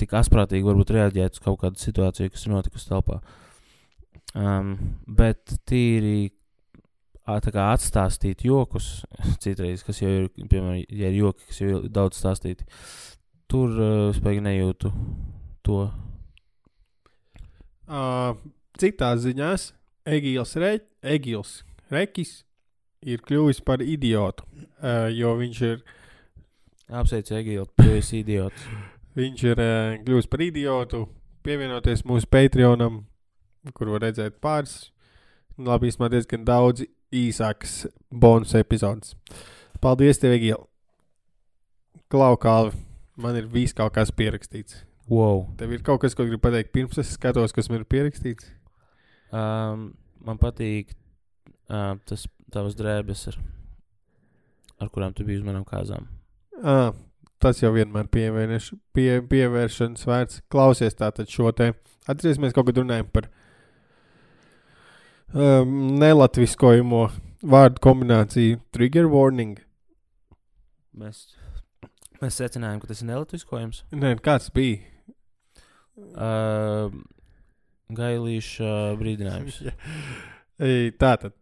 tik 0.00 0.14
asprātīgi 0.18 0.66
varbūt 0.66 0.92
reaģēt 0.96 1.38
uz 1.38 1.42
kaut 1.44 1.60
kādu 1.62 1.80
situāciju, 1.82 2.32
kas 2.34 2.46
ir 2.46 2.54
notikusi 2.54 2.90
telpā. 2.90 3.20
Um, 4.34 4.74
bet 5.06 5.54
tīri 5.68 6.32
kā 7.24 7.68
atstāstīt 7.72 8.44
jokus, 8.44 9.04
citreiz, 9.42 9.84
kas 9.86 10.02
jau 10.02 10.10
ir, 10.10 10.30
piemēram, 10.36 10.82
ja 10.90 11.10
ir 11.10 11.20
joki, 11.22 11.46
kas 11.48 11.60
jau 11.62 11.68
ir 11.78 11.92
daudz 11.92 12.18
stāstīti, 12.20 12.66
tur 13.48 13.70
uh, 13.78 14.22
baigi 14.24 14.42
nejūtu 14.44 14.92
to. 15.64 15.84
Uh, 17.84 18.34
citās 18.80 19.22
ziņās 19.24 19.72
Egīls, 20.08 20.54
Re, 20.60 20.78
Egīls 21.04 21.58
Rekis 21.92 22.38
ir 23.04 23.20
kļuvis 23.24 23.60
par 23.64 23.84
idiotu, 23.84 24.46
uh, 24.80 25.06
jo 25.12 25.36
viņš 25.40 25.62
ir, 25.68 25.84
Apsveicu, 26.94 27.38
Egīlu, 27.38 27.68
tu 27.78 27.88
esi 27.96 28.20
idiots. 28.20 28.66
viņš 29.18 29.44
ir 29.50 29.62
uh, 29.62 29.94
kļuvis 30.04 30.30
par 30.30 30.42
idiotu, 30.44 31.04
pievienoties 31.46 32.04
mūsu 32.08 32.28
Patreonam, 32.30 33.02
kur 33.76 33.92
var 33.94 34.06
redzēt 34.08 34.40
pāris, 34.44 34.90
labi, 35.58 35.90
īstenībā 35.90 36.10
diezgan 36.12 36.46
daudz 36.46 36.86
īsākas 37.14 37.84
bonus 38.10 38.54
epizodes. 38.58 39.14
Paldies, 39.82 40.20
tev, 40.20 40.34
Egīl! 40.36 40.64
Klaukāli, 42.10 42.74
man 43.20 43.38
ir 43.38 43.46
viss 43.50 43.76
kaut 43.76 43.94
kas 43.96 44.12
pierakstīts. 44.14 44.82
Wow. 45.10 45.44
Tev 45.60 45.74
ir 45.74 45.82
kaut 45.84 46.00
kas, 46.02 46.14
ko 46.16 46.24
gribi 46.24 46.40
pateikt, 46.40 46.72
pirms 46.72 46.98
es 47.00 47.12
skatos, 47.16 47.52
kas 47.52 47.68
man 47.70 47.82
ir 47.82 47.88
pierakstīts. 47.90 48.48
Um, 49.34 49.90
man 50.24 50.40
patīk 50.40 50.94
uh, 51.68 51.96
tas 52.08 52.26
tavs 52.54 52.76
drēbes, 52.78 53.26
ar, 53.32 53.40
ar 54.80 54.92
kurām 54.94 55.14
tu 55.16 55.26
biji 55.26 55.42
uz 55.42 55.46
manām 55.46 55.66
kāzām. 55.68 56.06
À, 56.62 56.94
tas 57.42 57.60
jau 57.62 57.72
vienmēr 57.74 58.08
pievērš, 58.12 58.70
pie, 58.96 59.08
pievēršanas 59.30 60.06
vērts. 60.08 60.42
Klausies 60.52 60.96
tātad 60.98 61.30
šo 61.30 61.52
te. 61.56 61.72
Atcerēsimies, 62.10 62.54
kaut 62.56 62.68
kad 62.68 62.80
runājam 62.82 63.08
par 63.12 63.28
um, 65.32 65.94
nelatviskojamo 66.00 67.06
vārdu 67.44 67.82
kombināciju 67.84 68.60
trigger 68.74 69.08
warning. 69.12 69.60
Mēs, 70.94 71.26
mēs 72.22 72.38
secinājām, 72.40 72.82
ka 72.82 72.90
tas 72.90 73.02
ir 73.02 73.10
nelatviskojams. 73.10 73.84
Nē, 73.96 74.14
kāds 74.24 74.50
bija? 74.54 74.82
Uh, 75.94 76.90
gailīša 77.94 78.70
brīdinājums. 79.00 79.60
Ei, 80.64 80.92
Tātad, 80.98 81.34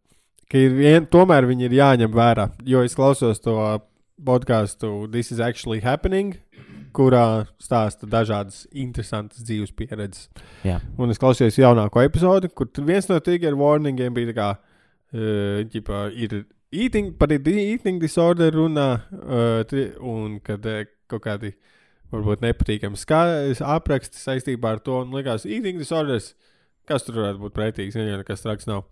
ka 0.48 0.60
ir 0.60 0.76
vien, 0.76 1.06
tomēr 1.12 1.46
viņi 1.48 1.68
ir 1.68 1.78
jāņem 1.78 2.14
vērā, 2.16 2.48
jo 2.68 2.82
es 2.84 2.96
klausos 2.96 3.42
to 3.44 3.56
podkāstu 4.20 5.10
This 5.12 5.32
is 5.32 5.40
actually 5.40 5.80
happening, 5.80 6.36
kurā 6.92 7.46
stāsta 7.62 8.08
dažādas 8.10 8.66
interesantas 8.72 9.44
dzīves 9.46 9.72
pieredzes. 9.76 10.28
Jā. 10.66 10.80
Un 11.00 11.12
es 11.14 11.20
klausījos 11.22 11.58
jaunāko 11.60 12.02
epizodi, 12.04 12.50
kur 12.52 12.68
viens 12.84 13.08
no 13.08 13.18
trigger 13.24 13.56
warningiem 13.58 14.14
bija 14.14 14.32
tā 14.32 14.36
kā, 14.36 14.48
uh, 14.58 15.62
ģipa, 15.72 16.06
ir 16.12 16.44
eating, 16.72 17.12
par 17.18 17.32
eating 17.32 18.00
disorder 18.00 18.52
runā, 18.52 18.88
uh, 19.12 19.62
tri- 19.68 19.92
un 19.98 20.38
kad 20.44 20.64
uh, 20.68 20.84
kaut 21.10 21.24
kādi 21.26 21.54
varbūt 22.12 22.44
nepatīkami 22.44 22.98
apraksti 23.64 24.20
saistībā 24.20 24.76
ar 24.76 24.80
to, 24.84 25.00
un 25.04 25.14
likās, 25.16 25.46
eating 25.48 25.80
disorders, 25.80 26.34
kas 26.88 27.06
tur 27.06 27.22
varētu 27.22 27.40
būt 27.40 27.56
pretīgs, 27.56 27.96
jau 27.96 28.04
nekas 28.04 28.44
traks 28.44 28.68
nav. 28.68 28.84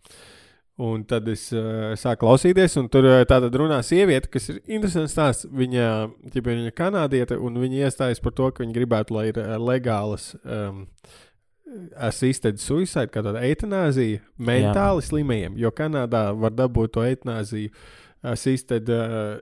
Un 0.80 1.02
tad 1.04 1.26
es 1.28 1.42
uh, 1.52 1.90
sāku 2.00 2.22
klausīties, 2.24 2.76
un 2.80 2.86
tur 2.88 3.04
uh, 3.04 3.18
tātad 3.28 3.52
runā 3.60 3.82
sieviete, 3.84 4.30
kas 4.32 4.46
ir 4.48 4.62
interesants 4.64 5.12
stāsts. 5.12 5.48
Viņa, 5.52 5.82
ja 6.32 6.42
viņa 6.46 6.70
ir 6.70 6.76
kanādiete, 6.78 7.36
un 7.36 7.58
viņa 7.60 7.82
iestājas 7.84 8.22
par 8.24 8.32
to, 8.38 8.46
ka 8.54 8.64
viņa 8.64 8.76
gribētu, 8.78 9.12
lai 9.18 9.26
ir 9.28 9.40
uh, 9.42 9.58
legālas 9.60 10.30
um, 10.40 10.86
assisted 12.00 12.58
suicide, 12.62 13.10
kā 13.12 13.22
tāda 13.22 13.42
eitanāzija 13.46 14.22
mentāli 14.40 15.04
slimajiem. 15.06 15.58
Jo 15.60 15.70
Kanādā 15.76 16.30
var 16.34 16.54
dabūt 16.56 16.96
to 16.96 17.04
eitanāziju 17.06 17.70
assisted. 18.32 18.88
Uh, 18.90 19.38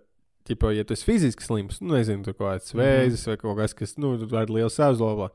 Tipo, 0.49 0.71
ja 0.73 0.81
tu 0.81 0.95
esi 0.97 1.05
fiziski 1.05 1.45
slims, 1.45 1.77
nu, 1.85 1.91
nezinu, 1.93 2.23
kāds 2.33 2.71
Mhm. 2.73 2.79
vēzis 2.81 3.27
vai 3.29 3.35
kaut 3.37 3.59
kas, 3.59 3.75
kas, 3.77 3.91
nu, 4.01 4.15
tur 4.17 4.39
ir 4.41 4.49
liels 4.49 4.79
sāzlobā. 4.81 5.27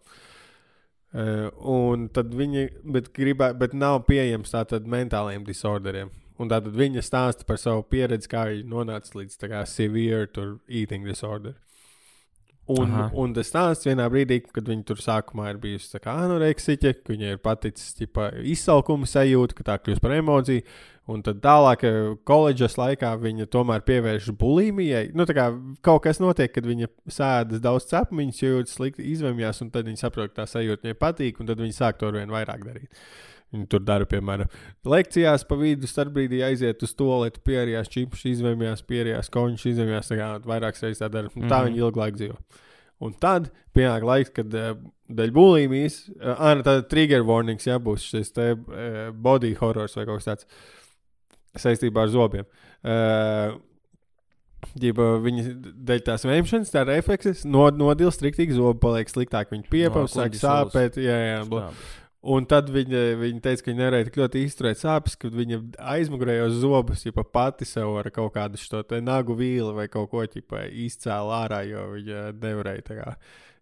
Uh, 1.14 1.50
un 1.70 2.08
tad 2.10 2.32
viņi, 2.34 2.68
bet, 2.90 3.12
gribē, 3.14 3.52
bet 3.54 3.76
nav 3.78 4.00
pieejams 4.08 4.56
tātad 4.56 4.88
mentāliem 4.90 5.46
disorderiem. 5.46 6.10
Un 6.42 6.50
tātad 6.50 6.74
viņa 6.74 7.04
stāsta 7.06 7.46
par 7.46 7.60
savu 7.62 7.84
pieredzi, 7.86 8.30
kā 8.32 8.48
viņa 8.50 8.66
nonāca 8.72 9.20
līdz 9.20 9.38
severe 9.70 10.48
eating 10.68 11.06
disorder. 11.06 11.54
Un, 12.72 12.88
Aha. 12.88 13.10
un 13.20 13.34
tas 13.36 13.50
stāsts 13.52 13.84
vienā 13.84 14.06
brīdī, 14.08 14.38
kad 14.56 14.70
viņa 14.70 14.86
tur 14.88 15.02
sākumā 15.04 15.50
ir 15.52 15.58
bijusi 15.60 16.00
anoreksiķe, 16.00 16.94
ka 17.02 17.12
viņai 17.12 17.34
ir 17.36 17.42
paticis 17.44 17.92
ķipa, 17.98 18.30
izsalkuma 18.54 19.10
sajūta, 19.10 19.58
ka 19.58 19.66
tā 19.68 19.76
kļūst 19.84 20.04
par 20.04 20.16
emociju. 20.16 20.64
Un 21.12 21.20
tad 21.20 21.42
tālāk, 21.44 21.82
eh, 21.84 22.14
koledžas 22.24 22.78
laikā 22.80 23.10
viņa 23.20 23.50
tomēr 23.52 23.84
pievēršas 23.84 24.38
bulimijai. 24.40 25.10
Nu, 25.14 25.26
tā 25.28 25.36
kā 25.36 25.50
kaut 25.84 26.06
kas 26.06 26.22
notiek, 26.24 26.54
kad 26.54 26.64
viņa 26.64 26.88
sēdas 27.12 27.60
daudz 27.60 27.90
cepumiņus, 27.92 28.40
jūtas 28.40 28.78
slikti, 28.78 29.12
izvēmjās, 29.12 29.60
un 29.62 29.70
tad 29.70 29.84
viņa 29.84 30.00
saprot, 30.00 30.32
ka 30.32 30.46
tā 30.46 30.48
sajūta 30.48 30.88
viņai 30.88 30.96
patīk, 30.96 31.42
un 31.42 31.52
tad 31.52 31.60
viņa 31.60 31.76
sāk 31.76 32.00
to 32.00 32.08
ar 32.08 32.14
vien 32.22 32.32
vairāk 32.32 32.64
darīt. 32.64 32.88
Viņa 33.54 33.68
tur 33.70 33.84
dara, 33.86 34.06
piemēram, 34.10 34.50
lekcijās 34.90 35.44
pa 35.46 35.56
vidu 35.60 35.86
starpbrīdī 35.86 36.40
aiziet 36.48 36.82
uz 36.84 36.94
to, 36.98 37.06
lai 37.22 37.30
tu 37.36 37.40
pierījās 37.46 37.92
čipus, 37.94 38.24
izvēmjās, 38.26 38.82
pierījās 38.90 39.30
končus, 39.30 39.68
izvēmjās, 39.76 40.10
tā 40.10 40.18
kā 40.18 40.30
vairākas 40.50 40.82
reizes 40.82 41.04
tā 41.04 41.10
dara. 41.14 41.30
Un 41.36 41.46
tā 41.48 41.60
Mhm. 41.62 41.68
viņa 41.70 41.78
ilgu 41.84 42.02
laiku 42.02 42.18
dzīvo. 42.18 42.38
Un 43.04 43.14
tad 43.20 43.52
pienāk 43.76 44.04
laiks, 44.08 44.32
kad 44.34 44.48
dēļ 44.50 45.32
bulimijas, 45.36 46.10
uh, 46.22 46.34
ah, 46.40 46.56
tāda 46.64 46.88
trigger 46.90 47.22
warnings 47.28 47.66
jābūs 47.68 48.06
šis 48.10 48.32
te 48.34 48.52
uh, 48.54 49.12
body 49.12 49.54
horrors 49.60 49.96
vai 49.96 50.06
kaut 50.06 50.24
kas 50.24 50.30
tāds 50.32 50.48
saistībā 51.62 52.08
ar 52.08 52.10
zobiem. 52.10 52.46
Ģiba, 54.80 55.08
viņa 55.22 55.44
dēļ 55.86 56.00
tās 56.08 56.24
vēmšanas, 56.26 56.72
tā 56.72 56.86
reflekses, 56.88 57.44
nod, 57.46 57.76
nodils 57.78 58.16
striktīgi, 58.18 58.56
zobi 58.56 58.80
paliek 58.82 59.12
sliktāk. 59.12 59.52
Viņa 59.52 59.68
piepaus, 59.70 60.16
No, 60.16 60.24
sāk 60.24 60.38
sāpēt. 60.40 60.96
Jā, 61.04 61.18
jā, 61.20 61.42
bla. 61.52 61.68
Un 62.24 62.46
tad 62.48 62.70
viņa, 62.72 63.00
viņa 63.20 63.42
teica, 63.44 63.64
ka 63.66 63.68
viņa 63.68 63.80
nevarēja 63.82 64.08
tik 64.08 64.18
ļoti 64.22 64.44
izturēt 64.48 64.80
sāpes, 64.80 65.18
kad 65.20 65.34
viņa 65.36 65.58
aizmugurējos 65.92 66.54
zobus, 66.62 67.02
ja 67.04 67.12
pati 67.28 67.68
sev 67.68 67.98
ar 68.00 68.08
kaut 68.16 68.32
kādu 68.38 68.60
šo 68.62 68.80
nagu 69.04 69.36
vīli 69.36 69.74
vai 69.76 69.90
kaut 69.92 70.08
ko 70.14 70.24
tādu 70.24 70.62
izcēlā 70.86 71.42
ārā, 71.42 71.60
jo 71.68 71.84
viņa 71.98 72.22
nevarēja 72.40 72.86
kā 73.02 73.16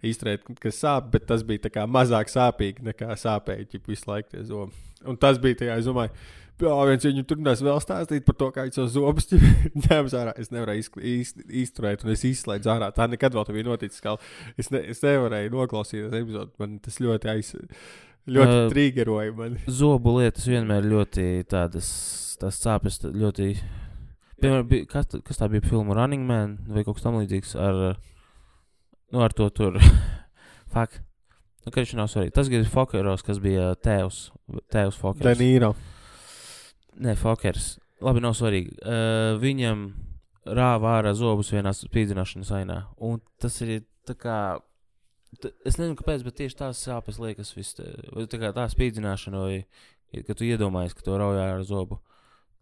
izturēt, 0.05 0.45
kas 0.61 0.77
sāp, 0.77 1.09
bet 1.15 1.25
tas 1.29 1.41
bija 1.47 1.73
kā 1.73 1.87
mazāk 1.89 2.29
sāpīgi 2.29 2.85
nekā 2.91 3.17
sāpēja 3.17 3.65
ķip, 3.71 3.89
visu 3.89 4.11
laiku 4.11 4.35
tie 4.35 4.45
zobi. 4.45 4.77
Un 5.09 5.17
tas 5.17 5.41
bija 5.41 5.57
tā, 5.57 5.71
kā, 5.71 5.79
es 5.81 5.89
domāju, 5.89 6.13
Jā, 6.61 6.73
viens 6.85 7.05
viņu 7.07 7.23
turpinās 7.25 7.61
vēl 7.65 7.79
stāstīt 7.81 8.25
par 8.27 8.35
to, 8.37 8.47
kā 8.53 8.67
viņš 8.67 8.75
savus 8.77 8.91
zobus 8.93 9.29
ņēma 9.87 10.11
ārā. 10.19 10.33
Es 10.37 10.51
nevarēju 10.53 10.83
izk- 10.83 10.99
iz, 11.01 11.31
izturēt, 11.63 12.03
un 12.05 12.13
es 12.13 12.21
izslēdzu 12.27 12.69
ārā. 12.75 12.91
Tā 12.93 13.07
nekad 13.09 13.33
vēl 13.33 13.47
nebija 13.49 13.65
noticis. 13.71 14.03
Es, 14.61 14.69
ne, 14.69 14.83
es 14.93 15.01
nevarēju 15.01 15.55
noklausīties 15.55 16.13
epizodi. 16.19 16.53
Man 16.61 16.77
tas 16.85 16.99
ļoti 17.01 17.31
aiz, 17.33 17.49
ļoti 18.29 18.57
uh, 18.57 18.69
triggeroja. 18.71 19.35
Man. 19.37 19.59
Zobu 19.79 20.17
lietas 20.19 20.47
vienmēr 20.49 20.87
ļoti 20.87 21.27
tādas, 21.49 21.91
tās 22.41 22.59
sāpes 22.61 23.01
ļoti. 23.05 23.53
Piemēram, 24.41 24.67
bija, 24.69 24.87
kas, 24.89 25.11
kas 25.25 25.37
tā 25.37 25.47
bija 25.51 25.65
filma 25.67 25.95
Running 25.97 26.25
Man 26.25 26.57
vai 26.69 26.85
kaut 26.85 26.97
kas 26.97 27.05
tamlīdzīgs 27.05 27.53
ar, 27.61 27.81
nu, 29.13 29.21
ar 29.21 29.35
to 29.37 29.49
tur. 29.53 29.77
Fak. 30.73 31.01
Nu, 31.61 31.69
ka 31.69 31.83
viņš 31.83 31.93
nav 31.99 32.09
svarīgi. 32.09 32.33
Tas 32.33 32.49
bija 32.49 32.65
Fokeros, 32.65 33.21
kas 33.25 33.37
bija 33.41 33.71
tēvs. 33.77 34.31
Tēvs 34.73 34.97
Fokers. 34.97 35.27
Danīro. 35.27 35.75
Nē, 37.01 37.13
Fokers. 37.19 37.75
Labi, 38.01 38.23
nav 38.23 38.33
svarīgi. 38.37 38.73
Uh, 38.81 39.35
viņam 39.41 39.85
rāva 40.57 40.97
ārā 40.97 41.13
zobus 41.17 41.51
vienā 41.53 41.73
spīdzināšanas 41.75 42.49
ainā. 42.57 42.79
Un 42.97 43.21
tas 43.41 43.59
ir 43.61 43.83
tā 44.07 44.17
kā. 44.17 44.37
Es 45.65 45.77
nezinu, 45.79 45.95
kāpēc, 45.95 46.23
bet 46.27 46.35
tieši 46.41 46.57
tās 46.59 46.81
sāpes 46.83 47.17
liekas, 47.21 47.53
vis, 47.55 47.71
vai 48.11 48.25
tā, 48.27 48.49
tā 48.55 48.65
spīdzināšana, 48.73 49.39
vai 49.45 50.23
ka 50.27 50.35
tu 50.35 50.43
iedomājies, 50.43 50.93
ka 50.97 51.05
to 51.05 51.15
rauj 51.21 51.39
ārā 51.39 51.61
zobu. 51.63 52.01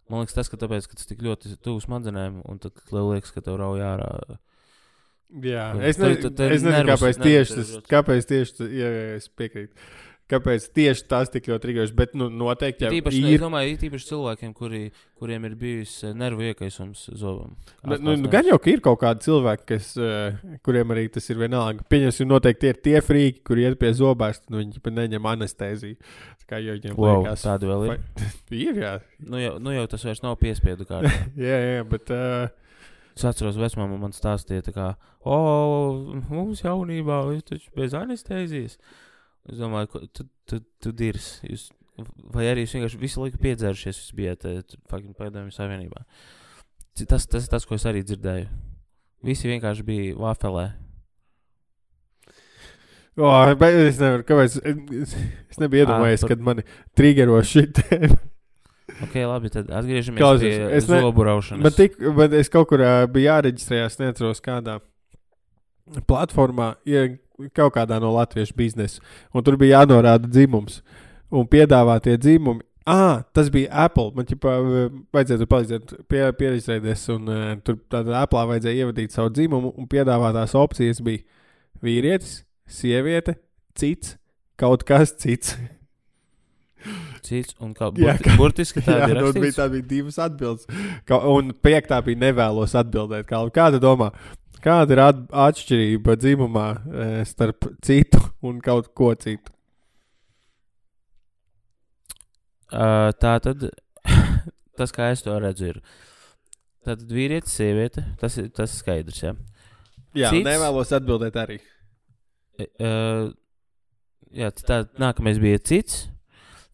Man 0.09 0.21
liekas, 0.23 0.35
tas, 0.37 0.49
ka 0.49 0.57
tāpēc, 0.61 0.85
ka 0.89 0.97
tas 0.97 1.09
tik 1.09 1.19
ļoti 1.25 1.55
tuvu 1.65 1.81
smadzenēm, 1.83 2.43
un 2.49 2.61
tad 2.61 2.77
liekas, 2.93 3.33
ka 3.33 3.41
tev 3.45 3.57
rauj 3.61 3.81
ārā. 3.85 4.11
Jā, 5.45 5.65
es, 5.85 6.61
nezinu, 6.65 6.85
kāpēc 6.93 7.19
tieši 7.25 7.51
ir 7.53 7.57
tas, 7.59 7.73
ļoti- 7.75 7.89
kāpēc 7.91 8.29
tieši 8.31 8.55
tas, 8.57 8.71
jā, 8.73 8.87
jā, 8.95 9.03
es 9.17 9.27
piekrītu. 9.29 9.89
Kāpēc 10.29 10.67
tieši 10.77 11.05
tas 11.09 11.31
tik 11.33 11.47
ļoti 11.49 11.63
triggerojas, 11.63 11.91
bet 11.97 12.11
nu, 12.13 12.27
noteikti 12.29 12.85
jau 12.85 12.91
Tīpaši, 12.93 13.21
ne, 13.23 13.29
es 13.31 13.33
ir. 13.33 13.41
domāju, 13.41 13.71
ir 13.71 13.79
tīpaši 13.81 14.05
cilvēkiem, 14.11 14.51
kuri, 14.53 14.81
kuriem 15.17 15.47
ir 15.49 15.55
bijis 15.57 15.95
eh, 16.05 16.11
nervu 16.13 16.45
iekaisums 16.51 17.07
zobam. 17.17 17.55
Nu, 17.81 17.97
nu, 17.97 18.13
nu, 18.21 18.29
gan 18.29 18.45
jau, 18.45 18.59
ka 18.61 18.69
ir 18.69 18.83
kaut 18.85 18.99
kādi 19.01 19.25
cilvēki, 19.25 19.65
kas, 19.71 19.89
uh, 19.97 20.37
kuriem 20.67 20.93
arī 20.93 21.07
tas 21.15 21.25
ir 21.33 21.41
vienalga. 21.41 21.81
Pieņemsim, 21.89 22.29
noteikti 22.29 22.69
ir 22.69 22.77
tie 22.85 23.01
frīki, 23.01 23.41
kuri 23.49 23.65
iet 23.65 23.79
pie 23.81 23.89
zobārsta, 23.97 24.45
nu 24.53 24.61
viņi 24.61 24.83
pat 24.85 24.97
neņem 24.99 25.31
anestēziju. 25.33 25.97
Tā 26.43 26.51
kā 26.53 26.61
jau 26.61 26.77
viņiem 26.77 27.01
Wow, 27.01 27.23
liekas, 27.25 27.47
tādi 27.49 27.71
vēl 27.73 27.87
ir. 27.89 27.99
ir, 28.67 28.79
jā. 28.85 28.93
Nu 29.25 29.41
jau, 29.41 29.57
nu 29.65 29.73
jau 29.73 29.89
tas 29.89 30.05
vairs 30.05 30.21
nav 30.21 30.37
piespiedu 30.45 30.85
kārtā. 30.91 31.13
jā, 31.41 31.57
jā, 31.65 31.85
bet. 31.89 32.13
Uh, 32.13 32.49
Es 33.19 33.25
atceros, 33.27 33.57
vecmāmiņa 33.59 33.99
man 33.99 34.13
stāstīja, 34.15 34.63
tā 34.63 34.71
kā, 34.71 34.83
o, 35.27 35.37
mums 36.29 36.61
jaunībā 36.63 37.17
ir 37.35 37.41
taču 37.43 37.67
bez 37.75 37.91
anestēzijas. 37.97 38.77
Es 39.47 39.57
domāju, 39.61 39.87
ka 39.93 40.01
tu, 40.13 40.25
tu, 40.49 40.59
tu 40.83 40.91
dirs. 40.93 41.39
Jūs, 41.47 41.69
vai 42.35 42.49
arī 42.51 42.65
jūs 42.65 42.75
vienkārši 42.75 42.99
visu 43.01 43.23
laiku 43.23 43.39
piedzērušies, 43.41 44.01
jūs 44.03 44.15
bijat 44.17 44.45
eh, 44.49 44.59
padomju 44.91 45.53
savienībā. 45.55 46.03
Tas, 47.07 47.25
tas 47.31 47.45
ir 47.47 47.53
tas, 47.53 47.65
ko 47.65 47.77
es 47.79 47.85
arī 47.87 48.03
dzirdēju. 48.03 48.49
Visi 49.23 49.47
vienkārši 49.49 49.85
bija 49.87 50.15
vafelē. 50.19 50.67
Oh, 53.19 53.51
es 53.67 53.97
nevaru, 53.99 54.23
kāpēc. 54.27 54.57
Es, 55.03 55.13
es 55.51 55.59
nebiju 55.59 55.83
iedomājies, 55.83 56.21
par- 56.23 56.31
kad 56.31 56.43
mani 56.49 56.63
trigero 56.95 57.39
šī 57.43 57.65
tēma. 57.75 58.19
Ok, 59.05 59.15
labi, 59.27 59.51
tad 59.53 59.69
atgriežamies 59.71 60.19
Klausies, 60.19 60.55
pie 60.59 60.69
es 60.77 60.87
ne- 60.89 60.99
zobu 61.03 61.23
raušanas. 61.27 61.63
Bet, 61.63 61.75
tik, 61.77 61.97
bet 62.17 62.33
es 62.35 62.49
kaut 62.51 62.67
kur 62.71 62.81
uh, 62.83 63.03
biju 63.11 63.27
jāreģistrējās, 63.29 63.99
neatceros 64.01 64.41
kādā 64.43 64.79
platformā, 66.09 66.73
ja, 66.89 67.05
kaut 67.55 67.75
kādā 67.77 67.99
no 68.01 68.11
latviešu 68.15 68.55
biznesa. 68.57 69.03
Un 69.33 69.45
tur 69.45 69.57
bija 69.59 69.81
jānorāda 69.81 70.27
dzimums 70.29 70.81
un 71.31 71.47
piedāvātie 71.49 72.17
dzimumi. 72.19 72.65
Ah, 72.89 73.21
tas 73.37 73.51
bija 73.53 73.69
Apple. 73.85 74.09
Man 74.15 74.25
ķipa, 74.25 74.53
vajadzēja 75.13 75.41
tur 75.43 75.49
palīdzēt, 75.51 75.91
pie, 76.09 76.23
pierakstēties. 76.39 77.03
Un 77.13 77.29
uh, 77.29 77.49
tur 77.65 77.77
tādā 77.91 78.23
Apple 78.23 78.45
vajadzēja 78.49 78.85
ievadīt 78.85 79.13
savu 79.13 79.29
dzimumu. 79.35 79.75
Un 79.77 79.89
piedāvātās 79.91 80.55
opcijas 80.57 81.03
bija 81.05 81.21
vīrietis, 81.85 82.39
sieviete, 82.65 83.37
cits, 83.77 84.15
kaut 84.59 84.87
kas 84.89 85.13
cits. 85.21 85.53
Cits 87.21 87.53
un 87.59 87.73
kā 87.75 87.89
Jā, 87.99 88.15
burti, 88.15 88.23
kā- 88.25 88.35
burtiski 88.39 88.81
tā 88.81 88.95
Jā, 89.03 89.07
bija, 89.35 89.51
tā 89.57 89.65
bija 89.69 89.85
divas 89.89 90.17
atbildes. 90.23 90.65
Ka, 91.05 91.19
un 91.29 91.51
piektā 91.53 91.99
bija 92.05 92.21
nevēlos 92.23 92.73
atbildēt. 92.79 93.27
Kā, 93.29 93.41
kāda 93.53 93.81
domā, 93.83 94.09
kāda 94.63 94.95
ir 94.95 95.01
at, 95.03 95.21
atšķirība 95.47 96.15
dzimumā 96.19 96.67
e, 96.75 97.07
starp 97.29 97.69
citu 97.85 98.21
un 98.45 98.59
kaut 98.63 98.91
ko 98.97 99.13
citu? 99.19 99.53
Uh, 102.69 103.09
tā 103.17 103.33
tad, 103.41 103.63
tas 104.77 104.93
kā 104.93 105.09
es 105.09 105.23
to 105.25 105.33
redzu, 105.41 105.71
ir. 105.73 105.79
Tātad 106.85 107.09
vīrietis, 107.09 107.55
sieviete, 107.57 108.03
tas 108.21 108.37
ir, 108.37 108.51
tas 108.53 108.69
ir 108.69 108.81
skaidrs. 108.83 109.23
Ja? 109.23 109.33
Jā, 110.13 110.29
Cits? 110.29 110.45
nevēlos 110.45 110.93
atbildēt 110.93 111.37
arī. 111.41 111.57
Uh, 112.59 113.31
jā, 114.35 114.51
tā 114.61 114.83
nākamais 115.01 115.41
bija 115.41 115.61
cits. 115.61 116.05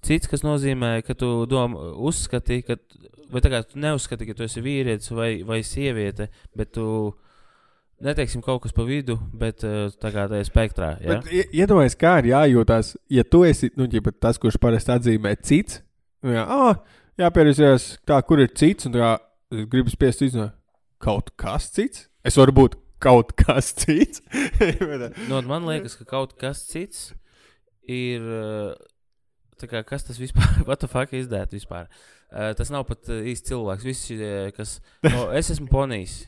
Cits, 0.06 0.30
kas 0.30 0.44
nozīmē, 0.46 1.00
ka 1.06 1.16
tu 1.18 1.30
domā, 1.50 1.94
uzskati, 2.08 2.60
ka, 2.68 2.78
vai 3.32 3.42
tā 3.42 3.52
kā 3.54 3.64
tu 3.66 3.80
neuzskati, 3.82 4.28
ka 4.28 4.36
tu 4.38 4.46
esi 4.46 4.64
vīrietis 4.66 5.14
vai, 5.16 5.32
vai 5.48 5.62
sieviete, 5.66 6.28
bet 6.58 6.76
tu 6.76 6.88
neteiksim 8.04 8.44
kaut 8.44 8.64
kas 8.64 8.76
pa 8.76 8.84
vidu, 8.88 9.18
bet 9.34 9.64
uh, 9.68 9.88
tā 10.02 10.12
kā 10.16 10.28
tajā 10.32 10.48
spektrā. 10.48 10.92
Ja? 11.04 11.22
Iedomājieties, 11.46 12.00
kā 12.00 12.18
ir 12.22 12.32
jājūtās, 12.34 12.96
ja 13.14 13.24
tu 13.28 13.46
esi 13.48 13.72
nu, 13.80 13.88
ģipa, 13.92 14.16
tas, 14.20 14.40
kurš 14.42 14.60
parasti 14.62 14.96
atzīmē 14.96 15.36
cits. 15.46 15.82
Nu, 16.26 16.34
jā, 16.36 16.44
ah, 16.44 16.82
jāpieredzējās, 17.22 17.90
tā, 18.08 18.20
kur 18.28 18.42
ir 18.44 18.52
cits. 18.58 18.90
Un 18.90 18.96
tā, 18.98 19.16
es 19.54 19.68
gribu 19.72 19.94
spiest 19.94 20.26
izdarīt 20.26 20.56
kaut 21.06 21.32
kas 21.38 21.70
cits. 21.76 22.08
Es 22.26 22.38
varu 22.40 22.56
būt 22.56 22.80
kaut 23.04 23.36
kas 23.38 23.72
cits. 23.78 24.24
Nu, 25.30 25.38
un 25.38 25.48
man 25.50 25.68
liekas, 25.70 25.98
ka 26.00 26.08
kaut 26.10 26.36
kas 26.42 26.66
cits 26.70 27.12
ir. 27.88 28.26
tā 29.60 29.70
Kā, 29.72 29.86
kas 29.88 30.08
tas 30.08 30.20
vispār 30.20 30.48
ir? 30.60 30.66
What 30.68 30.82
the 30.82 30.90
fuck 30.92 31.14
is 31.14 31.30
that 31.32 31.54
vispār? 31.54 31.88
Uh, 32.36 32.52
tas 32.58 32.72
nav 32.74 32.88
pat 32.90 33.08
īsti 33.08 33.54
cilvēks. 33.54 33.86
Visi, 33.86 34.18
kas. 34.58 34.80
No, 35.06 35.30
es 35.38 35.52
esmu 35.54 35.70
ponijs. 35.72 36.24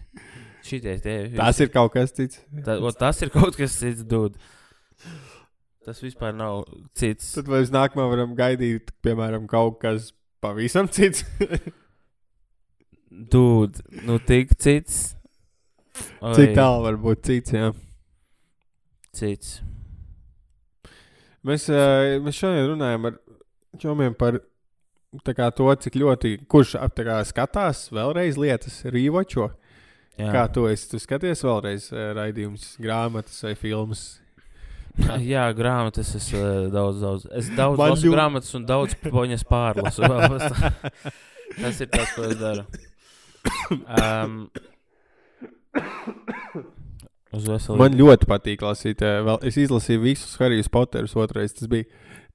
Šitie 0.68 0.98
tie. 1.04 1.18
Tas 1.38 1.60
ir 1.64 1.72
kaut 1.72 1.94
kas 1.96 2.14
cits. 2.16 2.42
Ta, 2.66 2.78
o, 2.82 2.92
tas 2.92 3.22
ir 3.24 3.32
kaut 3.34 3.56
kas 3.58 3.78
cits, 3.80 4.04
dude. 4.08 4.36
Tas 5.88 6.02
vispār 6.04 6.34
nav 6.36 6.66
cits. 6.98 7.30
Tad 7.38 7.48
mēs 7.52 7.72
nākamā 7.72 8.10
varam 8.12 8.34
gaidīt, 8.36 8.92
piemēram, 9.06 9.48
kaut 9.48 9.80
kas 9.84 10.12
pavisam 10.44 10.90
cits. 10.92 11.24
Dude, 13.08 13.80
nu 14.04 14.20
tik 14.20 14.52
cits. 14.60 15.16
Oi, 16.22 16.34
Cik 16.36 16.52
tālu 16.58 16.84
var 16.84 16.98
būt 17.02 17.24
cits? 17.26 17.54
Jā. 17.56 17.72
Cits. 19.16 19.56
Mēs, 21.48 21.70
mēs 22.22 22.38
šodien 22.38 22.68
runājam 22.74 23.08
ar 23.10 23.18
čomiem 23.80 24.14
par 24.18 24.42
tā 25.26 25.34
kā, 25.38 25.48
to, 25.56 25.70
cik 25.82 25.96
ļoti 25.98 26.34
kurš 26.52 26.76
kā, 27.00 27.22
skatās 27.26 27.88
vēlreiz 27.96 28.38
lietas, 28.38 28.82
rīvočo. 28.92 29.48
Jā, 30.18 30.32
Kā 30.34 30.46
tu 30.50 30.64
esi? 30.70 30.88
Tu 30.90 31.00
skaties 31.02 31.44
vēlreiz 31.46 31.92
uh, 31.94 32.08
raidījumus, 32.18 32.72
grāmatas 32.82 33.38
vai 33.46 33.54
filmas. 33.60 34.06
Jā 35.32 35.44
grāmatas 35.54 36.10
es 36.18 36.32
uh, 36.34 36.66
daudz, 36.74 37.04
daudz. 37.04 37.28
Es 37.38 37.52
daudz 37.54 37.78
Man 37.78 37.92
lasu 37.94 38.08
ļu- 38.08 38.16
grāmatas 38.16 38.56
un 38.58 38.66
daudz 38.66 38.96
poņas 39.14 39.46
pārlasu. 39.46 40.02
tas 41.62 41.84
ir 41.86 41.92
tas, 41.94 42.16
ko 42.16 42.26
es 42.32 42.40
daru. 42.42 42.66
Um. 43.70 44.48
Man 47.78 47.94
ļoti 48.00 48.26
patīk 48.30 48.64
lasīt. 48.66 49.04
Uh, 49.06 49.20
vēl, 49.28 49.40
es 49.46 49.58
izlasīju 49.62 50.02
visus 50.02 50.34
Harijus 50.42 50.70
Poterus 50.74 51.14
otrais. 51.20 51.54
Tas 51.54 51.70
bija 51.70 51.86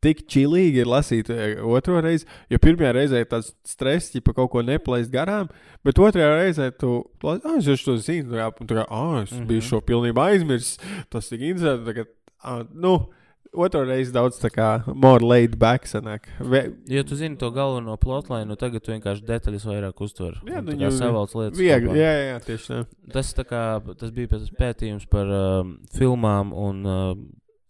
tik 0.02 0.24
čilīgi 0.26 0.82
ir 0.82 0.90
lasīt 0.90 1.30
uh, 1.30 1.62
otro 1.72 2.00
reizi. 2.02 2.26
Jo 2.50 2.58
pirmajā 2.62 2.92
reizē 2.96 3.22
ir 3.22 3.30
tāds 3.30 3.52
stress, 3.64 4.10
ja 4.14 4.20
pa 4.20 4.34
kaut 4.36 4.50
ko 4.50 4.62
neplaist 4.66 5.12
garām, 5.14 5.48
bet 5.86 5.98
otrajā 6.02 6.34
reizē 6.42 6.70
tu 6.76 6.98
ah, 7.24 7.38
es 7.58 7.84
to 7.86 7.96
zinu. 8.02 8.34
Jā, 8.40 8.50
un 8.60 8.66
tā 8.66 8.82
kā, 8.82 8.86
ah, 8.90 9.22
es 9.22 9.30
mm 9.30 9.34
Mhm. 9.36 9.42
-hmm. 9.42 9.48
biju 9.48 9.60
šo 9.70 9.80
pilnībā 9.80 10.28
aizmirsis. 10.32 10.78
Tas 11.10 11.28
tik 11.28 11.40
interesanti. 11.40 11.84
Tagad, 11.86 12.06
ah, 12.44 12.62
nu, 12.74 13.06
otru 13.54 13.84
reizi 13.84 14.12
daudz 14.12 14.38
tā 14.40 14.48
kā 14.50 14.94
more 14.94 15.20
laid 15.24 15.56
back 15.58 15.84
sanāk. 15.84 16.26
Ve, 16.40 16.72
Ja 16.88 17.02
tu 17.04 17.14
zini 17.14 17.36
to 17.36 17.50
galveno 17.50 17.96
plotlainu, 17.96 18.46
nu 18.48 18.56
tagad 18.56 18.82
tu 18.82 18.92
vienkārši 18.92 19.22
detaļas 19.26 19.64
vairāk 19.66 20.00
uztver. 20.00 20.40
Jā, 20.46 20.60
nu, 20.64 20.72
jau- 20.72 20.90
savalc 20.90 21.34
lietas. 21.34 21.58
viegli, 21.58 21.88
kopā. 21.88 21.96
jā, 21.96 22.12
jā, 22.32 22.40
tieši 22.40 22.66
tā. 22.72 22.86
Tas, 23.12 23.34
tā 23.34 23.44
kā, 23.44 23.94
tas 23.98 24.10
bija 24.10 24.26
pētījums 24.58 25.06
par 25.06 25.26
um, 25.26 25.78
filmām 25.94 26.52
un 26.54 26.86
uh, 26.86 27.16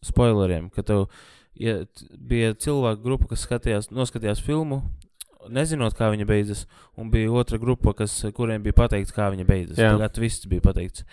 spoileriem. 0.03 0.71
Ka 0.71 0.83
tev 0.83 1.07
ja, 1.61 1.83
bija 2.19 2.55
cilvēku 2.55 3.03
grupa, 3.05 3.29
kas 3.33 3.45
skatījās, 3.47 3.91
noskatījās 3.95 4.43
filmu, 4.45 4.83
nezinot, 5.53 5.95
kā 5.99 6.11
viņa 6.13 6.27
beidzas, 6.29 6.67
un 6.97 7.11
bija 7.11 7.33
otra 7.35 7.59
grupa, 7.59 7.95
kas, 7.99 8.15
kuriem 8.37 8.63
bija 8.63 8.77
pateikts, 8.79 9.15
kā 9.15 9.29
viņa 9.35 9.47
beidzas. 9.49 9.79
Jā. 9.81 9.93
Tagad 9.97 10.21
viss 10.23 10.47
bija 10.47 10.63
pateikts. 10.65 11.05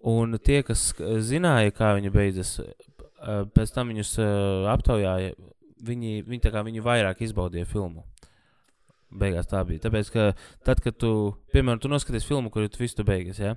Un 0.00 0.38
tie, 0.40 0.62
kas 0.64 0.90
sk- 0.94 1.18
zināja, 1.20 1.74
kā 1.76 1.92
viņa 1.98 2.12
beidzas, 2.14 2.54
uh, 2.60 3.42
pēc 3.52 3.74
tam 3.74 3.92
viņus 3.92 4.14
uh, 4.22 4.70
aptaujāja, 4.72 5.34
viņi, 5.84 6.22
viņi, 6.28 6.52
viņi 6.70 6.84
vairāk 6.86 7.20
izbaudīja 7.26 7.68
filmu. 7.68 8.04
Beigās 9.10 9.48
tā 9.50 9.64
bija. 9.66 9.82
Tāpēc, 9.88 10.10
ka 10.14 10.26
tad, 10.66 10.82
kad 10.84 10.94
tu, 11.00 11.32
piemēram, 11.54 11.80
tu 11.82 11.90
noskaties 11.90 12.28
filmu, 12.28 12.52
kur 12.54 12.62
ir 12.66 12.76
viss 12.78 12.94
tu 12.94 13.06
beigas, 13.06 13.40
ja? 13.42 13.56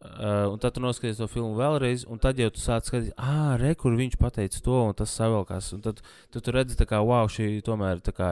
uh, 0.00 0.52
un 0.52 0.58
tad 0.58 0.74
tu 0.74 0.82
noskaties 0.82 1.20
to 1.20 1.28
filmu 1.30 1.56
vēlreiz, 1.58 2.06
un 2.10 2.20
tad 2.22 2.38
jau 2.40 2.50
tu 2.52 2.62
sāc 2.62 2.88
skatīties, 2.88 3.16
ah, 3.18 3.54
re, 3.60 3.74
kur 3.78 3.96
viņš 3.98 4.16
pateica 4.20 4.62
to, 4.64 4.78
un 4.90 4.96
tas 4.96 5.12
savelkās. 5.16 5.72
Un 5.76 5.84
tad 5.84 6.00
tu, 6.02 6.40
tu 6.40 6.54
redzi, 6.54 6.78
kā, 6.88 7.02
wow, 7.04 7.28
šī 7.30 7.52
tomēr 7.66 8.02
tā 8.04 8.14
kā. 8.16 8.30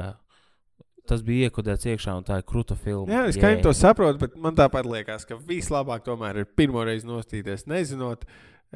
Tas 1.08 1.22
bija 1.24 1.48
iekodēts 1.48 1.88
iekšā, 1.88 2.18
un 2.20 2.24
tā 2.26 2.37
ir 2.37 2.44
krūta 2.44 2.76
filma. 2.76 3.08
Jā, 3.08 3.22
es 3.30 3.38
kā 3.40 3.54
to 3.64 3.72
saprotu, 3.72 4.20
bet 4.20 4.34
man 4.37 4.56
tāpat 4.58 4.84
liekas, 4.84 5.24
ka 5.28 5.38
vislabāk 5.40 6.04
tomēr 6.04 6.42
ir 6.42 6.50
pirmo 6.52 6.82
reizi 6.84 7.08
nostīties, 7.08 7.64
nezinot, 7.70 8.26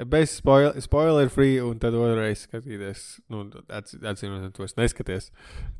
bez 0.08 0.38
spoil 0.38 0.72
spoiler 0.80 1.28
free, 1.28 1.58
un 1.60 1.76
tad 1.82 1.92
otrreiz 1.98 2.46
skatīties. 2.46 3.04
Nu, 3.28 3.44
atcīmot, 3.68 4.48
to 4.56 4.64
es 4.64 4.78
neskaties. 4.80 5.28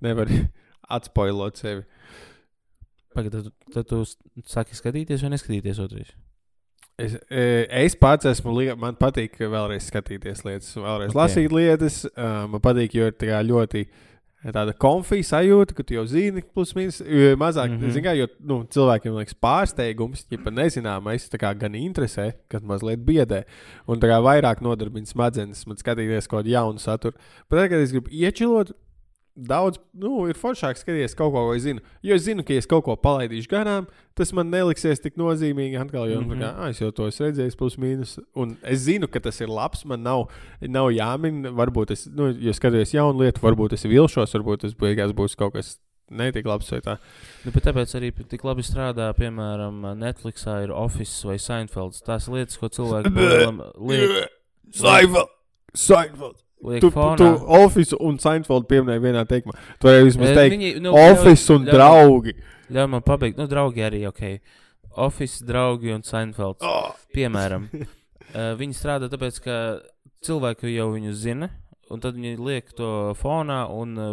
Nevar 0.04 0.28
atspoilot 0.98 1.60
sevi. 1.62 1.82
Pagaid, 3.12 3.32
tad, 3.34 3.48
tad 3.74 3.88
tu 3.90 4.02
s- 4.06 4.16
saki 4.48 4.76
skatīties 4.78 5.24
vai 5.24 5.32
neskatīties 5.34 5.80
otrais. 5.84 6.14
Es, 7.00 7.16
e, 7.32 7.66
es 7.82 7.96
pats 7.96 8.28
esmu, 8.28 8.54
man 8.80 8.96
patīk 9.00 9.36
vēlreiz 9.40 9.88
skatīties 9.88 10.44
lietas, 10.46 10.72
vēlreiz 10.76 11.10
Ok. 11.10 11.16
okay. 11.16 11.20
lasīt 11.22 11.52
lietas. 11.56 12.02
Uh, 12.12 12.46
man 12.52 12.60
patīk, 12.64 12.94
jo 12.96 13.08
ir 13.08 13.46
ļoti 13.48 13.86
tāda 14.50 14.74
konfija 14.74 15.22
sajūta, 15.22 15.74
ka 15.76 15.84
tu 15.86 15.94
jau 15.94 16.02
zini, 16.10 16.42
plus 16.42 16.72
mīnus 16.74 16.98
jo 17.06 17.36
mazāk. 17.38 17.70
Mm. 17.70 17.84
-hmm. 17.84 18.02
Kā, 18.02 18.14
jo 18.18 18.26
nu, 18.40 18.64
cilvēkiem 18.74 19.14
liekas 19.14 19.36
pārsteigums, 19.38 20.26
ja 20.30 20.38
pat 20.42 20.54
nezināmais, 20.54 21.28
tā 21.30 21.38
kā 21.38 21.52
gan 21.58 21.74
interesē, 21.78 22.32
kad 22.48 22.62
mazliet 22.62 23.04
biedē. 23.06 23.44
Un 23.86 24.00
tā 24.00 24.10
kā 24.10 24.18
vairāk 24.18 24.60
nodarbina 24.60 25.06
smadzenes, 25.06 25.66
man 25.66 25.76
skatīties 25.76 26.26
kaut 26.26 26.42
kādu 26.42 26.50
jaunu 26.50 26.78
saturu. 26.78 27.14
Bet 27.50 27.60
tagad, 27.60 27.80
es 27.80 27.92
gribu 27.92 28.10
iečilot, 28.10 28.72
daudz, 29.36 29.78
nu, 29.96 30.26
ir 30.28 30.36
foršāk 30.36 30.76
skatīties 30.76 31.14
kaut 31.16 31.32
ko, 31.32 31.46
ko 31.48 31.54
es 31.56 31.62
zinu. 31.64 31.80
Jo 32.04 32.14
es 32.18 32.24
zinu, 32.26 32.44
ka 32.44 32.52
ja 32.52 32.62
es 32.62 32.66
kaut 32.68 32.84
ko 32.84 32.96
palaidīšu 32.96 33.48
garām, 33.48 33.86
tas 34.18 34.32
man 34.36 34.50
neliksies 34.52 35.00
tik 35.00 35.16
nozīmīgi. 35.16 35.78
Atkal, 35.80 36.08
jo, 36.10 36.20
mm 36.20 36.26
Mhm. 36.26 36.32
-hmm. 36.32 36.42
kā, 36.42 36.50
ah, 36.58 36.68
es 36.70 36.80
jau 36.80 36.90
to 36.92 37.06
esmu 37.08 37.26
redzējis, 37.26 37.56
plus 37.56 37.76
mīnus. 37.76 38.18
Un 38.36 38.56
es 38.62 38.80
zinu, 38.80 39.08
ka 39.08 39.20
tas 39.20 39.40
ir 39.40 39.48
labs. 39.48 39.84
Man 39.84 40.02
nav, 40.02 40.28
nav 40.60 40.90
jāmin, 40.90 41.42
varbūt 41.48 41.90
es, 41.92 42.06
nu, 42.06 42.28
ja 42.38 42.52
skatos 42.52 42.92
jaunu 42.92 43.20
lietu, 43.24 43.40
varbūt 43.40 43.72
es 43.72 43.84
vilšos, 43.84 44.34
varbūt 44.34 44.60
tas 44.60 44.74
beigās 44.74 45.12
būs 45.12 45.36
kaut 45.36 45.54
kas 45.54 45.78
netik 46.10 46.44
labs 46.44 46.70
vai 46.70 46.80
tā. 46.80 46.98
Nu, 47.44 47.50
tāpēc 47.52 47.94
arī 47.96 48.12
tik 48.28 48.44
labi 48.44 48.60
strādā, 48.62 49.14
piemēram, 49.16 49.96
Netflixā 49.96 50.62
ir 50.64 50.70
Office 50.70 51.26
vai 51.26 51.38
Seinfelds. 51.38 52.02
Tās 52.02 52.28
lietas, 52.28 52.58
ko 52.58 52.68
cilvēki 52.68 53.08
liek, 53.88 54.28
Seinfeld! 54.72 55.28
Seinfeld! 55.74 56.42
Tu, 56.62 56.90
tu 57.18 57.28
Office 57.58 57.96
un 57.98 58.18
Seinfeld 58.22 58.68
pieminēji 58.70 59.02
vienā 59.02 59.24
teikumā. 59.26 59.56
Tu 59.82 59.88
vari 59.88 60.04
vismaz 60.06 60.34
teikt, 60.36 60.54
viņi, 60.54 60.72
nu, 60.84 60.92
Office 60.94 61.48
ļauj- 61.48 61.56
un 61.56 61.64
ļauj 61.66 61.74
draugi. 61.74 62.34
Ļauj 62.72 62.90
man 62.92 63.02
pabeigt, 63.06 63.40
nu, 63.40 63.48
draugi 63.50 63.82
arī, 63.82 64.04
ok. 64.08 64.22
Office, 65.02 65.42
draugi 65.44 65.90
un 65.94 66.04
Seinfelds. 66.06 66.62
Oh. 66.62 66.92
Piemēram, 67.16 67.66
uh, 67.72 68.52
viņi 68.60 68.76
strādā 68.78 69.08
tāpēc, 69.12 69.40
ka 69.42 69.56
cilvēki 70.22 70.74
jau 70.76 70.90
viņu 70.94 71.14
zina, 71.18 71.50
un 71.90 72.00
tad 72.04 72.14
viņi 72.20 72.38
liek 72.38 72.70
to 72.78 72.92
fonā 73.18 73.64
un 73.72 73.98
uh, 73.98 74.12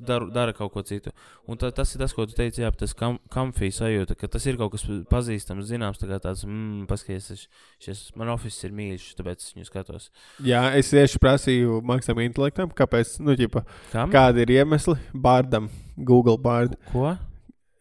dara, 0.00 0.26
dara 0.32 0.54
kaut 0.56 0.72
ko 0.74 0.82
citu. 0.86 1.12
Un 1.50 1.58
tā, 1.60 1.70
tas 1.74 1.90
ir 1.94 2.02
tas, 2.02 2.14
ko 2.16 2.26
tu 2.28 2.36
teici, 2.36 2.62
jā, 2.62 2.70
tas 2.78 2.94
kam, 2.96 3.18
kamfī 3.32 3.70
sajūta, 3.74 4.16
ka 4.18 4.30
tas 4.30 4.46
ir 4.48 4.58
kaut 4.60 4.72
kas 4.74 4.86
pazīstams, 5.10 5.68
zināms, 5.68 6.00
tā 6.00 6.08
kā 6.10 6.20
tāds, 6.22 6.44
mmm, 6.46 6.86
paskaties, 6.90 7.46
šis 7.84 8.02
man 8.18 8.32
oficiāls 8.34 8.68
ir 8.68 8.74
mīļš, 8.78 9.10
tāpēc 9.18 9.44
es 9.44 9.52
viņu 9.56 9.68
skatos. 9.68 10.08
Jā, 10.44 10.64
es 10.78 10.90
tieši 10.92 11.20
prasīju 11.22 11.82
māksliniekam, 11.86 12.24
intelektam, 12.30 12.72
kāpēc, 12.80 13.18
nu, 13.24 13.36
ģipa, 13.38 13.64
kādi 13.92 14.44
ir 14.46 14.56
iemesli 14.60 14.96
bārdam, 15.12 15.70
Google 15.96 16.38
bārdu. 16.40 16.80
Ko? 16.92 17.14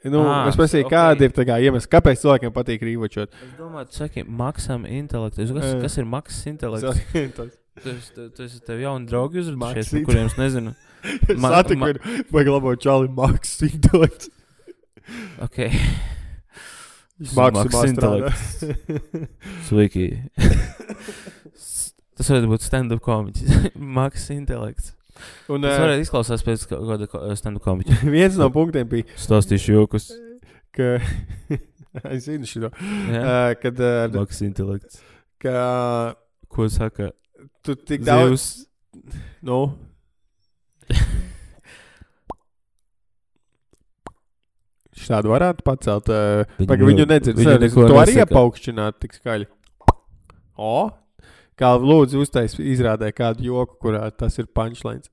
Nu, 0.03 0.19
Ā, 0.27 0.49
es 0.51 0.57
prasīju, 0.59 0.83
ok. 0.83 0.91
okay. 0.91 0.97
kādi 0.99 1.29
ir 1.29 1.35
tā 1.35 1.45
kā 1.47 1.57
iemesli, 1.63 1.87
kāpēc 1.91 2.23
cilvēkiem 2.25 2.51
patīk 2.55 2.81
rīvočot. 2.83 3.31
Es 3.31 3.51
domāju, 3.55 3.87
tu 3.87 4.01
saki, 4.01 4.25
maksam 4.27 4.83
intelektu. 4.83 5.45
Kas, 5.55 5.75
kas 5.85 5.99
ir 6.01 6.09
maksas 6.11 6.47
intelekts? 6.51 7.05
Tas- 7.73 8.09
esi 8.43 8.59
tev 8.61 8.83
jauni 8.83 9.07
draugi 9.09 9.39
uzrunājušies, 9.41 10.03
kuriem 10.05 10.27
es 10.29 10.35
nezinu. 10.37 10.75
Es 11.03 11.37
Ma- 11.43 11.49
satiku 11.57 11.79
ma- 11.81 11.91
viņu, 11.91 12.23
vajag 12.31 12.49
labot 12.53 12.81
čali 12.83 13.09
mākslas 13.11 13.63
intelekts. 13.67 14.29
Ok. 15.43 15.57
Strādā. 17.23 17.83
intelekts. 17.87 18.63
Sveiki. 19.67 20.07
Tas 22.13 22.29
varētu 22.29 22.49
būt 22.51 22.65
stand-up 22.65 23.01
komiķis. 23.05 23.69
Maksas 23.99 24.31
intelekts. 24.35 24.91
Un 25.51 25.61
Tas 25.63 25.75
uh, 25.77 25.83
varētu 25.85 26.03
izklausās 26.07 26.43
pēc 26.45 26.65
kāda 26.71 27.07
stand-up 27.39 27.63
komiķa. 27.65 27.99
viens 28.15 28.37
no 28.39 28.49
punktiem 28.53 28.87
bija, 28.89 29.07
Stāstīšu 29.19 29.75
jokus. 29.77 30.09
ka. 30.75 30.97
es 32.09 32.25
zinu 32.27 32.47
šo. 32.49 32.69
Jā. 33.13 33.21
Uh, 33.21 33.53
kad 33.61 33.79
uh, 33.83 34.05
Maksas 34.15 34.43
intelekts. 34.47 35.01
ka 35.41 36.15
Ko 36.53 36.67
saka? 36.69 37.11
tu 37.65 37.75
tik 37.75 38.03
daudz. 38.05 38.33
Zivs. 38.33 39.13
Nu, 39.45 39.73
Šādu 45.03 45.32
varētu 45.34 45.65
pacelt. 45.65 46.10
Uh, 46.12 46.43
Viņa 46.60 46.69
Pagaid, 46.69 46.88
viņu 46.89 47.06
nedzird. 47.10 47.39
Viņu 47.39 47.56
neko 47.65 47.88
to 47.89 47.95
arī 47.99 48.13
nesaka. 48.13 48.29
iepaukšķināt 48.29 48.99
tik 49.01 49.12
skaļi. 49.17 49.47
O, 50.53 50.75
kā 51.60 51.69
lūdzu 51.82 52.21
uztais 52.23 52.51
izrādē 52.62 53.10
kādu 53.15 53.47
joku, 53.49 53.73
kurā 53.88 54.03
tas 54.13 54.38
ir 54.39 54.45
punchlines. 54.53 55.10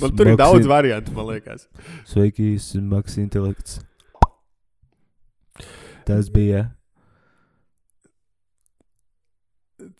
Man 0.00 0.14
tur 0.16 0.30
ir 0.32 0.38
daudz 0.40 0.68
variantu, 0.68 1.12
man 1.16 1.26
liekas. 1.32 1.66
Sveiki, 2.08 2.54
Maks 2.88 3.18
intelekts. 3.20 3.80
Tas 6.08 6.28
bija. 6.32 6.70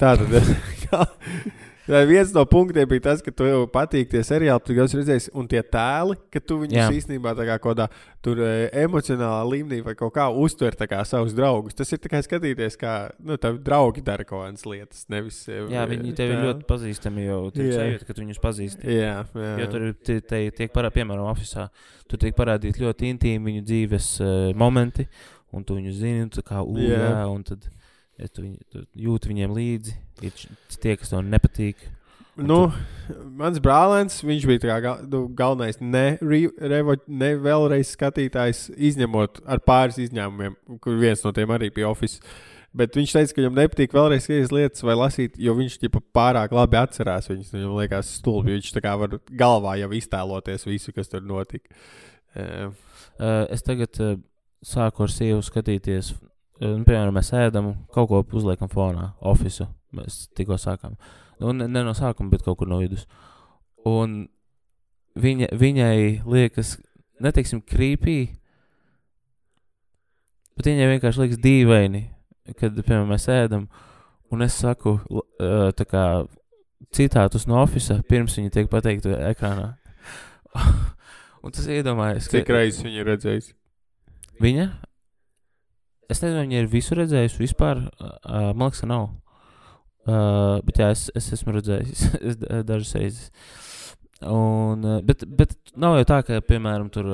Tā 0.01 0.17
tad 0.21 0.29
Tā 1.85 2.01
viens 2.09 2.31
no 2.33 2.41
punktiem 2.49 2.87
bija 2.89 3.03
tas, 3.11 3.21
ka 3.21 3.29
tev 3.37 3.67
patīk 3.69 4.09
tie 4.09 4.23
seriāli, 4.25 4.63
tu 4.65 4.73
jau 4.73 4.87
esi 4.89 4.97
redzējis, 4.97 5.27
un 5.37 5.45
tie 5.51 5.61
tēli, 5.61 6.15
ka 6.33 6.41
tu 6.41 6.57
viņus 6.63 6.79
Jā. 6.79 6.87
īstenībā 6.97 7.35
kā 7.37 7.59
kādā 7.61 7.91
tur 8.25 8.41
e, 8.41 8.71
emocionālā 8.81 9.43
līmenī 9.51 9.83
vai 9.85 9.93
kaut 9.99 10.15
kā 10.17 10.31
uztver 10.33 10.73
kā 10.89 11.03
savus 11.05 11.35
draugus. 11.37 11.77
Tas 11.77 11.93
ir 11.93 12.01
tikai 12.01 12.23
skatīties, 12.25 12.79
kā 12.81 12.95
nu, 13.21 13.37
tavi 13.37 13.61
draugi 13.61 14.01
dara 14.07 14.25
kaut 14.25 14.47
kādas 14.47 14.65
lietas. 14.65 15.05
Nevis, 15.13 15.43
e, 15.53 15.61
Jā, 15.75 15.85
viņi 15.91 16.17
tev 16.17 16.33
ir 16.33 16.43
ļoti 16.47 16.65
pazīstami 16.73 17.27
jau. 17.29 17.43
Tur 17.53 17.69
Jā. 17.69 17.77
sajūta, 17.83 18.09
ka 18.09 18.17
tu 18.17 18.25
viņus 18.25 18.41
pazīsti. 18.49 18.89
Jā, 18.89 19.15
jā. 19.37 19.55
Jo 19.61 19.71
tur 19.77 19.89
ir 19.91 19.95
tie- 20.01 20.21
tie 20.25 20.43
tiek 20.57 20.73
parādīti, 20.73 21.03
piemēram, 21.03 21.29
oficiālā. 21.37 21.69
Tur 22.09 22.17
tiek 22.25 22.33
parādīti 22.35 22.81
ļoti 22.81 23.13
intīmi 23.13 23.53
viņu 23.53 23.65
dzīves 23.69 24.09
uh, 24.25 24.53
momenti, 24.57 25.05
un 25.53 25.63
tu 25.65 25.77
viņus 25.77 26.01
zini, 26.01 26.23
un 26.25 26.33
tu 26.33 26.41
kā 26.41 26.65
ugh, 26.65 26.81
Ja 28.21 28.31
tu, 28.31 28.47
tu 28.71 28.85
jūti 28.95 29.31
viņiem 29.33 29.55
līdzi. 29.57 29.95
Ir 30.25 30.35
tie, 30.81 30.95
kas 31.01 31.11
tev 31.11 31.25
nepatīk. 31.27 31.83
Nu, 32.35 32.59
mans 33.39 33.61
brālēns, 33.63 34.21
viņš 34.27 34.47
bija 34.51 34.79
gal, 34.83 35.05
nu, 35.07 35.25
galvenais 35.39 35.79
ne, 35.83 36.17
re, 36.19 36.41
revo, 36.59 36.97
ne 37.07 37.31
vēlreiz 37.39 37.93
skatītājs, 37.95 38.67
izņemot 38.75 39.45
ar 39.47 39.63
pāris 39.63 40.01
izņēmumiem, 40.03 40.57
kur 40.83 40.99
viens 40.99 41.23
no 41.23 41.31
tiem 41.35 41.55
arī 41.55 41.71
bija 41.75 41.93
oficiāls. 41.93 42.43
Bet 42.75 42.97
viņš 42.99 43.13
teica, 43.15 43.31
ka 43.31 43.39
viņam 43.39 43.59
nepatīk 43.61 43.93
vēlreiz 43.95 44.25
skatīties 44.25 44.51
lietas 44.51 44.83
vai 44.83 44.97
lasīt, 44.99 45.37
jo 45.39 45.53
viņš 45.55 45.77
ģipa, 45.85 46.01
pārāk 46.17 46.57
labi 46.57 46.81
atcerās 46.81 47.31
viņas. 47.31 47.53
Viņam 47.55 47.77
liekas, 47.79 48.11
stulbi. 48.19 48.57
Viņš 48.57 48.73
tā 48.75 48.83
kā 48.83 48.97
var 48.99 49.15
galvā 49.31 49.77
jau 49.79 49.93
iztēloties 49.95 50.67
visu, 50.67 50.95
kas 50.97 51.13
tur 51.13 51.23
notika. 51.23 51.71
Uh, 52.35 52.75
Uh, 53.15 53.47
es 53.55 53.63
tagad 53.63 53.95
uh, 54.03 54.17
sāku 54.65 55.05
ar 55.05 55.13
sievu 55.13 55.43
skatīties. 55.47 56.11
Uh, 56.61 56.77
nu, 56.79 56.85
piemēram, 56.87 57.15
mēs 57.17 57.33
ēdam, 57.35 57.73
kaut 57.95 58.11
ko 58.11 58.23
uzliekam 58.39 58.71
fonā, 58.71 59.11
oficiālu. 59.27 59.73
Mēs 59.95 60.25
tikko 60.35 60.59
sākām. 60.59 60.95
Nu, 61.43 61.53
ne, 61.55 61.67
ne 61.71 61.83
no 61.87 61.95
sākuma, 61.97 62.31
bet 62.31 62.45
kaut 62.47 62.61
kur 62.61 62.71
no 62.71 62.79
vidus. 62.83 63.09
Un 63.87 64.25
viņa, 65.19 65.51
viņai 65.59 65.99
liekas, 66.27 66.77
neteiksim, 67.23 67.63
krīpīgi, 67.67 68.37
bet 70.55 70.71
viņai 70.71 70.89
vienkārši 70.95 71.23
liekas 71.25 71.43
dīvaini, 71.43 72.05
kad, 72.59 72.79
piemēram, 72.79 73.11
mēs 73.11 73.29
ēdam, 73.33 73.69
un 74.35 74.47
es 74.47 74.59
saku, 74.63 74.97
uh, 75.11 75.69
tā 75.77 75.87
kā 75.91 76.05
citātus 76.95 77.49
no 77.51 77.61
oficiāla, 77.63 78.07
pirms 78.07 78.39
viņa 78.39 78.55
tiek 78.55 78.71
pateikta 78.71 79.19
ekrānā. 79.31 79.73
un 81.45 81.55
tas 81.55 81.67
iedomājas, 81.67 82.31
cik 82.31 82.51
reizes 82.55 82.85
viņi 82.87 83.03
ir 83.03 83.11
redzējis? 83.11 83.53
Viņa? 84.43 84.69
Es 86.13 86.21
nezinu, 86.21 86.39
vai 86.39 86.47
viņa 86.47 86.63
ir 86.63 86.71
visu 86.73 86.97
redzējusi 86.99 87.41
vispār. 87.41 87.85
Uh, 88.01 88.51
man 88.53 88.69
liekas, 88.69 88.83
ka 88.85 88.89
nav. 88.91 89.07
Uh, 90.05 90.59
bet 90.67 90.83
jā, 90.83 90.91
es, 90.93 91.07
es 91.17 91.31
esmu 91.39 91.55
redzējis 91.57 92.03
dažas 92.69 92.93
reizes. 92.99 93.31
Un, 94.25 94.85
bet, 95.05 95.25
bet 95.29 95.55
nav 95.81 95.97
jau 95.99 96.05
tā, 96.09 96.19
ka, 96.25 96.43
piemēram, 96.45 96.91
tur 96.93 97.09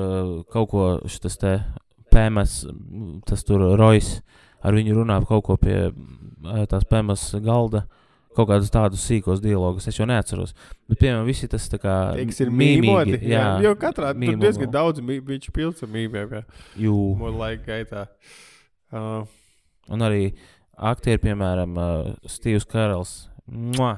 kaut 0.51 0.69
ko 0.71 0.83
šis 1.11 1.39
te 1.39 1.55
PMS, 2.11 2.61
tas 3.27 3.43
tur 3.47 3.63
Rojas 3.79 4.17
ar 4.61 4.75
viņu 4.77 4.99
runā 4.99 5.17
kaut 5.27 5.43
ko 5.47 5.57
pie 5.59 5.89
tās 6.71 6.85
PMS 6.87 7.31
galda. 7.43 7.85
Kaut 8.31 8.47
kādus 8.47 8.69
tādus 8.71 9.01
sīkos 9.03 9.41
dialogus 9.43 9.89
es 9.91 9.97
jau 9.97 10.05
neatceros. 10.07 10.53
Bet, 10.87 11.01
piemēram, 11.01 11.25
visi 11.27 11.49
tas 11.51 11.65
tā 11.67 11.75
kā. 11.83 11.95
Tie, 12.15 12.29
kas 12.29 12.39
ir 12.45 12.51
mīmīgi, 12.53 12.85
mīmīgi. 12.87 13.27
Jā, 13.27 13.41
jau 13.65 13.73
katrā 13.79 14.13
tur 14.13 14.21
mīmo. 14.21 14.39
diezgan 14.39 14.71
daudz 14.71 15.03
mī- 15.03 15.19
viņš 15.19 15.49
pilns 15.51 15.83
ar 15.83 15.91
mīmiem. 15.91 16.37
jā. 16.37 16.43
Jū. 16.79 16.95
Mūsu 17.19 17.41
laika 17.41 17.65
gaitā. 17.73 18.05
Uh, 18.07 18.50
Un 18.91 20.03
arī 20.05 20.31
aktieri, 20.75 21.21
piemēram, 21.23 21.75
uh, 21.79 22.29
Steve's 22.29 22.67
Karls. 22.67 23.29
Mua! 23.47 23.95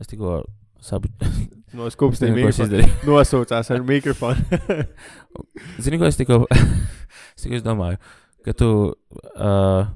Es 0.00 0.10
tikko 0.10 0.42
saprotu, 0.82 1.30
no 1.76 1.88
es 1.88 1.96
izdarīju. 2.60 2.90
nosaucās 3.08 3.70
ar 3.70 3.84
mikrofonu. 3.86 4.60
Zini, 5.82 5.98
ko 6.00 6.08
es 6.10 6.18
tikko, 6.20 6.44
es 6.50 7.44
tikko 7.44 7.62
domāju? 7.64 8.00
Ka 8.44 8.52
tu 8.58 8.70
uh, 8.92 9.86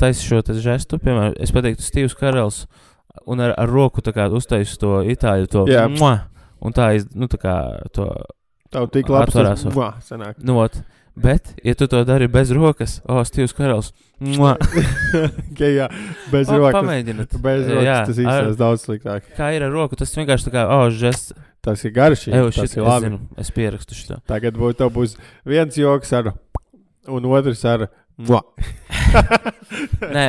taisi 0.00 0.26
šo 0.26 0.42
žestu, 0.60 0.98
piemēram, 1.00 1.38
es 1.40 1.54
pateiktu 1.54 1.86
Steve's 1.86 2.16
Karls 2.18 2.64
un 3.26 3.40
ar, 3.40 3.54
ar 3.58 3.70
roku 3.70 4.02
uztaisi 4.36 4.78
to 4.78 5.00
itāļu, 5.02 5.48
to 5.50 5.64
mua! 5.98 6.26
Un 6.60 6.74
tā, 6.76 6.90
iz, 6.98 7.06
nu, 7.16 7.24
tā 7.30 7.38
kā 7.40 7.54
to, 7.94 8.10
Tev 8.70 8.90
tik 8.92 9.08
labi 9.08 9.32
sanāk. 9.32 10.36
nu, 10.44 10.58
ot. 10.60 10.76
Bet, 11.20 11.50
ja 11.66 11.74
tu 11.76 11.88
to 11.90 12.00
dari 12.08 12.28
bez 12.32 12.50
rokas, 12.56 12.98
oh, 13.04 13.20
Steve's 13.28 13.52
Karls, 13.56 13.92
ka, 15.58 15.68
jā, 15.68 15.86
bez 16.32 16.48
O, 16.48 16.56
rokas. 16.58 16.78
Pamēģiniet. 16.78 17.36
Bez 17.44 17.66
rokas 17.68 17.86
Jā, 17.86 17.98
tas 18.08 18.20
izskatās 18.22 18.58
daudz 18.60 18.84
sliktāk. 18.86 19.30
Kā 19.36 19.50
ir 19.56 19.64
ar 19.66 19.72
roku, 19.74 19.98
tas 20.00 20.14
vienkārši 20.16 20.48
tā 20.48 20.54
kā, 20.54 20.66
oh, 20.72 20.86
žests. 20.92 21.34
Tas 21.60 21.82
ir 21.84 21.92
garš. 21.92 22.22
Evo, 22.32 22.48
Tas 22.56 22.72
ir 22.72 22.80
es 22.80 22.86
labi. 22.86 23.08
zinu, 23.10 23.18
es 23.36 23.50
pierakstu 23.52 23.96
šo. 23.98 24.16
Tagad 24.30 24.56
būs, 24.56 24.78
būs 24.94 25.16
viens 25.44 25.76
joks 25.76 26.12
ar, 26.16 26.30
un 27.08 27.28
otrs 27.28 27.64
ar. 27.68 27.88
Nē, 30.16 30.26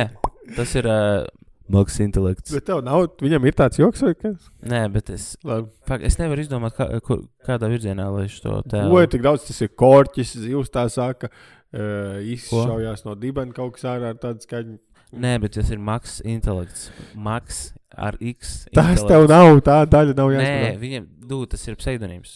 tas 0.56 0.74
ir 0.76 0.88
uh, 0.88 1.24
mākslinieks 1.72 2.10
intelekts. 2.10 2.52
Bet 2.54 2.66
tev 2.68 2.82
nav, 2.86 3.06
viņam 3.22 3.48
ir 3.48 3.56
tāds 3.58 3.80
joks 3.80 4.04
vai 4.04 4.12
kas? 4.18 4.50
Nē, 4.68 4.84
bet 4.92 5.10
es, 5.14 5.32
Labi. 5.46 5.70
fakt, 5.88 6.04
es 6.08 6.18
nevaru 6.20 6.44
izdomāt, 6.44 6.76
kā, 6.76 6.88
kur, 7.04 7.24
kādā 7.48 7.70
virzienā 7.72 8.06
lai 8.12 8.26
es 8.28 8.38
to 8.44 8.52
Ko 8.54 8.62
tēlu. 8.74 9.02
ir 9.02 9.10
tik 9.12 9.24
daudz? 9.24 9.46
Tas 9.48 9.60
ir 9.64 9.72
korķis, 9.74 10.36
zivs 10.44 10.72
tā 10.72 10.86
saka. 10.92 11.32
Uh, 11.72 12.18
izšaujās 12.28 13.00
no 13.06 13.14
dibena 13.16 13.54
kaut 13.56 13.78
kas 13.78 13.86
ārā 13.88 14.10
ar 14.12 14.18
tādu 14.20 14.44
skaņu. 14.44 14.74
Nē, 15.12 15.38
bet 15.40 15.54
tas 15.56 15.70
ir 15.72 15.80
mākslinieks 15.80 16.34
intelekts. 16.36 16.82
Maks 17.16 17.60
ar 17.96 18.16
X. 18.20 18.66
Tas 18.72 18.92
intelekts. 18.92 19.08
tev 19.08 19.24
nav, 19.32 19.60
tā 19.64 19.78
daļa 19.88 20.16
nav 20.16 20.32
Nē, 20.32 20.40
jāsaka. 20.40 20.80
viņam, 20.84 21.06
dū, 21.28 21.38
tas 21.48 21.64
ir 21.68 21.76
pseidonīms. 21.80 22.34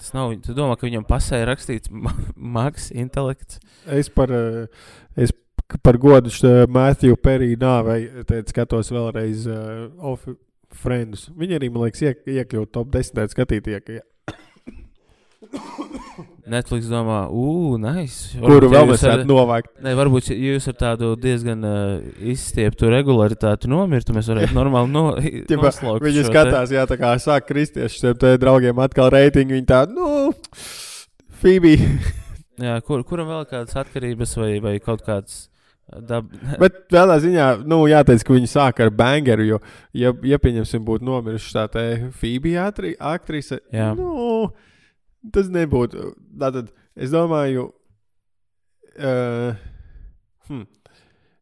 Tas 0.00 0.12
nav, 0.16 0.32
tu 0.44 0.52
domā, 0.56 0.76
ka 0.80 0.88
viņam 0.88 1.04
pasē 1.08 1.40
ir 1.42 1.48
rakstīts 1.52 1.88
mākslinieks 1.92 2.90
intelekts. 3.00 3.60
Es 3.88 4.08
par, 4.12 4.32
uh, 4.32 4.66
es 5.16 5.32
par 5.82 5.98
godu 6.00 6.30
Matthew 6.68 7.16
Perry 7.20 7.54
nāvei 7.60 8.24
te 8.26 8.42
skatos 8.50 8.90
vēlreiz 8.94 9.46
uh, 9.50 9.88
Off 10.12 10.26
Friends. 10.70 11.28
Viņi 11.36 11.58
arī, 11.58 11.70
man 11.72 11.86
liekas, 11.88 12.02
iek, 12.06 12.22
iekļūt 12.26 12.72
top 12.74 12.90
10 12.94 13.32
skatītājā. 13.34 14.02
Netflix 16.50 16.88
domā, 16.90 17.24
ugh, 17.30 17.76
nice. 17.80 18.34
Kuru 18.38 18.66
Varbūt, 18.66 18.72
vēl 18.74 18.86
mēs 18.90 19.02
ar- 19.04 19.10
varētu 19.12 19.28
novākt? 19.28 19.70
Ne, 19.84 19.92
varbūt 19.98 20.30
ja 20.32 20.36
jūs 20.54 20.66
ar 20.70 20.76
tādu 20.80 21.10
diezgan 21.20 21.62
uh, 21.66 22.00
izstieptu 22.32 22.90
regularitāti 22.90 23.70
nomirtu, 23.70 24.14
mēs 24.16 24.30
varētu 24.32 24.56
normāli 24.56 24.90
no, 24.90 25.04
noslaukt 25.62 26.02
Viņi 26.06 26.24
šo 26.24 26.26
te. 26.26 26.32
skatās, 26.32 26.74
jā, 26.74 26.86
tā 26.90 26.98
kā 27.00 27.12
sāk 27.22 27.46
kristieši 27.50 28.02
šiem 28.02 28.40
draugiem 28.42 28.82
atkal 28.82 29.12
reitingu. 29.14 29.54
Viņi 29.58 29.68
tādi, 29.70 29.94
nu, 29.98 30.32
Fībī. 31.40 31.76
Jā, 32.60 32.80
kur, 32.84 33.04
kuram 33.08 33.30
vēl 33.30 33.46
kādas 33.48 33.78
atkarības 33.80 34.34
vai, 34.36 34.50
vai 34.64 34.74
kaut 34.82 35.06
kāds 35.06 35.46
dab... 36.06 36.30
Bet 36.62 36.84
tādā 36.92 37.18
ziņā, 37.22 37.48
nu, 37.68 37.82
jāteic, 37.90 38.24
ka 38.26 38.36
viņi 38.36 38.50
sāk 38.50 38.82
ar 38.84 38.92
bangeru, 38.94 39.46
jo, 39.48 39.60
ja, 39.96 40.12
ja 40.26 40.38
pieņemsim, 40.42 40.84
būtu 40.86 41.06
nomiruši 41.06 41.54
tā 41.56 41.66
te 41.72 41.84
atri- 42.60 42.96
aktrise, 42.98 43.60
Jā. 43.74 43.90
nu, 43.98 44.50
tas 45.34 45.50
nebūtu. 45.52 46.12
Tātad, 46.40 46.72
es 46.96 47.12
domāju, 47.14 47.70
uh, 48.98 49.54
hm, 50.48 50.66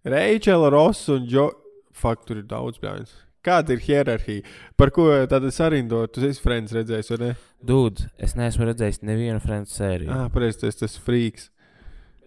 Reičela, 0.09 0.71
Ross 0.73 1.09
un 1.13 1.27
Džo, 1.29 1.51
fakt, 1.93 2.27
tur 2.29 2.41
ir 2.41 2.47
daudz 2.49 2.81
bērnu. 2.83 3.09
Kāda 3.45 3.73
ir 3.73 3.81
hierarhija? 3.81 4.43
Par 4.77 4.91
ko 4.93 5.07
tāda 5.31 5.51
sarindot? 5.55 6.11
Tu 6.13 6.25
esi 6.27 6.43
friends 6.43 6.75
redzējis, 6.75 7.13
vai 7.15 7.19
ne? 7.23 7.29
Dūd, 7.65 8.03
es 8.21 8.35
neesmu 8.37 8.67
redzējis 8.69 9.01
nevienu 9.07 9.41
franču 9.43 9.77
sēriju. 9.79 10.11
Ah, 10.13 10.27
pareizi, 10.33 10.61
tas 10.65 10.79
tas 10.81 10.97
frīks. 11.05 11.49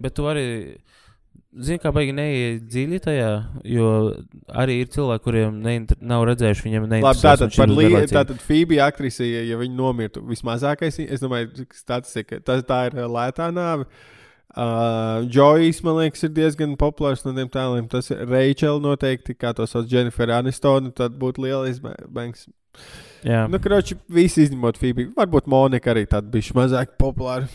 Bet 0.02 0.16
tu 0.18 0.26
arī, 0.32 0.46
zini, 1.60 1.80
kā 1.84 1.92
baigi 1.96 2.14
neiet 2.16 2.64
dziļi 2.70 3.00
tajā, 3.04 3.32
jo 3.68 3.90
arī 4.62 4.80
ir 4.84 4.92
cilvēki, 4.94 5.24
kuriem 5.26 5.60
neinter... 5.64 6.00
nav 6.00 6.24
redzējuši, 6.30 6.66
viņiem 6.68 6.88
neinteresē. 6.94 7.26
tātad 7.28 7.58
par 7.58 7.74
līniju, 7.76 8.08
tātad 8.12 8.42
Fībija 8.46 8.88
aktrise, 8.92 9.28
ja, 9.28 9.60
viņa 9.60 9.78
nomirtu, 9.78 10.24
vismazākais, 10.28 11.02
es 11.04 11.24
domāju, 11.24 11.68
statistika, 11.76 12.40
tas 12.46 12.64
tā 12.68 12.86
ir 12.90 13.00
lētā 13.12 13.52
nāve. 13.56 13.90
Uh, 14.52 15.24
Džojs, 15.32 15.78
man 15.88 16.02
liekas, 16.02 16.26
ir 16.28 16.34
diezgan 16.36 16.74
populārs 16.80 17.22
no 17.24 17.32
tiem 17.32 17.48
tēliem. 17.48 17.86
Tas 17.88 18.12
ir 18.12 18.26
Reičela 18.28 18.82
noteikti, 18.84 19.32
kā 19.40 19.54
to 19.56 19.64
sauc 19.64 19.88
Jennifer 19.88 20.28
Anistone, 20.36 20.92
tad 20.92 21.16
būtu 21.20 21.46
lielais 21.46 21.80
ba- 21.80 21.96
banks. 22.12 22.50
Jā, 23.24 23.46
Nu, 23.48 23.62
kroči, 23.64 23.96
visi 24.12 24.44
izņemot 24.44 24.80
Fībiju. 24.82 25.14
Varbūt 25.16 25.48
Monika 25.48 25.94
arī 25.94 26.04
tāda 26.10 26.28
bišķi 26.34 26.58
mazāk 26.58 26.98
populāra. 27.00 27.48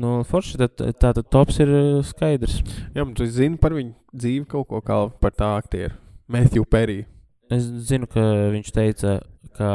Nu, 0.00 0.16
forši, 0.28 0.58
tad 0.60 0.80
tā 1.00 1.12
tad 1.16 1.26
tops 1.32 1.60
ir 1.62 1.70
uh, 1.70 2.00
skaidrs. 2.06 2.60
Jā, 2.94 3.04
man 3.04 3.14
tu 3.18 3.26
zini 3.30 3.58
par 3.60 3.76
viņu 3.76 3.94
dzīvi 4.14 4.46
kaut 4.50 4.68
ko 4.70 4.80
kā 4.84 5.00
par 5.20 5.34
tā 5.36 5.54
aktieru. 5.58 5.94
Matthew 6.30 6.64
Perry. 6.68 7.04
Es 7.52 7.66
zinu, 7.88 8.08
ka 8.10 8.22
viņš 8.54 8.70
teica, 8.74 9.18
ka 9.58 9.70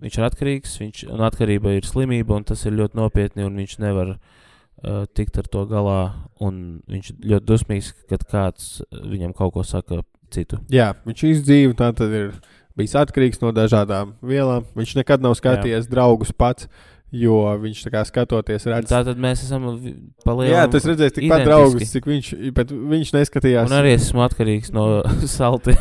viņš 0.00 0.18
ir 0.18 0.26
atkarīgs, 0.28 0.76
viņš, 0.80 1.02
un 1.12 1.24
atkarība 1.26 1.74
ir 1.76 1.88
slimība, 1.88 2.38
un 2.38 2.46
tas 2.46 2.62
ir 2.64 2.76
ļoti 2.78 2.96
nopietni, 3.00 3.44
un 3.44 3.58
viņš 3.58 3.74
nevar 3.82 4.14
uh, 4.14 5.02
tikt 5.16 5.40
ar 5.42 5.50
to 5.50 5.66
galā. 5.70 6.00
un 6.40 6.80
Viņš 6.88 7.10
ir 7.12 7.28
ļoti 7.34 7.48
dusmīgs, 7.50 7.92
kad 8.08 8.24
kāds 8.30 8.80
uh, 8.80 9.02
viņam 9.10 9.34
kaut 9.36 9.54
ko 9.56 9.66
saka 9.66 10.02
citu. 10.30 10.60
Jā, 10.72 10.92
viņš 11.04 11.26
izdzīvo, 11.34 11.74
tā 11.78 11.90
tad 11.96 12.14
ir 12.14 12.32
bijis 12.78 12.96
atkarīgs 12.98 13.42
no 13.42 13.52
dažādām 13.54 14.14
vielām. 14.22 14.66
Viņš 14.78 14.96
nekad 15.00 15.24
nav 15.24 15.36
skatījies 15.38 15.88
Jā. 15.88 15.90
draugus 15.92 16.32
pats, 16.32 16.70
jo 17.10 17.38
viņš 17.62 17.82
tā 17.86 17.92
kā 17.94 18.04
skatoties 18.06 18.66
redz. 18.70 18.90
Tātad 18.92 19.18
mēs 19.20 19.42
esam 19.46 19.66
palielinājumi. 20.26 20.54
Jā, 20.54 20.66
tas 20.70 20.86
redzēs 20.90 21.16
tikpat 21.16 21.46
draugus, 21.48 21.90
cik 21.94 22.06
viņš, 22.10 22.30
bet 22.56 22.74
viņš 22.94 23.12
neskatījās. 23.16 23.70
Un 23.70 23.78
arī 23.80 23.96
esmu 23.96 24.24
atkarīgs 24.26 24.72
no 24.76 24.86
salti. 25.38 25.74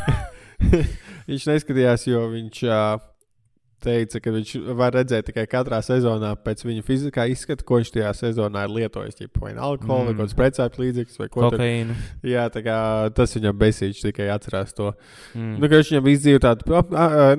viņš 1.29 1.47
neskatījās, 1.51 2.07
jo 2.09 2.25
viņš 2.33 2.63
uh, 2.69 3.09
teica, 3.83 4.19
ka 4.23 4.33
viņš 4.35 4.53
var 4.77 4.93
redzēt 4.95 5.29
tikai 5.29 5.45
katrā 5.49 5.79
sezonā 5.85 6.31
pēc 6.43 6.63
viņa 6.65 6.83
fiziskā 6.87 7.25
izskata, 7.31 7.65
ko 7.67 7.79
viņš 7.79 7.91
tajā 7.95 8.11
sezonā 8.17 8.65
ir 8.67 8.73
lietojis. 8.75 9.17
Ķipa, 9.19 9.43
vai 9.43 9.53
alkoholu, 9.55 10.11
mm. 10.13 10.19
vai 10.19 10.25
kāds 10.25 10.37
precēpju 10.39 10.83
līdzeklis, 10.83 11.19
vai 11.21 11.29
ko 11.33 11.51
citu. 11.53 11.97
Jā, 12.29 12.47
tā 12.53 12.63
kā 12.65 12.79
tas 13.17 13.35
viņam 13.37 13.57
besīgs 13.59 14.03
tikai 14.05 14.29
atcerās 14.33 14.75
to. 14.77 14.91
Mm. 15.33 15.55
Nu, 15.59 15.69
ka 15.69 15.79
viņš 15.79 15.93
viņam 15.93 16.11
izdzīvo 16.13 16.43
tādu, 16.45 16.81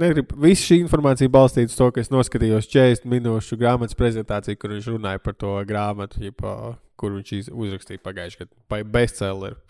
negrib, 0.00 0.35
visu 0.46 0.70
šī 0.70 0.81
informācija 0.85 1.33
balstīta 1.33 1.72
uz 1.72 1.79
to, 1.79 1.90
ka 1.94 2.05
es 2.05 2.12
noskatījos 2.12 2.70
40 2.70 3.09
minūšu 3.11 3.61
grāmatas 3.61 3.98
prezentāciju, 3.98 4.61
kur 4.61 4.76
viņš 4.76 4.90
runāja 4.94 5.22
par 5.24 5.38
to 5.38 5.55
grāmatu, 5.68 6.24
jipa, 6.24 6.74
kur 7.00 7.16
viņš 7.18 7.53
uzrakstīja 7.53 8.05
pagājušajā 8.05 8.48
gadā, 8.50 8.83
bestselleru. 8.96 9.61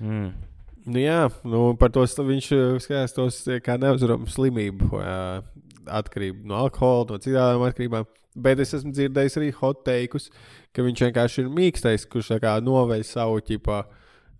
Mm. 0.00 0.30
Nu, 0.88 1.00
jā, 1.00 1.28
nu, 1.44 1.64
par 1.78 1.92
to 1.92 2.02
viņš 2.04 2.46
uh, 2.56 2.78
skatās 2.80 3.12
tos 3.16 3.40
uh, 3.48 3.58
kā 3.64 3.76
neuzvaramu 3.80 4.28
slimību, 4.30 4.88
uh, 4.96 5.42
atkarību 5.86 6.48
no 6.50 6.58
alkohola, 6.64 7.14
no 7.14 7.22
citām 7.22 7.64
atkarībām. 7.68 8.08
Bet 8.40 8.60
es 8.62 8.74
esmu 8.76 8.92
dzirdējis 8.94 9.38
arī 9.40 9.48
hot 9.58 9.80
teikus, 9.86 10.28
ka 10.74 10.84
viņš 10.86 11.06
vienkārši 11.08 11.42
ir 11.42 11.48
mīkstais, 11.54 12.06
kurš 12.10 12.36
noveļ 12.66 13.02
savu 13.06 13.40
ķipā. 13.46 13.80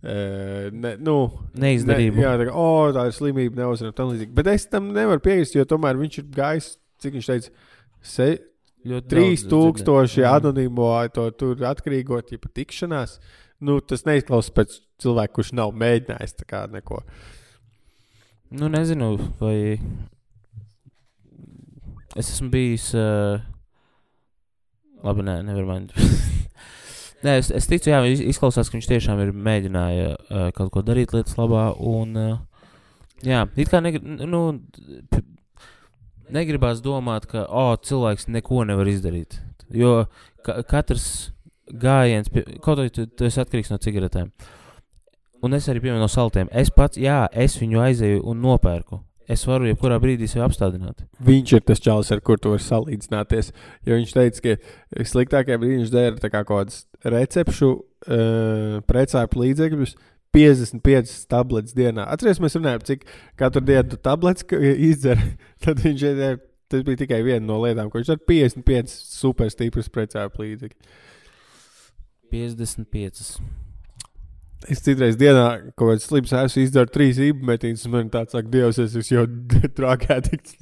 Uh, 0.01 0.71
ne, 0.73 0.95
nu, 0.97 1.17
Neizdarību. 1.61 2.17
Ne, 2.17 2.23
jā, 2.25 2.37
tā, 2.41 2.47
kā, 2.49 2.53
oh, 2.57 2.87
tā 2.97 3.03
ir 3.11 3.13
slimība, 3.13 3.59
neuzvaram 3.61 3.93
tam 3.93 4.15
līdzīgi. 4.15 4.33
Bet 4.39 4.49
es 4.49 4.65
tam 4.73 4.95
nevaru 4.97 5.21
piekrist, 5.21 5.59
jo 5.59 5.67
tomēr 5.69 5.99
viņš 6.01 6.23
ir 6.23 6.31
gājis, 6.39 6.71
cik 7.05 7.19
viņš 7.19 7.29
teica, 7.29 7.53
se, 8.01 8.31
Ļoti 8.81 9.13
daudz 9.13 9.43
3000 9.45 10.07
dzirdēju. 10.09 10.29
anonīmo 10.31 10.89
to 11.13 11.27
tur 11.37 11.67
atkarīgo 11.69 12.21
tipa 12.25 12.49
tikšanās. 12.49 13.19
Nu, 13.61 13.77
tas 13.85 14.07
neizklausās 14.09 14.55
pēc 14.57 14.79
cilvēka, 15.05 15.35
kurš 15.37 15.53
nav 15.59 15.75
mēģinājis 15.77 16.39
neko. 16.73 17.03
Nu, 18.57 18.71
nezinu, 18.73 19.19
vai. 19.39 19.79
Es 22.17 22.31
esmu 22.33 22.51
bijis. 22.53 22.91
Uh... 22.95 23.41
Labi, 25.05 25.25
nē, 25.25 25.39
nevar 25.47 25.69
man. 25.69 25.89
nē, 27.25 27.37
es, 27.39 27.51
es 27.55 27.69
ticu, 27.71 27.93
jā, 27.93 28.01
iz- 28.11 28.25
izklausās, 28.35 28.69
ka 28.69 28.77
viņš 28.77 28.89
tiešām 28.91 29.23
ir 29.25 29.31
mēģinājis 29.33 30.11
uh, 30.13 30.49
kaut 30.57 30.73
ko 30.75 30.83
darīt 30.85 31.15
lietas 31.17 31.39
labā. 31.39 31.71
Un, 31.79 32.17
uh, 32.19 32.73
jā, 33.25 33.47
it 33.57 33.73
kā 33.73 33.81
negri, 33.85 34.03
nu, 34.29 34.43
negribās 36.35 36.83
domāt, 36.85 37.29
ka 37.31 37.47
oh, 37.49 37.75
cilvēks 37.81 38.29
neko 38.29 38.65
nevar 38.69 38.91
izdarīt. 38.91 39.41
Jo 39.73 40.05
ka, 40.45 40.61
katrs 40.67 41.31
gājiens, 41.71 42.31
kaut 42.65 42.83
arī 42.83 42.91
esi 42.91 43.43
atkarīgs 43.43 43.71
no 43.73 43.79
cigaretēm. 43.83 44.33
Un 45.41 45.57
es 45.57 45.69
arī 45.73 45.81
piemēru 45.81 46.03
no 46.03 46.11
saltiem. 46.11 46.51
Es 46.53 46.69
pats, 46.75 47.01
jā, 47.01 47.23
es 47.33 47.57
viņu 47.57 47.81
aizēju 47.81 48.25
un 48.29 48.43
nopērku. 48.45 49.01
Es 49.31 49.45
varu 49.47 49.69
jebkurā 49.69 50.01
brīdī 50.03 50.27
sevi 50.31 50.43
apstādināt. 50.43 51.05
Viņš 51.23 51.53
ir 51.55 51.65
tas 51.69 51.83
čels, 51.83 52.11
ar 52.11 52.23
kur 52.27 52.41
tu 52.43 52.51
vari 52.55 52.65
salīdzināties. 52.65 53.53
Jo 53.87 53.99
viņš 53.99 54.15
teica, 54.17 54.43
ka 54.47 55.05
sliktākajā 55.13 55.61
brīdī 55.61 55.81
viņš 55.85 55.93
dēra 55.95 56.31
kaut 56.33 56.49
kādas 56.49 56.81
recepšu, 57.15 57.71
uh, 57.77 58.81
precēju 58.91 59.45
līdzekļus. 59.45 59.95
55 60.31 61.25
tabletes 61.31 61.75
dienā. 61.75 62.05
Atcerieties, 62.07 62.39
mēs 62.43 62.55
runājam, 62.55 62.85
cik 62.87 63.01
katru 63.39 63.65
dienu 63.67 63.99
tabletes 63.99 64.47
izdzer. 64.91 65.19
Tad 65.65 65.83
viņš 65.83 66.07
ir. 66.13 66.23
Tas 66.71 66.85
bija 66.87 67.01
tikai 67.01 67.17
viena 67.27 67.43
no 67.43 67.57
lietām, 67.65 67.89
ko 67.91 67.99
viņš 67.99 68.13
ar 68.15 68.21
55 68.31 68.93
superstiprus 68.95 69.91
precēju 69.91 70.31
līdzekļus. 70.39 71.01
55. 72.31 73.35
Es 74.69 74.83
citreiz 74.85 75.17
dienā 75.17 75.73
kaut 75.73 75.95
kādā 75.95 76.03
slims 76.05 76.33
esmu 76.37 76.63
izdarījis 76.67 76.93
trīs 76.93 77.21
īpametīnas, 77.31 77.85
un 77.89 77.95
man 77.95 78.11
tāds 78.13 78.35
saka, 78.37 78.51
Dievs, 78.53 78.79
es 78.83 78.97
esmu 79.01 79.17
jau 79.17 79.27
trākētīgs. 79.79 80.59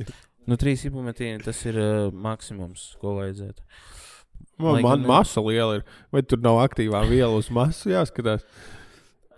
Nu, 0.49 0.57
trīs 0.61 0.85
ibumetīni 0.87 1.43
tas 1.45 1.59
ir 1.67 1.77
uh, 1.83 2.13
maksimums, 2.15 2.93
ko 3.03 3.17
vajadzētu. 3.19 3.65
Man, 4.59 4.79
Lai 4.79 4.83
man 4.87 5.03
gan- 5.03 5.09
masa 5.11 5.43
liela 5.45 5.81
ir. 5.81 5.85
Vai 6.15 6.23
tur 6.23 6.39
nav 6.43 6.61
aktīvā 6.63 7.03
viela 7.11 7.35
uz 7.37 7.51
masu 7.55 7.91
jāskatās? 7.91 8.47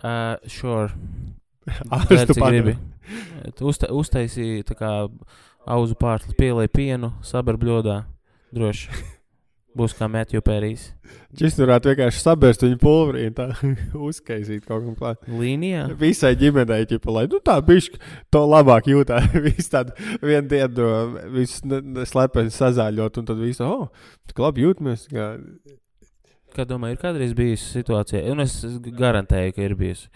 Uh, 0.01 0.37
sure. 0.49 0.89
Cik 2.09 2.37
padara. 2.37 2.51
gribi. 2.53 2.77
Uzta, 3.65 3.89
uztaisīji 3.93 4.63
tā 4.69 4.77
kā 4.77 4.91
auzu 5.69 5.97
pārsli, 5.99 6.37
pielai 6.37 6.67
pienu, 6.71 7.11
sabarbļodā. 7.27 7.99
Droši. 8.55 8.89
Būs 9.77 9.93
kā 9.95 10.07
Matthew 10.11 10.41
Pērijas. 10.43 10.89
Šis 11.39 11.55
varētu 11.55 11.93
vienkārši 11.93 12.19
sabērst 12.19 12.65
viņu 12.65 12.77
pulverī 12.81 13.29
un 13.29 13.35
tā 13.37 13.45
uzkaisīt 14.09 14.65
kaut 14.65 14.83
kam 14.83 14.97
klāt. 14.99 15.21
Līnijā. 15.31 15.85
Visai 15.99 16.33
ģimenei, 16.39 16.83
ķipa, 16.89 17.13
lai 17.15 17.23
nu, 17.31 17.39
tā 17.39 17.55
bišķi 17.63 18.01
to 18.35 18.41
labāk 18.51 18.89
jūtā. 18.91 19.21
Viss 19.47 19.71
tādu 19.71 19.95
vienu 20.19 20.43
dienu, 20.51 20.89
viss 21.31 21.63
slepeni 22.11 22.51
sazāļot, 22.51 23.21
un 23.21 23.29
tad 23.31 23.39
viss, 23.39 23.63
oh, 23.63 23.87
tik 24.27 24.43
labi 24.43 24.67
jūtamies. 24.67 25.07
Kā... 25.11 25.31
Kā 26.51 26.65
domā, 26.67 26.89
ir 26.91 26.99
kādreiz 26.99 27.31
bijusi 27.31 27.77
situācija, 27.77 28.25
un 28.33 28.43
es 28.43 28.57
garantēju, 28.99 29.53
ka 29.55 29.63
ir 29.63 29.77
bijusi, 29.79 30.09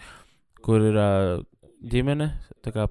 kur 0.60 0.84
ir 0.84 0.98
ģimene, 1.80 2.34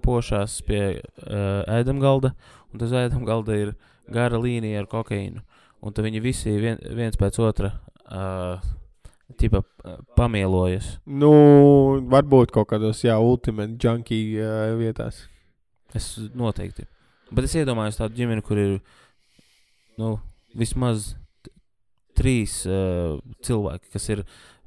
pošās 0.02 0.64
pie 0.66 0.80
uh, 0.96 1.62
ēdamgalda, 1.70 2.32
un 2.74 2.82
tas 2.82 2.96
ēdamgalda 2.96 3.58
ir 3.60 3.76
gara 4.10 4.40
līnija 4.42 4.82
ar 4.82 4.90
kokaīnu. 4.90 5.44
Un 5.84 5.94
tad 5.94 6.08
viņi 6.08 6.22
visi 6.24 6.54
vien, 6.62 6.80
viens 6.98 7.18
pēc 7.20 7.40
otra 7.44 7.72
uh, 8.06 8.62
tipa, 9.40 9.62
uh, 9.62 9.98
pamielojas. 10.18 10.96
Nu, 11.06 11.32
varbūt 12.12 12.54
kaut 12.56 12.70
kādos, 12.72 13.04
jā, 13.06 13.18
ultimate 13.22 13.78
junkie 13.82 14.40
uh, 14.40 14.74
vietās. 14.80 15.26
Es 15.96 16.16
noteikti. 16.36 16.88
Bet 17.34 17.48
es 17.48 17.56
iedomājos 17.58 18.00
tādu 18.00 18.20
ģimeni, 18.20 18.44
kur 18.46 18.60
ir 18.62 18.74
nu, 20.00 20.16
vismaz 20.58 21.14
trīs 22.16 22.62
uh, 22.70 23.18
cilvēki, 23.46 23.92
kas 23.94 24.10
ir 24.14 24.24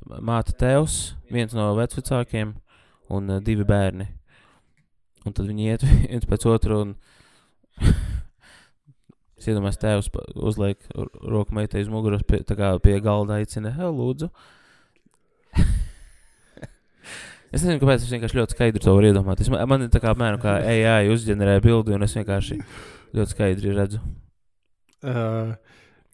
māte 0.08 0.54
tēvs, 0.58 0.98
viens 1.32 1.54
no 1.56 1.70
vecākiem 1.78 2.54
un 3.14 3.34
uh, 3.34 3.42
divi 3.44 3.66
bērni. 3.68 4.08
Un 5.26 5.34
tad 5.34 5.48
viņi 5.48 5.70
iet 5.72 5.84
viens 6.10 6.28
pēc 6.28 6.46
otru 6.48 6.82
un 6.84 6.94
es 9.38 9.48
iedomājos, 9.48 9.78
tēvs 9.82 10.10
uzliek 10.34 10.78
roku 11.22 11.54
meitai 11.56 11.84
uz 11.84 11.90
muguras, 11.92 12.24
pie, 12.26 12.42
tā 12.46 12.56
kā 12.58 12.72
pie 12.82 12.98
galda 13.04 13.38
aicina, 13.38 13.72
hei, 13.76 13.90
lūdzu. 13.94 14.28
es 17.54 17.62
nezinu, 17.62 17.78
kāpēc 17.82 18.02
es 18.02 18.12
vienkārši 18.12 18.40
ļoti 18.40 18.56
skaidri 18.56 18.82
to 18.84 18.94
varu 18.96 19.12
iedomāties. 19.12 19.50
Man, 19.54 19.64
man 19.70 19.86
ir 19.86 19.92
tā 19.94 20.02
kā 20.02 20.12
apmēram 20.14 20.42
kā 20.42 20.58
AI 20.60 21.12
uzģenerē 21.14 21.58
bildi, 21.64 21.94
un 21.96 22.06
es 22.06 22.16
vienkārši 22.18 22.58
ļoti 23.14 23.36
skaidri 23.36 23.76
redzu. 23.78 24.02
Uh, 24.98 25.54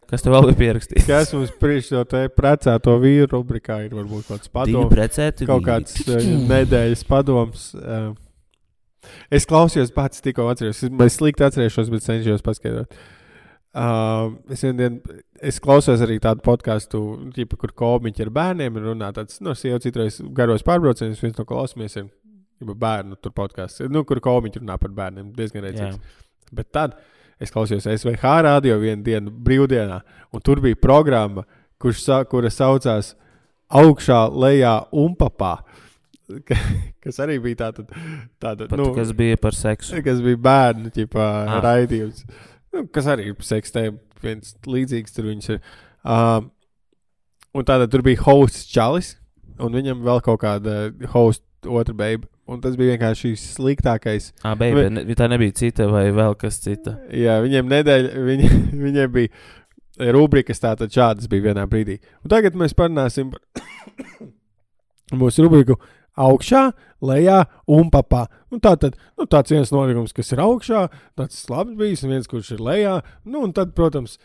Kas 0.05 0.21
tev 0.21 0.35
vēl 0.35 0.51
bija 0.51 0.59
pierakstīts? 0.59 1.07
kas 1.09 1.31
mums 1.33 1.53
priekš 1.57 1.87
to 1.95 2.03
te 2.11 2.19
precēto 2.29 2.93
vīru 3.01 3.31
rubrikā 3.31 3.79
ir 3.87 3.95
varbūt 3.97 4.27
kaut 4.27 4.43
kāds 4.43 4.51
padoms. 4.53 4.91
precēti 4.93 5.47
Kaut 5.49 5.65
kāds 5.65 5.97
uh, 6.05 6.21
nedēļas 6.51 7.01
padoms. 7.09 7.71
Uh, 7.73 8.11
es 9.33 9.49
klausījos 9.49 9.89
pats 9.95 10.21
tikko 10.21 10.45
atceros. 10.51 10.83
Es, 10.85 10.93
es 11.07 11.17
slikti 11.17 11.47
atcerēšos, 11.47 11.89
bet 11.89 12.05
cenšos 12.05 12.45
paskaidrot. 12.45 12.93
Uh, 12.93 13.14
es, 13.75 14.61
vien 14.63 14.77
dien, 14.79 14.99
es 15.43 15.57
klausos 15.59 15.99
arī 16.05 16.15
tādu 16.23 16.43
podkāstu, 16.45 17.01
kur 17.59 17.73
komiķi 17.75 18.23
ar 18.27 18.31
bērniem 18.37 18.77
runā. 18.79 19.09
Tāds, 19.15 19.41
no 19.43 19.55
sievas 19.57 19.83
citreiz 19.83 20.21
garos 20.37 20.63
pārbraucienus, 20.63 21.19
viens 21.23 21.35
no 21.39 21.45
klausāmies 21.49 21.97
ir 21.99 22.07
bērnu 22.63 23.17
tur 23.19 23.33
podkāsts, 23.35 23.83
nu, 23.91 24.05
kur 24.07 24.21
komiķi 24.23 24.61
runā 24.63 24.77
par 24.79 24.93
bērniem. 24.95 25.33
Diezgan 25.35 25.65
redzams. 25.67 25.99
Bet 26.55 26.71
tad 26.75 26.95
es 27.41 27.51
klausījos 27.51 27.87
SVH 27.91 28.37
radio 28.47 28.77
vienu 28.79 29.03
dienu 29.03 29.33
brīvdienā, 29.43 29.99
un 30.31 30.39
tur 30.45 30.61
bija 30.63 30.79
programma, 30.79 31.43
kurš, 31.83 32.05
kura 32.31 32.49
saucās 32.53 33.13
Augšā, 33.75 34.27
lejā 34.29 34.75
un 34.93 35.15
papā. 35.19 35.55
Ka- 36.47 36.57
Kas 37.05 37.19
arī 37.21 37.35
bija 37.41 37.67
tāda, 37.67 37.83
tāda 38.41 38.65
nu, 38.77 38.87
kas 38.95 39.11
bija 39.13 39.37
par 39.41 39.53
seksu? 39.57 39.99
kas 40.05 40.21
bija 40.25 40.37
bērnu 40.41 40.89
ķipā, 40.95 41.25
Ah. 41.49 41.59
raidījums. 41.65 42.23
Nu, 42.75 42.83
kas 42.91 43.07
arī 43.07 43.29
ir 43.31 43.39
sekstē, 43.45 43.87
viens 44.23 44.55
līdzīgs 44.67 45.15
tur 45.15 45.29
viņš 45.31 45.49
ir. 45.55 45.59
Um, 46.03 46.49
un 47.55 47.67
tāda 47.67 47.87
tur 47.91 48.03
bija 48.05 48.19
hosts 48.25 48.67
Čalis, 48.71 49.15
un 49.63 49.77
viņam 49.77 50.03
vēl 50.05 50.23
kaut 50.25 50.41
kāda 50.43 50.89
host 51.13 51.45
otra 51.65 51.95
beiga. 51.97 52.27
Un 52.45 52.59
tas 52.61 52.75
bija 52.77 52.93
vienkārši 52.93 53.31
sliktākais. 53.41 54.29
Ah, 54.45 54.53
baby, 54.59 54.83
ne, 54.93 55.05
tā 55.17 55.25
nebija 55.31 55.55
cita 55.57 55.87
vai 55.89 56.03
vēl 56.13 56.35
kas 56.37 56.59
cita. 56.61 56.99
Jā, 57.09 57.39
viņiem 57.41 57.71
nedēļa, 57.71 58.25
viņi, 58.27 58.49
viņiem 58.85 59.15
bija 59.15 60.11
rubrikas 60.13 60.61
tātad 60.61 60.93
šādas 60.93 61.29
bija 61.31 61.47
vienā 61.49 61.65
brīdī. 61.71 61.97
Un 62.21 62.33
tagad 62.35 62.57
mēs 62.59 62.75
parunāsim 62.77 63.31
par 63.33 63.41
mūsu 65.21 65.47
rubriku 65.47 65.79
augšā, 66.15 66.69
lejā 67.05 67.41
un 67.71 67.91
papā. 67.93 68.25
Un 68.53 68.61
tā 68.63 68.75
tad 68.79 68.95
nu, 69.17 69.27
tāds 69.27 69.53
viens 69.53 69.73
notikums, 69.73 70.15
kas 70.15 70.31
ir 70.33 70.41
augšā, 70.43 70.85
tāds 71.19 71.43
labs 71.51 71.75
bijis, 71.79 72.05
un 72.05 72.15
viens, 72.15 72.29
kurš 72.31 72.55
ir 72.55 72.63
lejā. 72.65 72.95
Nu, 73.25 73.43
un 73.45 73.53
tad, 73.55 73.75
protams, 73.77 74.17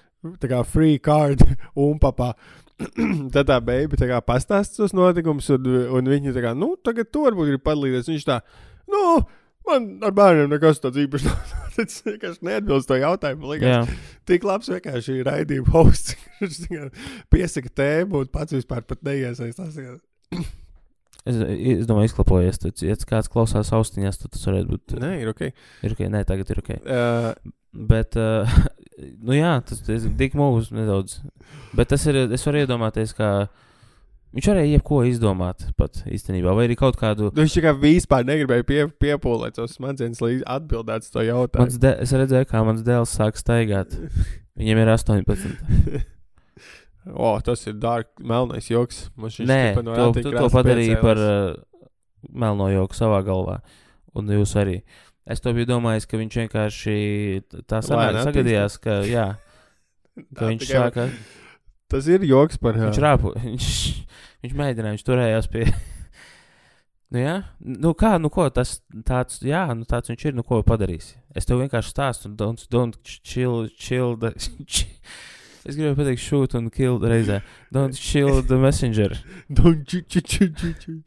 tā 0.43 0.51
kā 0.51 0.63
free 0.67 1.01
card 1.03 1.45
un 1.87 2.01
papā. 2.03 2.33
tad 3.35 3.45
tā 3.51 3.59
beigta 3.61 3.99
tā 4.01 4.09
kā 4.09 4.23
pastāsta 4.25 4.81
tos 4.81 4.95
notikumus, 4.97 5.51
un, 5.53 5.67
un 5.99 6.09
viņi 6.09 6.33
tā 6.37 6.45
kā, 6.45 6.55
nu, 6.57 6.73
tagad 6.81 7.11
to 7.13 7.27
varbūt 7.27 7.53
grib 7.53 7.65
padalīties. 7.67 8.09
Viņš 8.09 8.29
tā, 8.29 8.39
nu, 8.91 9.03
man 9.69 9.91
ar 10.07 10.15
bērniem 10.17 10.55
nekas 10.55 10.81
tāds 10.83 11.01
īpašs 11.03 11.27
nav. 11.29 11.59
Tas 11.77 12.01
vienkārši 12.05 12.45
neatbilst 12.45 12.89
to 12.91 12.97
jautājumu. 12.99 13.53
Likās, 13.53 13.69
Jā, 13.71 13.99
Tik 14.29 14.47
labs 14.49 14.73
vienkārši 14.73 15.21
ir 15.21 15.29
raidījuma 15.29 15.75
hosts, 15.77 16.17
kurš 16.39 16.65
piesaka 17.33 17.73
tēmu 17.83 18.25
un 18.25 18.33
pats 18.33 18.57
vispār 18.57 18.85
pat 18.89 19.05
neiesaistās. 19.07 19.79
es, 21.29 21.39
es 21.39 21.87
domāju, 21.89 22.11
izklapojies. 22.11 22.61
Tad, 22.63 22.85
ja 22.85 22.99
kāds 23.09 23.31
klausās 23.33 23.73
austiņās, 23.77 24.21
tad 24.23 24.35
tas 24.37 24.47
varētu 24.49 24.75
būt. 24.75 24.99
Nē, 25.03 25.15
ir 25.23 25.33
ok. 25.33 25.49
Ir 25.87 25.97
ok, 25.97 26.05
nē, 26.13 26.27
tagad 26.29 26.53
ir 26.53 26.63
ok. 26.65 26.77
Uh, 26.81 27.55
Bet, 27.73 28.17
uh, 28.19 28.51
nu 29.27 29.37
jā, 29.37 29.55
tas 29.67 29.83
ir 29.87 30.13
tik 30.19 30.37
mūžs 30.39 30.73
nedaudz. 30.75 31.21
Bet 31.77 31.93
tas 31.93 32.07
ir, 32.11 32.25
es 32.35 32.47
varu 32.47 32.65
iedomāties, 32.65 33.15
ka 33.15 33.49
viņš 34.35 34.51
varēja 34.51 34.73
jebko 34.75 35.01
izdomāt 35.07 35.69
pat 35.79 36.03
īstenībā. 36.11 36.55
Vai 36.57 36.67
arī 36.69 36.77
kaut 36.79 36.99
kādu. 37.01 37.31
nu, 37.31 37.45
viņš 37.45 37.59
tikai 37.61 37.75
vispār 37.79 38.27
negribēja 38.27 38.67
pie, 38.67 38.81
piepūlēt 39.03 39.59
savus 39.59 39.77
smadzenes, 39.79 40.23
lai 40.25 40.39
atbildētu 40.43 41.07
uz 41.07 41.15
to 41.15 41.27
jautājumu. 41.27 41.83
De, 41.83 41.97
es 42.07 42.15
redzēju, 42.23 42.51
kā 42.51 42.65
mans 42.67 42.87
dēls 42.87 43.15
sāk 43.19 43.39
staigāt. 43.41 43.95
Viņam 44.61 44.83
ir 44.83 44.95
18. 44.97 46.01
o, 47.07 47.33
tas 47.45 47.67
ir 47.71 47.77
dārgs, 47.81 48.11
melnais 48.21 48.69
joks. 48.71 49.07
Nē, 49.17 49.61
no 49.83 49.95
rātīm 49.97 50.27
tu 50.27 50.33
to 50.35 50.49
padarīji 50.53 50.97
piecēlās. 50.97 51.05
par 51.05 51.23
uh, 51.25 51.87
melno 52.33 52.69
joku 52.73 52.99
savā 52.99 53.23
galvā. 53.27 53.61
Un 54.19 54.27
jūs 54.35 54.57
arī. 54.59 54.81
Es 55.31 55.41
to 55.41 55.53
biju 55.55 55.69
domājis, 55.71 56.09
ka 56.11 56.19
viņš 56.19 56.39
vienkārši 56.43 56.95
tā 57.71 57.79
Lēni 57.87 58.25
sagadījās, 58.27 58.79
ka, 58.83 59.01
jā, 59.07 59.29
ka 60.35 60.41
Tā 60.43 60.49
viņš 60.51 60.65
tikai- 60.67 60.81
sāka. 60.81 61.09
Tas 61.91 62.07
ir 62.07 62.23
joks 62.23 62.59
par 62.63 62.77
Viņš 62.79 62.99
rāpu. 63.03 63.33
Viņš, 63.47 63.71
viņš 64.45 64.53
mēģināja, 64.59 64.97
viņš 64.97 65.07
turējās 65.09 65.51
pie. 65.53 65.65
Nu, 67.11 67.19
jā, 67.19 67.33
nu 67.59 67.91
kā, 67.99 68.13
nu 68.23 68.29
ko 68.31 68.45
tas 68.55 68.77
tāds, 69.03 69.41
jā, 69.43 69.65
nu 69.75 69.83
tāds 69.83 70.13
viņš 70.13 70.29
ir, 70.29 70.35
nu 70.39 70.45
ko 70.47 70.61
padarīs. 70.63 71.09
Es 71.35 71.43
tev 71.49 71.59
vienkārši 71.59 71.91
stāstu, 71.91 72.29
don't, 72.39 72.63
don't 72.71 72.95
chill, 73.03 73.65
chill 73.75 74.15
the, 74.15 74.31
es 75.67 75.77
gribēju 75.77 75.97
pateikt 75.99 76.23
shoot 76.25 76.55
un 76.55 76.71
kill 76.71 76.99
reizē. 76.99 77.41
Don't 77.73 77.95
chill 77.99 78.43
the 78.43 78.57
messenger. 78.57 79.11
Don't 79.51 79.85
či- 79.87 80.05
či- 80.09 80.23
či- 80.23 80.53
či- 80.55 80.75
či. 80.81 80.99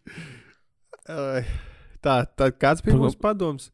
Ai, 1.09 1.43
Tā, 2.03 2.25
tā 2.35 2.49
kāds 2.51 2.81
bija 2.83 2.97
Par- 2.97 3.05
mūsu 3.05 3.15
padoms? 3.19 3.69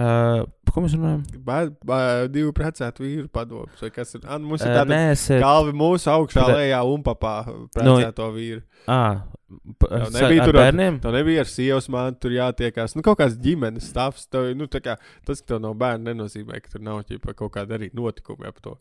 Uh, 0.00 0.46
par 0.64 0.72
ko 0.72 0.80
mēs 0.80 0.94
runājam? 0.96 1.20
Ba- 1.44 1.68
ba- 1.84 2.26
Divu 2.32 2.54
precētu 2.56 3.02
vīru 3.04 3.26
padoms. 3.28 3.76
vai 3.82 3.90
kas 3.92 4.14
ir? 4.16 4.22
An, 4.24 4.40
mums 4.48 4.62
ir 4.64 4.70
Uh, 4.70 4.78
tāda 4.78 4.88
nē, 4.94 5.00
es. 5.12 5.26
uh, 5.28 5.36
galva 5.42 5.74
mūsu 5.76 6.08
augšā, 6.08 6.46
Pre- 6.46 6.54
lejā 6.56 6.78
un 6.88 7.02
papā 7.04 7.34
precēto 7.76 8.30
vīru. 8.32 8.62
P- 8.86 9.88
Tev 9.90 10.06
sa- 10.08 10.22
nebija 10.22 10.40
ar 10.42 10.48
tur 10.48 10.56
ar- 10.56 10.62
bērniem? 10.72 11.00
Tev 11.02 11.12
nebija 11.12 11.40
ar 11.44 11.50
sievas 11.52 11.88
māti, 11.92 12.20
tur 12.20 12.30
jātiekās. 12.30 12.96
Nu, 12.96 13.02
kaut 13.02 13.18
kāds 13.18 13.36
ģimenes 13.36 13.92
stāvs. 13.92 14.24
Tev, 14.30 14.54
nu, 14.56 14.66
tā 14.66 14.80
kā, 14.80 14.96
tas, 15.26 15.42
ka 15.42 15.52
tev 15.52 15.60
nav 15.60 15.74
bērni, 15.76 16.14
nenozīmē, 16.14 16.62
ka 16.62 16.70
tur 16.72 16.80
nav 16.80 17.02
ķipa, 17.04 17.34
kaut 17.36 17.52
kāda 17.52 17.76
arī 17.76 17.90
notikumi 17.92 18.46
ap 18.48 18.60
to. 18.62 18.78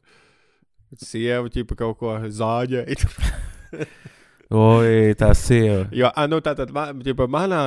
Sieva 0.98 1.50
ķipa 1.54 1.78
kaut 1.78 2.00
ko 2.02 2.16
zāģēja. 2.34 3.10
Oi, 4.50 5.12
tā 5.14 5.28
sieva. 5.38 5.84
Jo, 5.94 6.08
a, 6.10 6.24
nu, 6.26 6.40
tā 6.42 6.56
tad, 6.58 6.72
man, 6.74 7.04
ģipa, 7.06 7.28
manā 7.30 7.60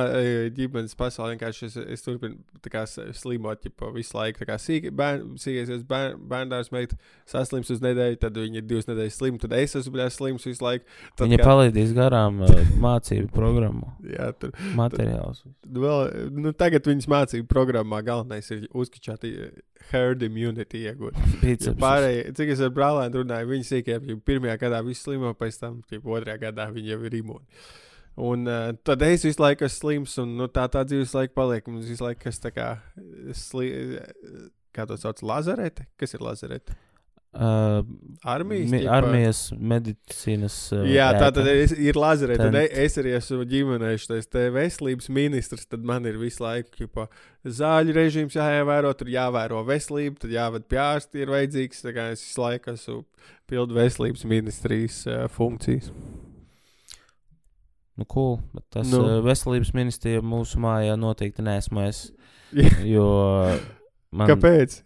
ģimenes 0.51 0.97
pasaulē 0.99 1.29
vienkārši 1.31 1.69
es, 1.69 1.77
es 1.95 2.03
turpinu 2.03 2.35
kā, 2.67 2.81
slimot 3.15 3.61
ģipa, 3.63 3.87
visu 3.95 4.17
laiku. 4.17 4.43
Sīkais 4.43 5.85
bērn, 5.87 6.17
bērndārs 6.27 6.73
meita 6.75 6.97
saslims 7.29 7.71
uz 7.71 7.79
nedēļu, 7.83 8.19
tad 8.19 8.35
viņa 8.35 8.59
ir 8.59 8.67
divas 8.67 8.89
nedēļas 8.91 9.15
slima, 9.21 9.39
tad 9.39 9.55
es 9.61 9.77
esmu 9.79 9.95
bijis 9.95 10.19
slims 10.19 10.47
visu 10.49 10.65
laiku. 10.67 10.83
Tad, 11.15 11.23
Viņa 11.29 11.39
kā- 11.39 11.47
palaidīs 11.47 11.95
garām 11.95 12.43
uh, 12.43 12.51
mācību 12.83 13.31
programmu, 13.31 13.93
Jā, 14.03 14.33
tur, 14.35 14.51
materiālus. 14.75 15.45
vēl, 15.63 16.11
nu, 16.35 16.51
tagad 16.51 16.91
viņas 16.91 17.07
mācību 17.15 17.47
programmā 17.47 18.03
galvenais 18.03 18.51
ir 18.51 18.67
uzkačāt 18.75 19.23
herd 19.91 20.21
immunity 20.23 20.83
iegūt. 20.87 21.15
Pārējie, 21.79 22.27
cik 22.37 22.53
es 22.53 22.61
ar 22.63 22.75
brālēnu 22.75 23.23
runāju, 23.23 23.49
viņi 23.51 23.67
jau 24.11 24.19
pirmajā 24.27 24.59
gadā 24.61 24.83
viss 24.85 25.03
slimo, 25.03 25.33
pēc 25.35 25.59
tam, 25.59 25.81
jau 25.91 26.03
otrajā 26.15 26.39
gadā 26.45 26.69
viņi 26.75 26.93
jau 26.93 27.01
ir 27.09 27.17
imūni. 27.21 27.63
Un 28.23 28.45
uh, 28.45 28.69
tad 28.85 29.01
es 29.07 29.25
visu 29.25 29.41
laiku 29.41 29.65
esmu 29.65 29.79
slims, 29.79 30.17
un 30.21 30.35
nu, 30.37 30.47
tā 30.53 30.67
tā 30.69 30.83
dzīves 30.85 31.15
laika 31.17 31.33
paliek. 31.37 31.65
Mums 31.69 31.89
visu 31.89 32.05
laiku 32.05 32.27
tas 32.27 32.41
tā 32.41 32.53
kā, 32.53 32.69
sli, 33.33 33.71
kā 34.75 34.85
to 34.89 34.97
sauc, 35.01 35.21
lazarete? 35.25 35.87
Kas 35.97 36.13
ir 36.13 36.25
lazarete? 36.25 36.77
Uh, 37.33 37.83
Armijas. 38.21 38.69
mi, 38.69 38.83
armijas 38.85 39.39
medicīnas. 39.57 40.53
Uh, 40.75 40.83
Jā, 40.85 41.07
tā 41.17 41.31
tad 41.33 41.47
es, 41.49 41.71
ir 41.73 41.97
lazerē. 41.97 42.35
Tad 42.37 42.53
e- 42.59 42.67
es 42.83 42.93
arī 43.01 43.15
esmu 43.17 43.47
ģimenē 43.49 43.95
šis 43.97 44.29
te 44.29 44.43
veselības 44.53 45.09
ministrs. 45.09 45.65
Tad 45.65 45.81
man 45.81 46.05
ir 46.05 46.19
visu 46.21 46.45
laiku 46.45 46.83
ķipa, 46.83 47.07
zāļu 47.57 47.95
režīms 47.97 48.37
jāievēro, 48.37 48.93
tur 48.99 49.09
jāvēro 49.09 49.63
veselība, 49.65 50.21
tad 50.21 50.35
jāved 50.35 50.67
pie 50.69 50.77
ārsta, 50.83 51.23
ir 51.23 51.33
vajadzīgs. 51.33 51.81
Es 51.89 52.27
visu 52.27 52.45
laiku 52.45 52.75
esmu 52.75 52.99
pildu 53.49 53.81
veselības 53.81 54.27
ministrijas 54.29 55.01
uh, 55.09 55.25
funkcijas. 55.33 55.89
Nu, 57.97 58.05
cool. 58.09 58.39
Bet 58.55 58.63
tas 58.73 58.89
Nu. 58.89 59.03
uh, 59.03 59.19
veselības 59.25 59.69
ministrija 59.77 60.21
mūsu 60.25 60.57
mājā 60.63 60.95
noteikti 60.97 61.45
nesmu 61.45 61.83
es. 61.87 62.07
Jo 62.85 63.05
man, 64.13 64.27
Kāpēc? 64.29 64.79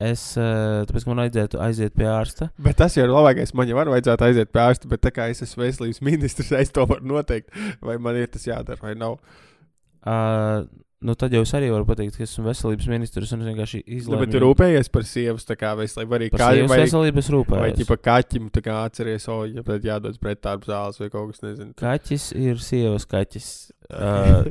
es, 0.00 0.22
uh, 0.38 0.80
tāpēc, 0.88 1.06
man 1.06 1.22
vajadzētu 1.22 1.60
aiziet 1.62 1.94
pie 1.98 2.06
ārsta. 2.10 2.48
Bet 2.62 2.78
tas 2.80 2.94
jau 2.98 3.04
ir 3.06 3.12
labākais. 3.14 3.54
Man 3.54 3.68
jau 3.70 3.76
var 3.78 3.90
vajadzētu 3.92 4.26
aiziet 4.26 4.50
pie 4.54 4.62
ārsta, 4.64 4.90
bet 4.90 5.02
tā 5.06 5.10
kā 5.14 5.28
es 5.30 5.42
esmu 5.46 5.62
veselības 5.66 6.02
ministrs, 6.10 6.50
es 6.58 6.70
to 6.74 6.86
varu 6.90 7.06
noteikt. 7.14 7.50
Vai 7.84 7.98
man 8.02 8.18
ir 8.18 8.30
tas 8.32 8.46
jādara 8.48 8.80
vai 8.82 8.94
nav. 8.98 9.18
Uh, 10.00 10.64
nu, 11.02 11.14
tad 11.16 11.32
jau 11.32 11.40
es 11.46 11.52
arī 11.56 11.70
varu 11.72 11.86
pateikt, 11.88 12.16
ka 12.18 12.24
esmu 12.26 12.44
veselības 12.48 12.88
ministrs 12.92 13.30
un 13.36 13.42
es 13.44 13.48
vienkārši 13.50 13.80
Nu, 13.86 13.94
izlēmu. 13.98 14.20
bet 14.24 14.34
tu 14.34 14.40
rūpējies 14.44 14.90
par 14.92 15.06
sievas 15.08 15.46
tā 15.48 15.56
kā 15.60 15.70
veselību, 15.78 16.16
arī 16.18 16.28
sievas 16.32 16.70
vai, 16.70 16.80
veselības 16.84 17.30
vai 17.30 17.36
rūpējos. 17.38 17.78
ķipa 17.80 17.96
kaķim, 18.08 18.50
tā 18.52 18.62
kā 18.66 18.76
atceries, 18.88 19.28
o, 19.32 19.38
ja 19.48 19.62
tad 19.66 19.86
jādodas 19.88 20.18
pret 20.20 20.40
tādu 20.44 20.68
zāles 20.68 21.00
vai 21.00 21.08
kaut 21.10 21.32
kas, 21.32 21.40
nezinu. 21.46 21.72
Kaķis 21.80 22.28
ir 22.36 22.60
sievas 22.60 23.06
kaķis. 23.08 23.50
Uh, 23.90 24.44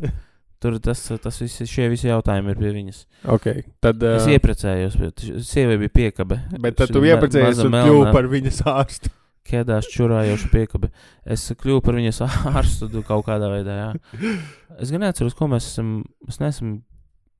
tur 0.60 0.74
tas, 0.84 1.00
tas 1.24 1.38
visi, 1.40 1.64
šie 1.64 1.86
visi 1.88 2.10
jautājumi 2.10 2.52
ir 2.52 2.58
pie 2.60 2.72
viņas. 2.76 2.98
Ok, 3.32 3.46
tad. 3.80 4.02
Es 4.04 4.26
Uh, 4.28 4.34
iepriecējos, 4.36 4.98
bet 5.00 5.24
sievai 5.48 5.78
bija 5.80 5.94
piekabe. 5.96 6.42
bet 6.60 6.76
tad 6.76 6.92
tu 6.92 7.00
maza 7.00 7.64
un 7.70 7.78
kļuvu 7.78 8.12
par 8.12 8.28
viņas 8.28 8.60
ārstu. 8.68 9.14
Kēdās 9.50 9.88
čurājoša 9.90 10.50
piekabe. 10.54 10.92
Es 11.26 11.48
kļuvu 11.58 11.82
par 11.86 11.98
viņas 11.98 12.22
ārstu 12.54 12.90
kaut 13.08 13.26
kādā 13.30 13.50
veidā. 13.54 13.80
Jā. 13.80 13.90
Es 14.80 14.94
gan 14.94 15.02
neatceros, 15.04 15.34
ko 15.36 15.48
mēs 15.52 15.66
esam. 15.74 15.88
Mēs 16.28 16.38
neesam 16.40 16.76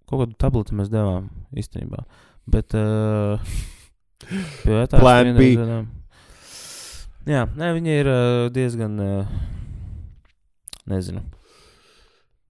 kaut 0.10 0.24
kādu 0.26 0.34
tableti 0.42 0.76
mēs 0.76 0.90
devām 0.92 1.30
īstenībā. 1.56 2.02
Bet. 2.50 2.74
Uh, 2.76 3.40
pie 4.66 4.74
vetārs 4.76 5.00
Plan 5.00 5.30
B. 5.30 5.38
vienreiz 5.38 5.62
devām. 5.62 5.88
Jā, 7.30 7.46
nē, 7.62 7.70
viņa 7.78 7.96
ir 8.02 8.10
uh, 8.10 8.50
diezgan. 8.52 8.98
Uh, 9.00 9.40
nezinu. 10.90 11.22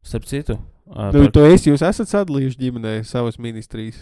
Starp 0.01 0.25
citu. 0.25 0.55
Uh, 0.89 1.11
Nu, 1.13 1.27
tu 1.29 1.43
esi, 1.45 1.69
jūs 1.69 1.83
esat 1.85 2.09
sadalījuši 2.09 2.57
ģimenē 2.63 2.93
savas 3.05 3.37
ministrijas. 3.41 3.99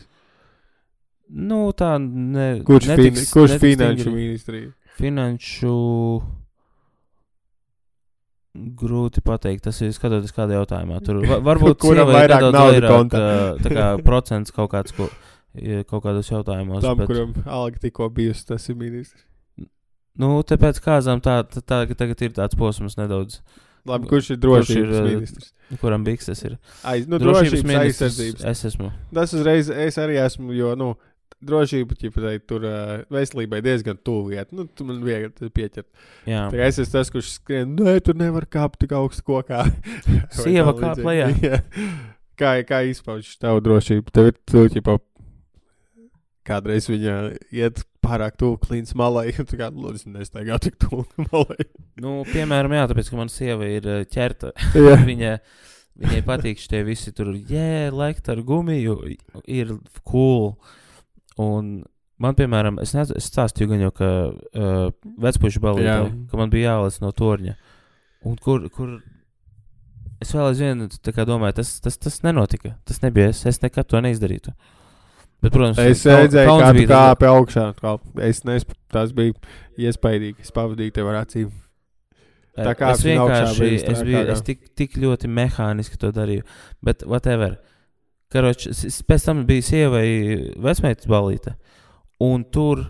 Nu, 1.27 1.65
tā 1.75 1.97
ne, 1.99 2.61
Kurš, 2.63 2.85
fin, 2.87 2.93
netiks- 2.95 3.31
kurš 3.33 3.57
netiks 3.57 3.65
finanšu 3.65 4.13
ministrija? 4.13 4.69
Finanšu. 4.97 5.77
Grūti 8.57 9.21
pateikt, 9.21 9.67
tas 9.67 9.77
ir 9.85 9.91
skatoties 9.93 10.33
kādā 10.33 10.57
jautājumā. 10.57 10.97
Tur 11.05 11.19
va, 11.29 11.37
varbūt 11.45 11.77
Kuram 11.83 12.09
ir 12.09 12.15
vairāk 12.15 12.45
kontā? 12.87 13.21
ā, 13.21 13.51
tā 13.61 13.69
kā 13.73 13.85
procents 14.07 14.53
kaut 14.55 14.71
kāds, 14.73 14.95
ko, 14.97 15.05
kaut 15.91 16.01
kādos 16.07 16.31
jautājumos. 16.33 16.81
Tam, 16.81 16.97
bet, 16.97 17.11
kuram 17.11 17.35
alga 17.45 17.83
tikko 17.83 18.09
bijusi, 18.17 18.47
tas 18.49 18.65
ir 18.73 18.79
ministrs. 18.79 19.21
nu, 20.17 20.31
tāpēc 20.41 20.81
kāzām 20.81 21.21
tā, 21.21 21.43
tā, 21.45 21.61
tā, 21.61 21.83
tagad 21.93 22.25
ir 22.25 22.33
tāds 22.39 22.57
posms 22.57 22.97
nedaudz, 22.97 23.43
Labi, 23.87 24.09
kurš 24.09 24.33
ir 24.33 24.39
Kurš 24.41 24.67
drošības 24.67 24.95
ir, 24.95 25.03
uh, 25.03 25.11
ministrs? 25.13 25.51
kuram 25.79 26.03
bikses 26.03 26.41
ir. 26.43 26.57
Aiz, 26.83 27.05
nu, 27.07 27.19
drošības 27.21 27.61
aizsardzības. 27.83 28.43
es 28.49 28.65
esmu. 28.71 28.89
Tas 29.15 29.35
uzreiz 29.37 29.69
es 29.71 29.99
arī 30.01 30.17
esmu, 30.25 30.51
jo, 30.57 30.73
nu, 30.79 30.89
drošība, 31.45 31.97
ķipa, 31.99 32.33
tur 32.49 32.65
uh, 32.65 32.93
veselībai 33.13 33.61
diezgan 33.65 33.99
tuvu 34.05 34.31
vieta. 34.33 34.49
Nu, 34.57 34.65
tu 34.67 34.87
man 34.87 35.01
viegli 35.05 35.51
pieķert. 35.53 35.87
Jā. 36.29 36.47
Tā 36.53 36.63
es 36.65 36.79
esmu 36.81 36.93
tas, 36.95 37.11
kurš 37.13 37.33
skrien, 37.37 37.75
nē, 37.77 37.97
tur 38.05 38.17
nevar 38.17 38.47
kāpt 38.49 38.81
tik 38.83 38.95
augstu 38.97 39.25
kokā. 39.27 39.65
Sieva 40.41 40.73
kāp 40.77 41.03
lejā. 41.05 41.29
Jā. 41.47 41.61
kā, 42.39 42.55
kā 42.67 42.81
izpaužas 42.89 43.37
tavu 43.41 43.61
drošību? 43.65 44.13
Tev 44.13 44.31
ir 44.31 44.39
tu, 44.49 44.65
ķipa, 44.73 44.97
kādreiz 46.47 46.89
viņa 46.89 47.19
iet 47.53 47.83
pārāk 48.07 48.37
tuvu 48.39 48.57
klīnas 48.63 48.95
malai, 48.97 49.29
un 49.35 49.47
tu 49.49 49.59
kā, 49.59 49.69
lūdzu, 49.73 50.11
nestaigā 50.15 50.57
tik 50.63 50.79
tuvu 50.81 51.05
malai. 51.27 51.69
Nu, 52.01 52.21
piemēram, 52.31 52.75
jā, 52.79 52.89
tāpēc, 52.91 53.11
ka 53.11 53.21
mana 53.21 53.33
sieva 53.33 53.69
ir 53.69 53.87
ķerta. 54.13 54.53
Viņa, 54.73 55.37
viņai 56.01 56.25
patīk 56.25 56.61
šie 56.61 56.81
visi 56.87 57.13
tur, 57.15 57.33
jē, 57.35 57.93
laikt 57.93 58.29
ar 58.33 58.41
gumiju, 58.47 58.99
ir 59.45 59.77
cool. 60.07 60.55
Un 61.41 61.83
man, 62.17 62.37
piemēram, 62.37 62.79
es, 62.81 62.93
nez, 62.97 63.11
es 63.15 63.29
stāstīju 63.29 63.73
gan 63.73 63.83
jau, 63.85 63.91
ka 63.95 64.09
uh, 64.31 64.87
vecpušu 65.21 65.61
balītē, 65.63 65.99
ka 66.31 66.39
man 66.39 66.53
bija 66.53 66.73
jālec 66.73 66.97
no 67.03 67.11
torņa. 67.15 67.53
Un 68.27 68.39
kur, 68.41 68.65
kur 68.73 68.97
es 70.23 70.33
vēl 70.33 70.49
aizvien 70.49 70.87
domāju, 71.29 71.59
tas, 71.59 71.75
tas, 71.83 71.99
tas 72.01 72.19
nenotika. 72.25 72.73
Tas 72.87 73.03
nebija 73.03 73.29
es, 73.33 73.43
es 73.49 73.61
nekad 73.61 73.89
to 73.89 74.01
neizdarītu. 74.03 74.53
Bet, 75.37 75.53
protams, 75.53 75.77
Es 75.77 76.01
redzēju, 76.09 76.49
kā 76.49 76.73
tu 76.73 76.85
kāpi 76.89 77.29
augšā. 77.29 77.67
Es 78.25 78.41
nezinu, 78.47 78.73
tas 78.89 79.13
bija 79.13 79.35
iespaidīgi. 79.77 80.41
Es 80.41 80.53
pavadīju 80.55 80.95
tev 80.95 81.11
ar 81.11 81.21
acīm. 81.21 81.51
tā 82.57 82.73
kā 82.73 82.89
es 82.95 83.03
vienkārši, 83.05 83.59
bija 83.61 83.91
es 83.93 84.01
biju, 84.01 84.23
es 84.33 84.41
tik, 84.41 84.63
tik 84.73 84.97
ļoti 84.97 85.29
mehāniski 85.29 85.99
to 86.01 86.09
darīju. 86.15 86.47
Bet, 86.81 87.05
whatever. 87.05 87.59
Karoč, 88.33 88.67
pēc 89.07 89.23
tam 89.29 89.45
bija 89.47 89.63
sievai 89.63 90.07
vecmeitas 90.59 91.07
balīte. 91.07 91.55
Un 92.23 92.43
tur 92.43 92.83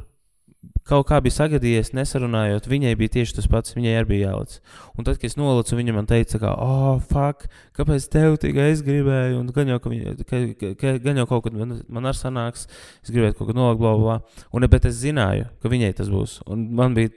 kaut 0.88 1.08
kā 1.10 1.20
bija 1.24 1.36
sagadījies, 1.36 1.92
nesarunājot. 1.96 2.68
Viņai 2.70 2.94
bija 3.00 3.14
tieši 3.18 3.36
tas 3.38 3.48
pats, 3.52 3.76
viņai 3.76 3.94
arī 4.00 4.10
bija 4.14 4.32
jālic. 4.32 4.56
Un 4.96 5.08
tad, 5.08 5.20
kad 5.20 5.28
es 5.30 5.38
nolicu, 5.40 5.76
viņa 5.78 5.96
man 5.96 6.08
teica, 6.10 6.40
ka, 6.42 6.54
oh, 6.64 7.02
fuck, 7.12 7.48
kāpēc 7.78 8.08
tev 8.14 8.38
tikai 8.42 8.70
es 8.74 8.84
gribēju, 8.86 9.42
un 9.42 9.52
gan 9.56 9.74
jau, 9.74 9.80
ka 9.84 9.92
viņa, 9.92 10.14
ka, 10.30 10.40
ka, 10.80 10.94
gan 11.04 11.22
jau 11.22 11.28
kaut 11.30 11.48
kad 11.48 11.58
man, 11.60 11.76
man 11.92 12.10
ar 12.10 12.18
sanāks, 12.18 12.68
es 13.04 13.12
gribēju 13.12 13.36
kaut 13.38 13.52
ko 13.52 13.58
nolikt, 13.58 13.82
bla, 13.84 13.94
bla. 14.00 14.46
Un, 14.56 14.68
bet 14.72 14.88
es 14.90 15.02
zināju, 15.02 15.50
ka 15.62 15.74
viņai 15.74 15.92
tas 16.00 16.12
būs. 16.14 16.40
Un 16.48 16.70
man 16.80 16.96
bija, 16.98 17.12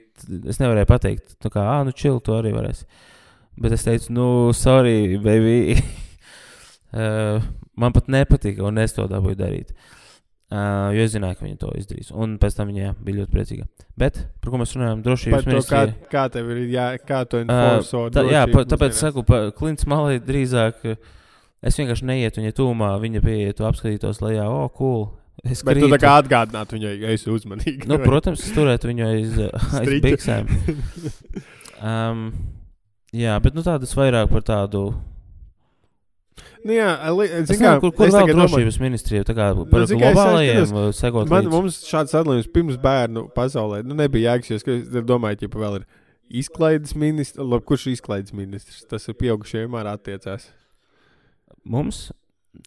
es 0.51 0.61
nevarēju 0.61 0.91
pateikt, 0.91 1.39
tā 1.41 1.53
kā, 1.53 1.65
ah, 1.77 1.85
nu, 1.87 1.95
chill, 1.95 2.19
to 2.23 2.37
arī 2.37 2.53
varēs. 2.55 2.83
Bet 3.61 3.75
es 3.75 3.87
teicu, 3.87 4.13
nu, 4.15 4.27
sorry, 4.57 5.17
baby. 5.21 5.79
uh, 6.99 7.39
man 7.81 7.95
pat 7.95 8.11
nepatika, 8.11 8.63
un 8.67 8.81
es 8.81 8.95
to 8.97 9.07
dabūju 9.09 9.39
darīt. 9.39 9.73
Uh, 10.51 10.89
jo 10.91 11.05
es 11.05 11.13
zināju, 11.13 11.37
ka 11.39 11.45
viņa 11.45 11.57
to 11.61 11.69
izdarīs. 11.79 12.09
Un 12.11 12.35
pēc 12.41 12.57
tam 12.57 12.67
viņa 12.67 12.81
jā, 12.81 12.91
bija 12.99 13.21
ļoti 13.21 13.31
priecīga. 13.31 13.69
Bet 13.99 14.17
par 14.43 14.51
ko 14.51 14.59
mēs 14.59 14.73
runājam? 14.75 15.05
Drošības 15.05 15.47
to, 15.47 15.61
kā, 15.69 15.85
kā 16.11 16.25
tev 16.33 16.49
ir 16.51 16.65
jā, 16.73 16.89
kā 17.07 17.21
tu 17.23 17.39
Uh, 17.39 17.45
enforso 17.45 18.09
tā, 18.11 18.25
jā, 18.27 18.43
pa, 18.51 18.65
tāpēc 18.67 18.91
mūsdienās? 18.91 19.03
saku, 19.05 19.23
pa 19.27 19.45
klints 19.55 19.87
malai 19.87 20.19
drīzāk. 20.19 20.83
uh, 20.91 21.17
Es 21.61 21.77
vienkārši 21.77 22.07
neietu 22.09 22.41
viņa 22.41 22.55
tūmā, 22.57 22.95
viņa 23.03 23.19
pieietu, 23.21 23.65
apskatītos 23.67 24.21
lejā, 24.23 24.47
oh, 24.49 24.65
cool. 24.73 25.03
Es 25.45 25.61
tā 25.61 25.75
krītu. 25.75 25.97
kā 26.01 26.15
atgādinātu 26.21 26.77
viņai, 26.77 26.93
ka 27.01 27.11
esi 27.13 27.29
uzmanīgs. 27.33 27.87
Nu, 27.89 27.99
protams, 28.01 28.41
es 28.45 28.55
turētu 28.55 28.89
viņu 28.89 29.05
aiz, 29.05 29.37
aiz 29.79 29.91
biksēm. 30.01 30.49
Um, 31.81 32.25
jā, 33.13 33.37
bet 33.45 33.57
nu, 33.57 33.63
tādas 33.65 33.93
vairāk 33.97 34.33
par 34.33 34.45
tādu. 34.45 34.87
Nu, 36.65 36.73
jā, 36.75 36.89
Es 36.93 37.47
zin, 37.49 37.57
nezinu, 37.57 37.65
kā, 37.67 37.73
kur 37.83 37.91
kur 37.97 38.07
es 38.07 38.13
vēl 38.13 38.21
tagad 38.25 38.35
domāju- 38.35 38.51
drošības 38.55 38.79
ministrija 38.83 39.23
tā 39.27 39.35
kā 39.37 39.47
par 39.71 39.85
zini 39.89 40.01
kā, 40.01 40.11
es 40.11 40.15
globālajiem 40.17 40.75
uh, 40.77 40.91
sekot. 40.93 41.29
Man, 41.31 41.45
līdzi. 41.45 41.51
mums 41.55 41.79
šāds 41.89 42.13
sadalījums 42.15 42.51
pirms 42.53 42.77
bērnu 42.81 43.25
pasaulē 43.35 43.81
nu, 43.85 43.95
nebija 43.97 44.33
jēgas, 44.35 44.49
jo 44.51 44.55
es 44.61 44.63
ka- 44.67 45.03
domāju, 45.13 45.49
ka 45.49 45.59
vēl 45.65 45.79
ir 45.81 45.85
izklaides 46.41 46.95
ministrs. 46.95 47.41
Labi, 47.43 47.65
kurš 47.67 47.87
ir 47.89 47.93
izklaides 47.97 48.33
ministrs? 48.37 48.83
Tas 48.87 49.07
ir 49.11 49.17
pieaugušajiem 49.19 49.73
arī 49.81 49.91
attiecās. 49.97 50.45
Mums, 51.65 52.11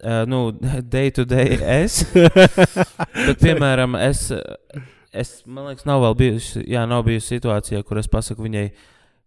uh, 0.05 0.25
nu, 0.27 0.53
day 0.95 1.11
to 1.11 1.25
day 1.25 1.57
es. 1.63 2.05
Bet, 3.27 3.41
piemēram, 3.41 3.97
es, 4.05 4.29
es, 5.15 5.33
man 5.47 5.71
liekas, 5.71 5.87
nav 5.89 6.03
vēl 6.05 6.17
bijusi, 6.21 6.65
jā, 6.71 6.85
nav 6.91 7.05
bijusi 7.07 7.37
situācija, 7.39 7.83
kur 7.87 7.99
es 8.03 8.09
pasaku 8.11 8.47
viņai, 8.47 8.67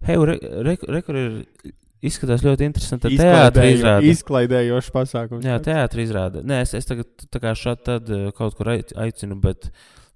hei, 0.08 0.18
re, 0.30 0.38
re, 0.68 0.78
re, 0.88 1.02
ir, 1.18 1.74
izskatās 2.08 2.44
ļoti 2.46 2.66
interesanti 2.68 3.12
teātris 3.20 3.78
izrāde. 3.78 4.10
Izklaidējošs 4.14 4.92
pasākums. 4.96 5.46
Jā, 5.48 5.58
teātris 5.64 6.10
izrāda. 6.10 6.42
Nē, 6.48 6.62
es, 6.66 6.74
es 6.78 6.88
tagad 6.90 7.28
tā 7.34 7.42
kā 7.44 7.54
šādi 7.58 7.84
tad 7.88 8.12
uh, 8.14 8.28
kaut 8.38 8.58
kur 8.60 8.72
aic- 8.74 8.96
aicinu, 9.00 9.38
bet 9.44 9.70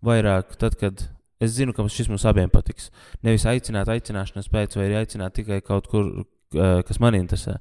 vairāk 0.05 0.55
tad, 0.61 0.75
kad 0.81 1.03
es 1.41 1.55
zinu, 1.57 1.73
ka 1.73 1.85
šis 1.89 2.09
mums 2.11 2.25
abiem 2.29 2.49
patiks. 2.53 2.89
Nevis 3.25 3.45
aicināt 3.49 3.89
aicināšanas 3.89 4.49
pēc, 4.53 4.75
vai 4.77 4.87
arī 4.89 4.99
aicināt 5.03 5.33
tikai 5.39 5.61
kaut 5.65 5.87
kur, 5.91 6.11
uh, 6.23 6.79
kas 6.87 6.99
man 7.01 7.17
interesē. 7.17 7.57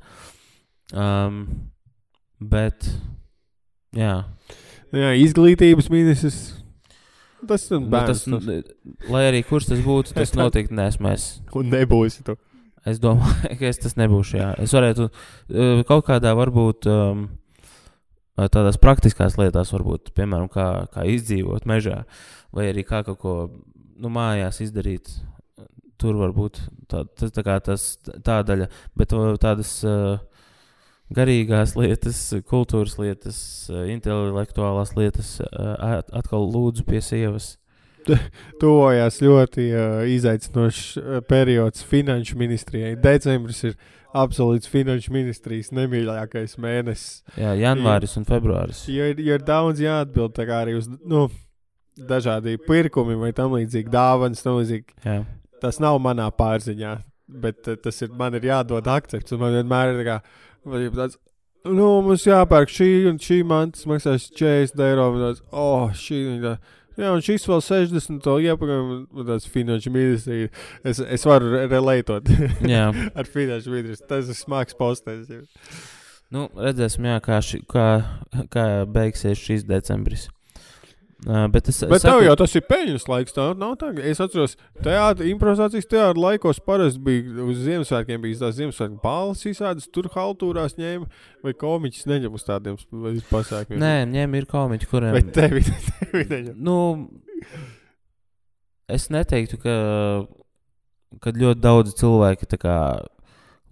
Um, 0.92 1.44
bet, 2.40 2.88
jā. 3.96 4.16
jā, 4.96 5.12
izglītības 5.22 5.90
ministrs. 5.92 6.40
Tas 7.48 7.62
ir 7.70 7.78
Nu, 7.80 7.86
bērns. 7.88 8.26
tas, 8.28 9.06
lai 9.08 9.22
arī 9.30 9.38
kurš 9.48 9.70
tas 9.70 9.78
būtu, 9.80 10.12
tas 10.12 10.34
noteikti 10.40 10.76
nesmu 10.76 11.08
es. 11.14 11.28
Un 11.56 11.70
nebūsi 11.72 12.20
tu. 12.26 12.34
Es 12.88 13.00
domāju, 13.02 13.56
ka 13.60 13.68
es 13.68 13.80
tas 13.82 13.96
nebūšu. 14.00 14.38
Jā. 14.40 14.50
Es 14.62 14.72
varētu 14.76 15.08
uh, 15.10 15.82
kaut 15.88 16.06
kādā 16.08 16.32
varbūt 16.38 16.88
um, 16.90 17.26
tādās 18.40 18.78
praktiskās 18.80 19.36
lietās, 19.40 19.72
varbūt, 19.74 20.14
piemēram, 20.16 20.48
kā, 20.52 20.68
kā 20.94 21.04
izdzīvot 21.12 21.66
mežā, 21.68 22.04
vai 22.56 22.70
arī 22.70 22.86
kā 22.88 23.02
kaut 23.04 23.20
ko 23.20 23.34
nu, 24.00 24.08
mājās 24.12 24.62
izdarīt. 24.64 25.12
Tur 26.00 26.16
var 26.16 26.32
būt 26.32 26.62
tā, 26.88 27.02
tas, 27.04 27.34
tā, 27.36 27.58
tas, 27.60 27.86
tā 28.24 28.38
daļa, 28.48 28.70
bet 28.96 29.12
uh, 29.12 29.34
tādas 29.36 29.74
uh, 29.84 30.16
garīgās 31.12 31.74
lietas, 31.76 32.22
kultūras 32.48 32.96
lietas, 32.96 33.40
uh, 33.68 33.84
intelektuālās 33.92 34.94
lietas 34.96 35.34
uh, 35.44 35.74
at- 35.98 36.08
atkal 36.16 36.48
lūdzu 36.48 36.86
pie 36.88 37.02
sievas. 37.04 37.58
Tuvojās 38.62 39.20
ļoti 39.22 39.70
uh, 39.70 40.03
izaicinošs 40.11 41.24
periods 41.28 41.84
finanšu 41.86 42.38
ministrijai. 42.40 42.96
Decembris 43.01 43.64
ir 43.68 43.76
absolūts 44.16 44.70
finanšu 44.70 45.12
ministrijas 45.14 45.70
nemīļākais 45.74 46.57
mēnesis. 46.61 47.20
Jā, 47.38 47.55
janvāris 47.59 48.16
un 48.18 48.26
februāris. 48.28 48.82
Jo 48.90 49.11
ir, 49.12 49.22
jo 49.22 49.38
ir 49.38 49.46
daudz 49.46 49.82
jāatbild 49.82 50.40
arī 50.51 50.76
uz 50.78 50.88
nu, 50.88 51.28
dažādiem 52.09 52.61
pirkumiem 52.66 53.20
vai 53.20 53.32
tam 53.36 53.55
līdzīgi 53.57 53.92
dāvanas. 53.92 54.42
Tam 54.44 54.59
līdzīgi. 54.59 54.98
Jā. 55.05 55.22
Tas 55.61 55.80
nav 55.82 55.98
manā 56.03 56.28
pārziņā, 56.32 56.94
bet 57.42 57.68
tas 57.84 58.03
ir 58.03 58.14
man 58.16 58.36
ir 58.38 58.48
jādod 58.51 58.86
akcepts. 58.88 59.36
Man 59.38 59.59
vienmēr 59.59 59.92
ir 59.92 60.01
tā 60.01 60.07
kā, 60.09 60.18
tāds, 60.96 61.18
nu, 61.68 61.90
mums 62.07 62.26
jāpērk 62.26 62.72
šī 62.72 62.90
un 63.11 63.20
šī 63.20 63.42
mantas 63.46 63.86
maksās 63.90 64.30
40 64.38 64.86
eiro. 64.88 65.11
Un 65.14 65.26
tāds, 65.28 65.44
oh, 65.53 65.88
šī 65.94 66.22
un 66.34 66.44
tā. 66.48 66.59
Jā, 67.01 67.11
un 67.16 67.22
šis 67.24 67.46
vēl 67.48 67.62
60 67.64 68.20
to 68.24 68.34
iepakaļ, 68.44 68.80
un 69.16 69.28
tāds 69.30 69.46
finanšu 69.48 69.92
ministrija. 69.94 70.51
Es, 70.84 71.01
es 71.01 71.24
varu 71.28 71.48
re- 71.55 71.62
relētot 71.70 72.28
ar 73.18 73.30
finanšu 73.30 73.72
ministriju. 73.72 74.09
Tas 74.11 74.28
ir 74.28 74.36
smags 74.36 74.76
posters. 74.76 75.30
Nu, 76.30 76.44
redzēsim, 76.55 77.09
jā, 77.09 77.16
kā, 77.24 77.40
ši, 77.42 77.62
kā, 77.70 77.86
kā 78.53 78.66
beigsies 78.86 79.40
šis 79.40 79.64
decembris. 79.66 80.28
Uh, 81.26 81.44
bet 81.52 81.68
es, 81.68 81.82
Bet 81.84 82.00
tev 82.00 82.22
jau 82.24 82.32
tas 82.40 82.54
ir 82.56 82.62
peļņas 82.64 83.04
laiks. 83.10 83.34
Tā 83.36 83.50
nav 83.60 83.74
tā. 83.80 83.90
Es 84.08 84.22
atceros, 84.24 84.54
teātris, 84.80 85.28
improvizācijas 85.34 85.88
teātris 85.90 86.22
laikos 86.24 86.62
parasti 86.64 87.02
bija 87.04 87.44
uz 87.44 87.60
Ziemassvētkiem, 87.66 88.22
bija 88.24 88.38
tās 88.46 88.56
Ziemassvētku 88.56 89.02
balvas 89.02 89.44
izsādes, 89.50 89.90
tur 89.92 90.08
haltūrās 90.14 90.78
ņēma, 90.80 91.10
vai 91.44 91.54
komiķis 91.60 92.08
neņem 92.08 92.40
uz 92.40 92.46
tādiem 92.48 92.80
pasākumiem. 93.28 93.84
Nē, 93.84 93.92
ņem 94.14 94.38
ir 94.40 94.48
komiķi, 94.48 94.88
kuriem. 94.88 95.18
vai 95.18 95.22
tevi, 95.36 95.66
tevi 95.90 96.24
neņem. 96.32 96.56
Nu, 96.56 96.78
es 98.88 99.10
neteiktu, 99.12 99.60
ka, 99.60 99.76
ka 101.20 101.36
ļoti 101.36 101.64
daudz 101.68 101.96
cilvēki 102.00 102.48
tā 102.48 102.62
kā 102.64 102.80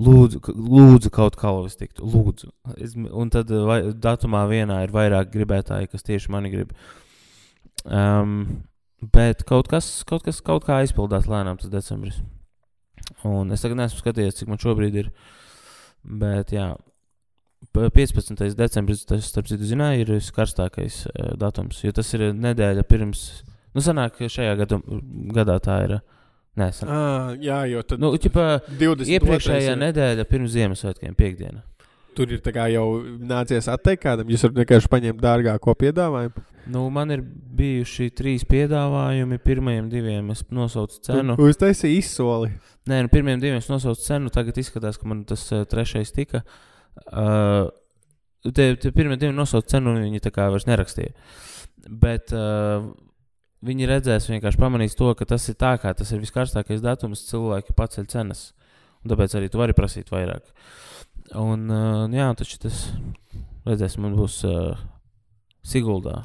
lūdzu, 0.05 0.45
lūdzu 0.53 1.17
kaut 1.17 1.41
kā 1.41 1.51
es 1.65 1.81
tiktu. 1.81 2.07
Lūdzu. 2.13 2.53
Es, 2.77 2.95
un 2.95 3.33
tad 3.33 3.51
vai, 3.51 3.81
datumā 3.97 4.45
vienā 4.51 4.83
ir 4.85 4.95
vairāk 4.95 5.33
gribētāji, 5.33 5.91
kas 5.93 6.07
tieši 6.07 6.35
mani 6.35 6.53
grib. 6.53 6.77
Um, 7.87 8.65
bet 9.15 9.45
kaut 9.49 9.69
kas, 9.71 10.03
kaut 10.09 10.25
kas 10.27 10.41
kaut 10.45 10.65
kā 10.67 10.81
aizpildās 10.83 11.29
lēnām 11.31 11.61
tas 11.61 11.71
decembris. 11.73 12.19
Un 13.25 13.53
es 13.55 13.63
tagad 13.65 13.79
neesmu 13.79 14.01
skatījies, 14.03 14.37
cik 14.41 14.51
man 14.51 14.59
šobrīd 14.61 14.97
ir. 15.05 15.11
Bet 16.05 16.53
jā. 16.53 16.73
p- 17.73 17.89
15. 17.95 18.35
decembris, 18.59 19.05
tas, 19.09 19.25
starp 19.31 19.49
citu, 19.51 19.65
zināja, 19.69 20.03
ir 20.03 20.13
viskarstākais 20.19 21.05
uh, 21.09 21.33
datums. 21.41 21.81
Jo 21.85 21.93
tas 21.97 22.11
ir 22.19 22.29
nedēļa 22.35 22.85
pirms, 22.89 23.25
nu, 23.75 23.83
sanāk, 23.85 24.21
šajā 24.31 24.55
gadu, 24.61 24.83
gadā 25.35 25.59
tā 25.65 25.81
ir. 25.87 25.99
uh, 26.01 26.15
Nē, 26.59 26.73
sanāk, 26.75 26.91
Ah, 26.91 27.29
jā, 27.39 27.59
jo 27.71 27.83
tad 27.87 28.01
nu, 28.03 28.09
ķipa, 28.19 28.45
20. 28.81 29.07
iepriekšējā 29.15 29.77
nedēļa 29.79 30.25
pirms 30.27 30.51
Ziemassvētkiem, 30.57 31.15
piekdiena. 31.15 31.61
Tur 32.19 32.35
ir 32.35 32.61
jau 32.75 32.85
nācies 33.31 33.71
atteikt 33.71 34.03
kādam, 34.03 34.31
jūs 34.33 34.43
varat 34.47 34.63
vienkārši 34.65 34.93
paņemt 34.93 35.23
dārgāko 35.23 35.75
piedāvājumu. 35.79 36.45
Nu, 36.69 36.85
man 36.93 37.15
ir 37.15 37.23
bijuši 37.59 38.11
trīs 38.19 38.45
piedāvājumi. 38.49 39.39
Pirmajiem 39.41 39.89
diviem 39.93 40.35
es 40.35 40.43
nosaucu 40.53 40.99
cenu. 41.07 41.39
Uz 41.41 41.57
tas 41.61 41.81
ir 41.87 41.95
izsoli. 41.97 42.51
Nē, 42.91 43.05
nu, 43.07 43.13
pirmajiem 43.13 43.45
diviem 43.45 43.63
es 43.63 43.71
nosaucu 43.71 44.05
cenu. 44.05 44.33
Tagad 44.35 44.59
izskatās, 44.61 44.99
ka 45.01 45.09
man 45.09 45.23
tas 45.29 45.47
uh, 45.55 45.63
trešais 45.71 46.13
tika. 46.17 46.43
Uh, 47.09 47.71
Tie, 48.47 48.77
tie 48.79 48.93
pirmie 48.95 49.17
divi 49.19 49.35
nosauca 49.35 49.75
cenu, 49.75 49.97
un 49.97 50.05
viņi 50.07 50.23
tā 50.23 50.31
kā 50.31 50.47
vairs 50.53 50.69
nerakstīja. 50.69 51.11
Bet 51.91 52.31
uh, 52.37 52.87
viņi 53.67 53.89
redzēs, 53.91 54.29
vienkārši 54.31 54.61
pamanīs 54.63 54.95
to, 54.99 55.11
ka 55.19 55.27
tas 55.27 55.49
ir 55.51 55.57
tā, 55.59 55.75
kā 55.83 55.91
tas 55.99 56.13
ir 56.15 56.23
viskarstākais 56.23 56.85
datums, 56.85 57.27
cilvēki 57.33 57.75
paceļ 57.79 58.07
cenas. 58.13 58.45
Un 59.03 59.13
tāpēc 59.13 59.35
arī 59.39 59.51
tu 59.51 59.61
vari 59.61 59.75
prasīt 59.75 60.13
vairāk. 60.15 60.47
Un, 61.37 61.67
uh, 61.69 62.05
jā, 62.15 62.29
taču 62.39 62.57
tas, 62.63 62.87
redzēs, 63.69 63.99
man 64.01 64.15
būs 64.17 64.41
uh, 64.49 64.79
Siguldā. 65.69 66.23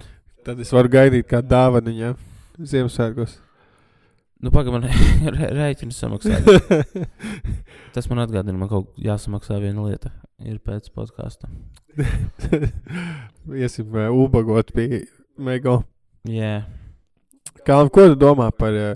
Tad 0.48 0.60
es 0.64 0.72
varu 0.76 0.92
gaidīt 0.92 1.28
kā 1.28 1.42
dāvanu 1.44 1.92
viņam 1.92 2.20
Ziemassvētkos. 2.64 3.38
Nu, 4.44 4.52
pagaidi, 4.52 4.76
man 4.76 4.88
rē- 5.36 5.52
rēķinu 5.56 5.96
samaksāt. 5.96 6.48
Tas 7.96 8.08
man 8.12 8.24
atgādina, 8.24 8.56
man 8.60 8.72
kaut 8.72 8.92
kā 8.94 9.08
jāsamaksā 9.10 9.60
viena 9.64 9.88
lieta. 9.88 10.12
Ir 10.44 10.60
pēc 10.64 10.90
podkāsta. 10.96 11.48
Iesim 13.64 13.92
uh, 13.96 14.10
ubagot 14.12 14.72
pie 14.76 15.06
Mego. 15.40 15.82
Jā, 16.28 16.64
Kā, 17.64 17.78
ko 17.88 18.10
tu 18.12 18.16
domā 18.20 18.50
par 18.52 18.76
uh, 18.76 18.96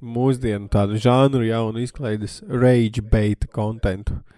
mūsdienu 0.00 0.70
tādu 0.72 0.96
žānru 1.00 1.44
jaunu 1.44 1.82
izklaides 1.84 2.38
rage 2.48 3.02
bait 3.04 3.44
kontentu? 3.52 4.14
rage 4.14 4.37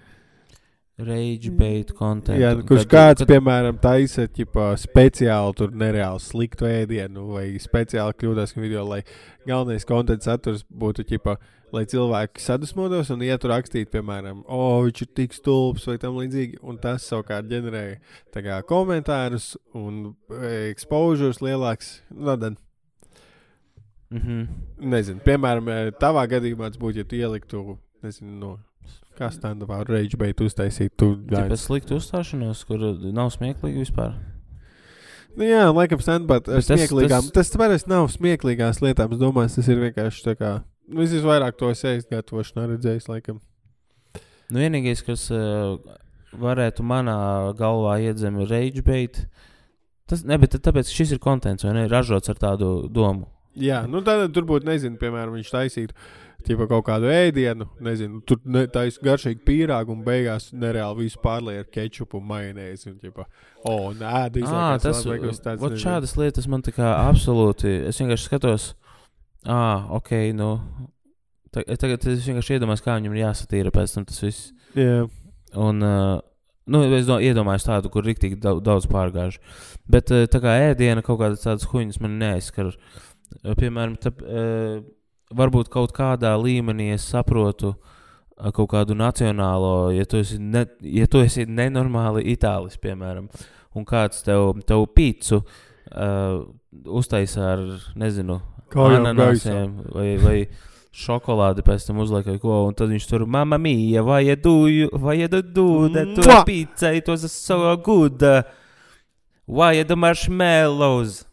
bait 1.59 1.93
content. 1.97 2.39
Jā, 2.41 2.53
nu, 2.57 2.65
kurš 2.69 2.87
kāds, 2.91 3.25
piemēram, 3.29 3.79
taisa 3.83 4.27
ķipa, 4.31 4.73
speciāli 4.81 5.57
tur 5.59 5.73
nereāli 5.77 6.23
sliktu 6.25 6.69
ēdienu 6.69 7.27
vai 7.35 7.47
speciāli 7.63 8.17
kļūdās 8.21 8.57
video, 8.57 8.85
lai 8.89 9.01
galvenais 9.49 9.87
konteksts 9.89 10.29
saturs 10.29 10.65
būtu 10.69 11.07
ķipa, 11.11 11.37
lai 11.75 11.85
cilvēki 11.91 12.43
sadusmotos 12.43 13.13
un 13.15 13.23
ietu 13.27 13.51
rakstīt, 13.51 13.91
piemēram, 13.93 14.43
o, 14.47 14.63
viņš 14.87 15.05
ir 15.05 15.13
tik 15.21 15.37
stulbs 15.37 15.87
vai 15.91 15.99
tam 16.03 16.19
līdzīgi, 16.21 16.63
un 16.63 16.81
tas 16.83 17.07
savukārt 17.11 17.51
ģenerēja 17.51 18.01
kā 18.41 18.63
komentārus 18.69 19.55
un 19.75 20.11
e, 20.35 20.71
exposures 20.73 21.43
lielāks. 21.45 22.01
Nu, 22.11 22.35
tad, 22.37 22.59
Mm 24.11 24.19
-hmm. 24.19 24.47
nezinu, 24.91 25.21
piemēram, 25.23 25.69
e, 25.71 25.91
tavā 25.95 26.25
gadījumā 26.27 26.67
tas 26.73 26.79
būtu, 26.83 26.97
ja 26.97 27.05
tu 27.05 27.15
ieliktu, 27.15 27.79
nezinu, 28.03 28.31
no 28.41 28.59
kā 29.19 29.29
stand-upā 29.35 29.83
rage 29.89 30.17
bait 30.21 30.37
uztaisīt, 30.41 30.91
tu 30.97 31.15
Tāpēc 31.31 31.61
slikta 31.67 31.97
uzstāšanos, 31.99 32.65
kur 32.69 32.79
nav 33.13 33.31
smieklīgi 33.35 33.85
vispār. 33.85 34.15
Nu, 35.37 35.45
jā, 35.47 35.67
laikam, 35.71 36.01
stand-up 36.03 36.49
ar 36.49 36.63
tas- 36.63 36.67
smieklīgām. 36.67 37.31
tas- 37.31 37.51
Tas, 37.51 37.57
parasti 37.57 37.89
nav 37.89 38.09
smieklīgās 38.09 38.81
lietām. 38.83 39.13
Es 39.13 39.19
domāju, 39.19 39.55
tas 39.55 39.69
ir 39.69 39.77
vienkārši 39.79 40.25
tā 40.27 40.35
kā. 40.37 40.63
Nu, 40.89 41.03
es 41.03 41.13
vairāk 41.23 41.57
to 41.57 41.73
sejas 41.75 42.05
gatavošanā 42.11 42.67
redzējis, 42.77 43.07
laikam. 43.09 43.41
Nu, 44.51 44.59
vienīgais, 44.59 45.05
kas 45.07 45.31
uh, 45.31 45.79
varētu 46.35 46.83
manā 46.83 47.55
galvā 47.57 48.01
iedzemot 48.03 48.51
rage 48.51 48.83
bait, 48.83 49.27
tas 50.09 50.25
ne, 50.25 50.37
bet 50.37 50.51
tāpēc 50.51 50.91
šis 50.91 51.13
ir 51.13 51.19
kontents, 51.23 51.63
vai 51.63 51.73
ne? 51.75 51.87
Ražots 51.89 52.29
ar 52.29 52.35
tādu 52.35 52.91
domu. 52.91 53.29
Jā, 53.57 53.85
nu 53.89 54.01
tad 54.03 54.33
tur 54.35 54.43
būtu, 54.43 54.65
nezinu, 54.67 54.99
piemēram, 54.99 55.35
viņš 55.39 55.51
taisītu 55.51 55.93
ķipa, 56.47 56.67
kaut 56.71 56.85
kādu 56.87 57.09
ēdienu, 57.13 57.67
nezinu, 57.85 58.21
tur 58.27 58.39
ne, 58.45 58.67
taisītu 58.73 59.05
garšīgu 59.07 59.43
pīrāgu 59.47 59.93
un 59.95 60.05
beigās 60.07 60.51
nereāli 60.53 61.05
visu 61.07 61.19
pārlieku 61.23 61.65
ar 61.65 61.69
kečupu 61.75 62.19
un 62.21 62.27
majonēzi. 62.31 62.93
Un, 62.93 62.99
ķipa, 63.03 63.27
o, 63.65 63.75
nē, 63.97 64.07
Ah, 64.47 64.79
tas 64.81 65.03
ir 65.05 65.21
tāds 65.45 65.63
ot 65.67 65.77
šādas 65.85 66.17
lietas 66.21 66.47
man 66.49 66.63
tā 66.63 66.73
kā 66.77 66.95
absolūti. 67.11 67.73
Es 67.91 67.99
vienkārši 68.01 68.29
skatos, 68.31 68.71
ah, 69.47 69.87
ok, 70.01 70.11
nu. 70.35 70.51
ta- 71.53 71.65
Tagad 71.77 72.07
es 72.07 72.25
vienkārši 72.27 72.59
iedomājos, 72.59 72.83
kā 72.85 72.97
viņam 73.01 73.15
ir 73.17 73.25
jāsatīra 73.27 73.71
pēc 73.75 73.95
tam 73.95 74.05
tas 74.07 74.21
viss. 74.23 74.53
Jā, 74.79 75.09
Un, 75.59 75.83
uh, 75.83 76.21
nu, 76.71 76.85
es 76.95 77.07
do, 77.09 77.17
iedomājos 77.19 77.65
tādu, 77.67 77.91
kur 77.91 78.05
rīktīgi 78.07 78.37
daudz, 78.39 78.87
pārgājuši. 78.87 79.41
Bet 79.91 80.07
tā 80.07 80.39
kā 80.39 80.53
ēdiena 80.71 81.03
kaut 81.03 81.19
kādas 81.19 81.43
tādas 81.43 81.67
huņas 81.67 81.99
man 82.01 82.19
neaizskar. 82.21 82.71
Piemēram, 83.59 83.97
tā, 83.99 84.13
uh, 84.23 84.85
varbūt 85.35 85.71
kaut 85.73 85.95
kādā 85.97 86.35
līmenī 86.41 86.91
es 86.95 87.07
saprotu 87.11 87.75
kaut 88.55 88.71
kādu 88.73 88.97
nacionālo, 88.97 89.91
ja 89.93 90.07
tu 90.09 90.21
esi, 90.23 90.39
ne, 90.41 90.65
ja 90.81 91.05
tu 91.11 91.21
esi 91.21 91.45
nenormāli 91.45 92.25
itālis, 92.33 92.79
piemēram, 92.81 93.29
un 93.77 93.87
kāds 93.87 94.25
tev, 94.25 94.55
tev 94.67 94.87
pīcu 94.97 95.43
uh, 95.43 96.41
uztaisa 96.89 97.51
ar, 97.53 97.65
nezinu, 98.01 98.41
ananāsiem 98.73 99.77
vai, 99.93 100.09
vai 100.23 100.39
šokolādi 100.97 101.63
pēc 101.67 101.85
tam 101.87 102.01
uzliek 102.03 102.25
kaut 102.27 102.41
ko, 102.43 102.57
un 102.71 102.77
tad 102.79 102.91
viņš 102.91 103.11
tur, 103.13 103.27
mamma 103.29 103.61
mia, 103.61 104.03
why 104.07 104.25
you 104.25 104.37
do, 104.41 104.57
you, 104.73 104.89
why 104.97 105.19
you 105.21 105.29
do, 105.29 105.43
do 105.43 105.69
that 105.93 106.17
to 106.17 106.25
Mua! 106.25 106.41
a 106.41 106.45
pizza, 106.49 106.95
it 106.97 107.09
was 107.09 107.29
so 107.31 107.77
good, 107.77 108.25
you 109.77 109.85
do 109.85 109.97
marshmallows? 109.97 111.27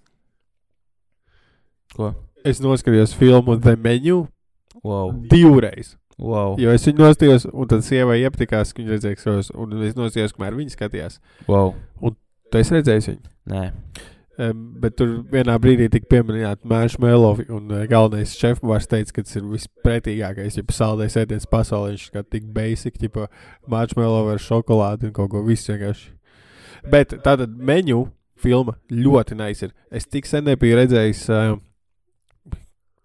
Ko? 1.95 2.26
Es 2.49 2.61
noskatījos 2.63 3.15
filmu 3.17 3.57
The 3.61 3.75
Menu 3.75 4.25
Wow, 4.83 5.11
divreiz. 5.31 5.95
wow, 6.17 6.55
Jo 6.61 6.71
es 6.71 6.85
viņu 6.87 7.01
nostājos, 7.01 7.47
un 7.51 7.67
tad 7.67 7.83
sievai 7.83 8.19
iepatikās, 8.21 8.73
ka 8.73 8.81
viņa 8.81 8.93
redzēja, 8.95 9.17
ka 9.19 9.37
es 9.41 9.49
un 9.53 9.73
es 9.83 9.97
nostājos, 9.97 10.35
kamēr 10.37 10.55
viņa 10.57 10.75
skatījās. 10.75 11.19
wow. 11.47 11.73
Tu 12.47 12.61
esi 12.61 12.77
redzējis 12.77 13.09
viņu. 13.11 13.33
Nē, 13.51 13.63
Um, 14.37 14.75
bet 14.77 14.93
tur 14.99 15.15
vienā 15.33 15.55
brīdī 15.57 15.87
tika 15.89 16.05
pieminēta 16.11 16.67
marshmallow, 16.69 17.39
un 17.49 17.71
uh, 17.73 17.79
galvenais 17.89 18.35
šefs 18.37 18.85
teica, 18.85 19.15
ka 19.15 19.23
tas 19.25 19.33
ir 19.39 19.47
vispretīgākais, 19.49 20.59
ja 20.59 20.63
saldējis 20.77 21.15
ēdiens 21.23 21.47
pasaulē. 21.49 21.95
Viņš 21.95 22.03
kā 22.13 22.21
tik 22.21 22.45
basic, 22.53 22.99
tipo 23.01 23.25
marshmallow 23.65 24.29
ar 24.29 24.37
šokolādi 24.37 25.09
un 25.09 25.15
kaut 25.15 25.31
ko 25.31 25.41
visu 25.41 25.71
vienkārši. 25.73 26.11
Bet 26.85 27.17
tātad 27.25 27.49
menu 27.57 28.11
filma 28.37 28.77
ļoti 28.93 29.39
nice 29.41 29.65
ir. 29.65 29.73
Es 29.89 30.05
tik 30.05 30.29
sen 30.29 30.45
nebiju 30.45 30.77
redzējis. 30.83 31.23
Uh, 31.33 31.57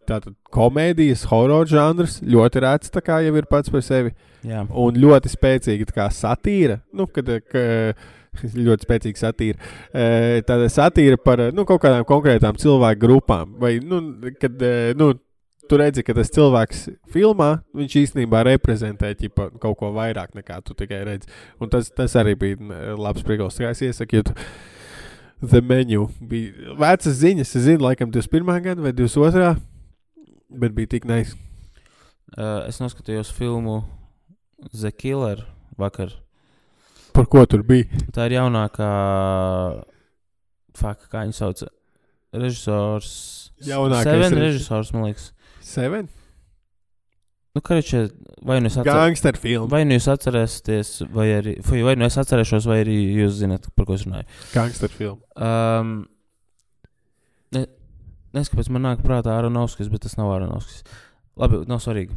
Tātad 0.09 0.34
komēdijas, 0.55 1.26
horror 1.30 1.68
žanrs 1.70 2.18
ļoti 2.26 2.62
rēts, 2.64 2.90
tā 2.92 3.03
kā 3.05 3.20
jau 3.22 3.34
ir 3.38 3.46
pats 3.50 3.70
par 3.70 3.84
sevi. 3.86 4.14
jā, 4.42 4.64
Un 4.68 4.98
ļoti 4.98 5.30
spēcīga 5.30 5.88
tā 5.90 5.96
kā 6.00 6.09
satīra. 6.11 6.80
Nu, 6.92 7.07
kad, 7.07 7.28
eh, 7.28 7.42
ka, 7.46 7.62
ļoti 8.66 8.88
spēcīga 8.88 9.22
satīra. 9.22 9.72
Eh, 9.94 10.40
Tāda 10.48 10.70
satīra 10.72 11.20
par 11.22 11.40
eh, 11.46 11.53
nu, 11.55 11.66
kaut 11.68 11.84
kādām 11.84 12.07
konkrētām 12.09 12.59
cilvēku 12.59 13.05
grupām. 13.07 13.55
Vai, 13.62 13.76
nu, 13.78 14.03
kad, 14.42 14.66
nu, 14.98 15.12
tu 15.70 15.78
redzi, 15.80 16.03
ka 16.05 16.16
tas 16.18 16.32
cilvēks 16.34 16.84
filmā, 17.14 17.53
viņš 17.78 17.98
īstenībā 18.03 18.42
reprezentē 18.50 19.14
ķipa, 19.16 19.53
kaut 19.62 19.78
ko 19.80 19.92
vairāk 19.94 20.34
nekā 20.36 20.59
tu 20.66 20.74
tikai 20.76 21.05
redzi. 21.07 21.30
Un 21.62 21.70
tas, 21.72 21.88
tas 21.94 22.18
arī 22.18 22.34
bija 22.36 22.59
mm, 22.59 22.98
labs 22.98 23.24
priekals. 23.26 23.61
Kā 23.62 23.70
es 23.70 23.82
iesaku, 23.86 24.20
jo 24.20 24.34
The 25.42 25.62
Menu 25.62 26.09
bija 26.20 26.74
vecas 26.78 27.16
ziņas. 27.22 27.55
Es 27.57 27.64
zinu, 27.66 27.86
laikam 27.86 28.11
21. 28.14 28.59
gada 28.62 28.82
vai 28.84 28.92
22. 28.94 29.55
Bet 30.53 30.74
bija 30.76 30.86
tik 30.96 31.05
nais. 31.09 31.32
Uh, 32.36 32.62
es 32.68 32.78
noskatījos 32.80 33.30
filmu 33.32 33.82
The 34.72 34.92
Killer 34.92 35.44
vakar. 35.80 36.12
Par 37.12 37.26
ko 37.28 37.44
tur 37.48 37.62
bija? 37.66 37.84
Tā 38.14 38.24
ir 38.30 38.38
jaunākā, 38.38 38.88
fuck, 40.78 41.09
kā 41.12 41.26
viņu 41.26 41.36
sauc, 41.36 41.62
režisors. 42.32 43.11
Jaunākais 43.62 44.09
Seven 44.09 44.32
režis- 44.32 44.42
režisors, 44.46 44.92
man 44.96 45.05
liekas. 45.11 45.32
Seven? 45.61 46.09
Nu, 47.55 47.61
Karičē, 47.61 48.07
vai 48.48 48.61
nu 48.61 48.66
es 48.70 48.78
atceros? 48.80 49.68
Vai 49.68 49.82
nu 49.84 49.92
jūs 49.98 50.09
atcerēsieties, 50.09 50.92
vai 51.12 51.26
arī 51.36 51.59
vai, 51.68 51.82
vai 51.84 51.94
nu 52.00 52.07
es 52.07 52.16
atcerēšos, 52.16 52.64
vai 52.64 52.78
arī 52.80 52.94
jūs 53.20 53.42
zināt, 53.42 53.68
par 53.76 53.84
ko 53.84 53.92
es 53.98 54.07
runāju. 54.07 54.24
Gangster 54.55 54.88
filma. 54.88 55.20
Um, 55.36 55.90
ne, 55.98 56.11
Nezinu, 58.33 58.55
kāpēc 58.55 58.70
man 58.72 58.87
nāk 58.89 59.03
prātā 59.05 59.35
Aronovskis, 59.37 59.91
bet 59.93 60.07
tas 60.07 60.16
nav 60.16 60.33
Aronovskis. 60.37 60.87
Labi, 61.41 61.62
nav 61.68 61.83
svarīgi. 61.85 62.16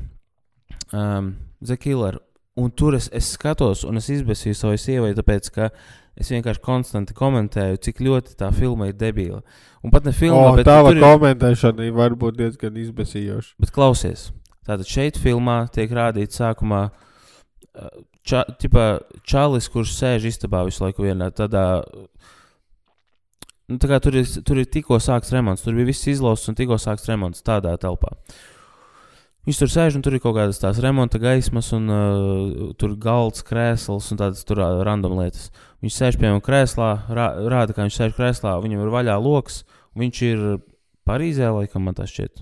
Um, 0.96 1.36
The 1.64 1.78
Killer. 1.78 2.20
Un 2.56 2.72
tur 2.72 2.96
es, 2.96 3.10
es 3.12 3.34
skatos, 3.36 3.84
un 3.84 4.00
es 4.00 4.08
izbēsīju 4.14 4.56
savai 4.56 4.78
sievai, 4.80 5.12
tāpēc, 5.18 5.50
ka 5.52 5.70
es 6.16 6.30
vienkārši 6.32 6.62
konstanti 6.64 7.16
komentēju, 7.18 7.82
cik 7.84 8.00
ļoti 8.06 8.38
tā 8.40 8.48
filma 8.56 8.88
ir 8.88 8.96
debīla. 8.96 9.42
Un 9.84 9.92
pat 9.92 10.08
ne 10.08 10.14
filma, 10.16 10.54
O, 10.54 10.56
bet 10.56 10.70
tur 10.70 10.96
ir, 10.96 11.04
komentēšana 11.04 11.90
var 11.98 12.16
būt 12.20 12.40
diezgan 12.40 12.80
izbēsījoša. 12.80 13.58
Bet 13.60 13.76
klausies, 13.76 14.30
tātad 14.64 14.88
šeit 14.88 15.20
filmā 15.20 15.66
tiek 15.76 15.92
rādīts 15.92 16.40
sākumā 16.40 16.86
uh, 16.88 17.92
ča, 18.24 18.46
čalis, 19.28 19.68
kurš 19.74 19.98
sēž 19.98 20.30
istabā 20.32 20.64
visu 20.70 20.86
laiku 20.86 21.06
vienā 21.10 21.30
tādā. 21.36 21.84
Nu, 23.66 23.80
tā 23.82 23.90
kā 23.90 23.98
tur 24.04 24.14
ir, 24.20 24.28
tur 24.46 24.60
ir 24.62 24.68
tikko 24.70 25.00
sākts 25.02 25.34
remonts, 25.34 25.64
tur 25.66 25.74
bija 25.74 25.90
viss 25.90 26.06
izlausts 26.12 26.52
un 26.52 26.58
tikko 26.58 26.78
sākts 26.82 27.10
remonts 27.10 27.42
tādā 27.46 27.74
telpā. 27.82 28.12
Viņš 29.46 29.60
tur 29.62 29.70
sēž 29.70 29.98
un 29.98 30.04
tur 30.06 30.16
ir 30.18 30.22
kaut 30.22 30.34
kādas 30.38 30.58
tās 30.58 30.80
remonta 30.82 31.20
gaismas, 31.22 31.68
un 31.78 31.90
uh, 31.94 32.70
tur 32.82 32.96
galds, 33.02 33.44
krēsls 33.46 34.08
un 34.14 34.22
tādas 34.22 34.42
tur 34.46 34.62
uh, 34.62 34.80
random 34.86 35.20
lietas. 35.20 35.52
Viņš 35.86 35.98
sēž 35.98 36.18
pie 36.18 36.32
manas 36.32 36.46
krēslā, 36.46 36.90
rā, 37.14 37.28
rāda, 37.54 37.76
kā 37.78 37.86
viņš 37.86 38.00
sēž 38.00 38.16
krēslā, 38.18 38.56
viņam 38.64 38.82
ir 38.82 38.94
vaļā 38.94 39.20
lokus, 39.22 39.62
viņš 39.98 40.24
ir 40.30 40.48
Parīzē, 41.06 41.52
laikam, 41.54 41.86
man 41.86 41.94
tas 41.94 42.10
šķiet. 42.10 42.42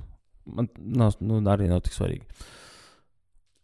Man 0.56 0.72
nav, 0.80 1.18
nu, 1.20 1.42
arī 1.52 1.68
nav 1.68 1.84
tik 1.84 1.96
svarīgi. 1.96 2.24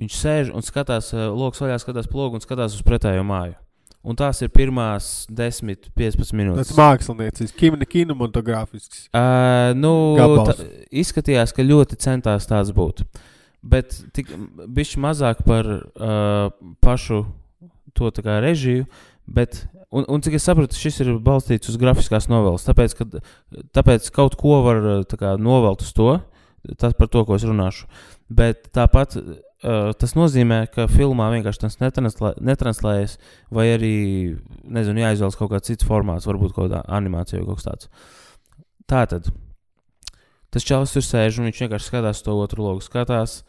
Viņš 0.03 0.19
sēž 0.19 0.51
un 0.55 0.63
skatās, 0.63 1.13
uh, 1.15 1.29
lokus 1.31 1.63
vaļā, 1.63 1.79
skatās 1.79 2.11
plogu 2.11 2.39
un 2.39 2.43
skatās 2.43 2.75
uz 2.75 2.83
pretējo 2.87 3.23
māju. 3.27 3.55
Un 3.99 4.15
tās 4.15 4.39
ir 4.39 4.51
pirmās 4.53 5.27
10, 5.27 5.89
15 5.91 6.21
Tas 6.21 6.31
minūtes. 6.31 6.71
māksliniecis, 6.77 7.51
kino, 7.57 7.79
kinematogrāfisks. 7.83 9.09
Uh, 9.11 9.73
nu, 9.75 9.91
tā, 10.47 10.55
izskatījās, 11.01 11.51
ka 11.55 11.65
ļoti 11.67 11.99
centās 11.99 12.47
tāds 12.47 12.71
būt. 12.75 13.03
Bet 13.59 13.97
bišķi 14.15 15.01
mazāk 15.03 15.43
par 15.43 15.67
uh, 15.67 16.47
pašu 16.79 17.25
to 17.97 18.11
kā 18.23 18.39
režiju. 18.39 18.87
Bet, 19.27 19.65
un, 19.91 20.07
un 20.07 20.23
cik 20.23 20.39
es 20.39 20.47
saprotu, 20.47 20.79
šis 20.79 21.01
ir 21.03 21.11
balstīts 21.23 21.69
uz 21.69 21.75
grafiskās 21.81 22.29
novēles. 22.31 22.63
Tāpēc, 22.69 22.95
ka, 22.95 23.21
tāpēc 23.75 24.07
kaut 24.15 24.39
ko 24.39 24.61
var 24.63 24.81
kā, 25.11 25.35
novelt 25.35 25.83
uz 25.83 25.91
to, 25.93 26.13
tas 26.79 26.95
par 26.95 27.11
to, 27.11 27.25
ko 27.27 27.35
es 27.35 27.43
runāšu. 27.43 27.91
Bet 28.31 28.71
tāpat 28.71 29.19
uh, 29.63 29.91
tas 29.99 30.15
nozīmē, 30.17 30.63
ka 30.73 30.87
filmā 30.91 31.29
vienkārši 31.33 31.63
tas 31.65 31.77
netranslē, 31.81 32.33
netranslējas, 32.43 33.17
vai 33.53 33.69
arī, 33.75 33.93
nezinu, 34.63 35.03
jāizvēlas 35.05 35.37
kaut 35.39 35.53
kāds 35.53 35.71
cits 35.71 35.87
formāts, 35.87 36.27
varbūt 36.29 36.55
kaut 36.55 36.69
kāda 36.69 36.83
animācija 36.99 37.41
vai 37.41 37.49
kaut 37.49 37.61
kas 37.61 37.69
tāds. 37.69 37.91
Tā 38.89 39.05
tad. 39.09 39.29
Tas 40.49 40.65
čalis 40.65 40.95
tur 40.95 41.05
sēž 41.05 41.39
un 41.39 41.49
viņš 41.49 41.63
vienkārši 41.65 41.91
skatās 41.91 42.23
to 42.25 42.33
otru 42.41 42.65
logu. 42.65 42.81
Skatās, 42.81 43.43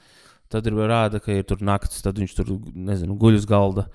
tad 0.52 0.66
ir 0.68 0.76
rāda, 0.76 1.20
ka 1.22 1.32
ir 1.32 1.46
tur 1.48 1.62
naktis, 1.64 2.02
tad 2.04 2.18
viņš 2.20 2.34
tur, 2.36 2.52
nezinu, 2.76 3.16
guļ 3.20 3.40
uz 3.40 3.48
galda. 3.48 3.86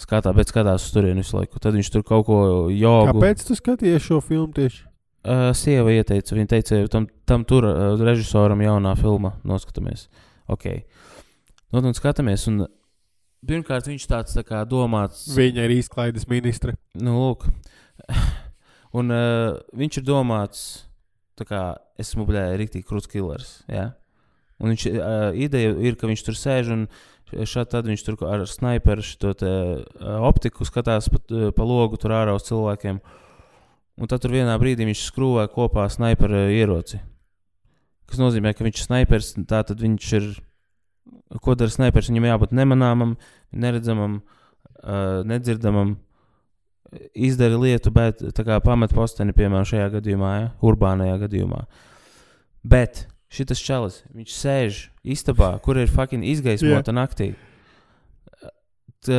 Skatā, 0.00 0.32
bet 0.32 0.48
skatās 0.48 0.86
uz 0.86 0.92
turieni 0.94 1.20
visu 1.20 1.36
laiku. 1.36 1.60
Tad 1.60 1.74
viņš 1.76 1.90
tur 1.92 2.04
kaut 2.08 2.24
ko 2.24 2.36
jogu. 2.72 3.10
Kāpēc 3.10 3.42
tu 3.44 3.56
skaties 3.56 4.06
šo 4.06 4.22
filmu 4.24 4.48
tieši? 4.56 4.86
Uh, 5.20 5.50
sieva 5.52 5.92
ieteica, 5.92 6.32
viņa 6.32 6.48
teica, 6.48 6.78
tam, 6.88 7.04
tam 7.28 7.42
tur 7.44 7.66
uh, 7.68 8.00
režisoram 8.00 8.62
jaunā 8.64 8.94
filma 8.96 9.34
noskatāmies. 9.44 10.06
Ok. 10.48 10.64
Nu, 11.70 11.82
un 11.86 11.94
skatāmies, 11.94 12.48
un 12.50 12.64
pirmkārt 13.46 13.86
viņš 13.86 14.06
tāds 14.10 14.34
tā 14.34 14.42
kā 14.46 14.64
domāts. 14.66 15.28
Viņa 15.36 15.68
ir 15.68 15.76
izklaides 15.76 16.26
ministre. 16.30 16.74
Nu, 16.98 17.14
lūk. 17.20 17.46
Un 18.98 19.14
uh, 19.14 19.54
viņš 19.78 20.00
ir 20.00 20.02
domāts, 20.08 20.62
tā 21.38 21.44
kā 21.46 21.60
esmu 22.02 22.24
bļāvis, 22.26 22.56
rīktīgi 22.58 22.88
krūts 22.88 23.06
killers. 23.12 23.52
Ja? 23.70 23.92
Un 24.58 24.72
viņš, 24.72 24.86
uh, 24.90 25.28
ideja 25.38 25.76
ir, 25.78 25.94
ka 26.00 26.10
viņš 26.10 26.24
tur 26.26 26.34
sēž 26.34 26.72
un 26.74 26.82
šādi 27.30 27.70
tad 27.70 27.86
viņš 27.86 28.02
tur 28.02 28.18
ar 28.26 28.42
sniperu 28.50 29.06
šo 29.06 29.30
te, 29.38 29.52
uh, 29.78 30.16
optiku 30.26 30.66
skatās 30.66 31.06
pa, 31.12 31.22
uh, 31.30 31.52
pa 31.54 31.68
logu 31.70 32.00
tur 32.02 32.16
ārā 32.18 32.34
uz 32.34 32.48
cilvēkiem. 32.50 32.98
Un 34.00 34.10
tad 34.10 34.24
tur 34.24 34.34
vienā 34.34 34.58
brīdī 34.58 34.90
viņš 34.90 35.06
skrūvē 35.06 35.46
kopā 35.54 35.86
sniperu 35.92 36.48
ieroci. 36.50 36.98
Kas 38.10 38.18
nozīmē, 38.18 38.56
ka 38.58 38.66
viņš 38.66 38.82
ir 38.82 38.88
snipers, 38.88 39.34
tā 39.46 39.62
tad 39.70 39.86
viņš 39.86 40.12
ir. 40.18 40.32
Ko 41.38 41.54
dara 41.54 41.70
snipers? 41.70 42.10
Viņam 42.10 42.26
jābūt 42.32 42.54
nemanāmam, 42.56 43.14
neredzamam, 43.54 44.18
uh, 44.82 45.20
nedzirdamam, 45.28 45.94
izdara 47.14 47.58
lietu, 47.60 47.92
bet 47.94 48.22
tā 48.34 48.44
kā 48.46 48.58
pamet 48.64 48.94
posteni, 48.94 49.34
piemēram, 49.36 49.68
šajā 49.68 49.86
gadījumā, 49.94 50.32
ja, 50.40 50.48
urbānajā 50.66 51.20
gadījumā. 51.22 51.62
Bet 52.66 53.04
šis 53.30 53.62
čalis, 53.62 54.00
viņš 54.14 54.34
sēž 54.34 54.80
istabā, 55.14 55.52
kur 55.62 55.78
ir 55.78 55.92
fucking 55.92 56.26
izgaismota 56.26 56.94
naktī. 56.94 57.32
T, 59.06 59.16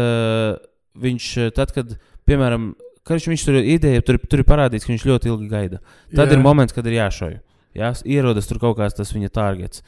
viņš, 1.01 1.27
tad, 1.55 1.71
kad, 1.73 1.95
piemēram, 2.29 2.73
karš 3.07 3.31
viņš 3.31 3.45
tur 3.47 3.61
ir 3.61 3.71
ideja, 3.77 4.03
tur, 4.05 4.19
tur 4.29 4.43
ir 4.43 4.49
parādīts, 4.49 4.85
ka 4.85 4.93
viņš 4.93 5.07
ļoti 5.07 5.31
ilgi 5.31 5.49
gaida. 5.51 5.81
Tad 6.11 6.27
Jā. 6.27 6.35
ir 6.35 6.43
moments, 6.43 6.75
kad 6.75 6.85
ir 6.87 6.99
jāšauj. 6.99 7.39
Jā, 7.77 7.93
ierodas 8.03 8.49
tur 8.49 8.59
kaut 8.59 8.75
kāds 8.81 8.97
tas 8.97 9.13
viņa 9.15 9.31
targets. 9.31 9.85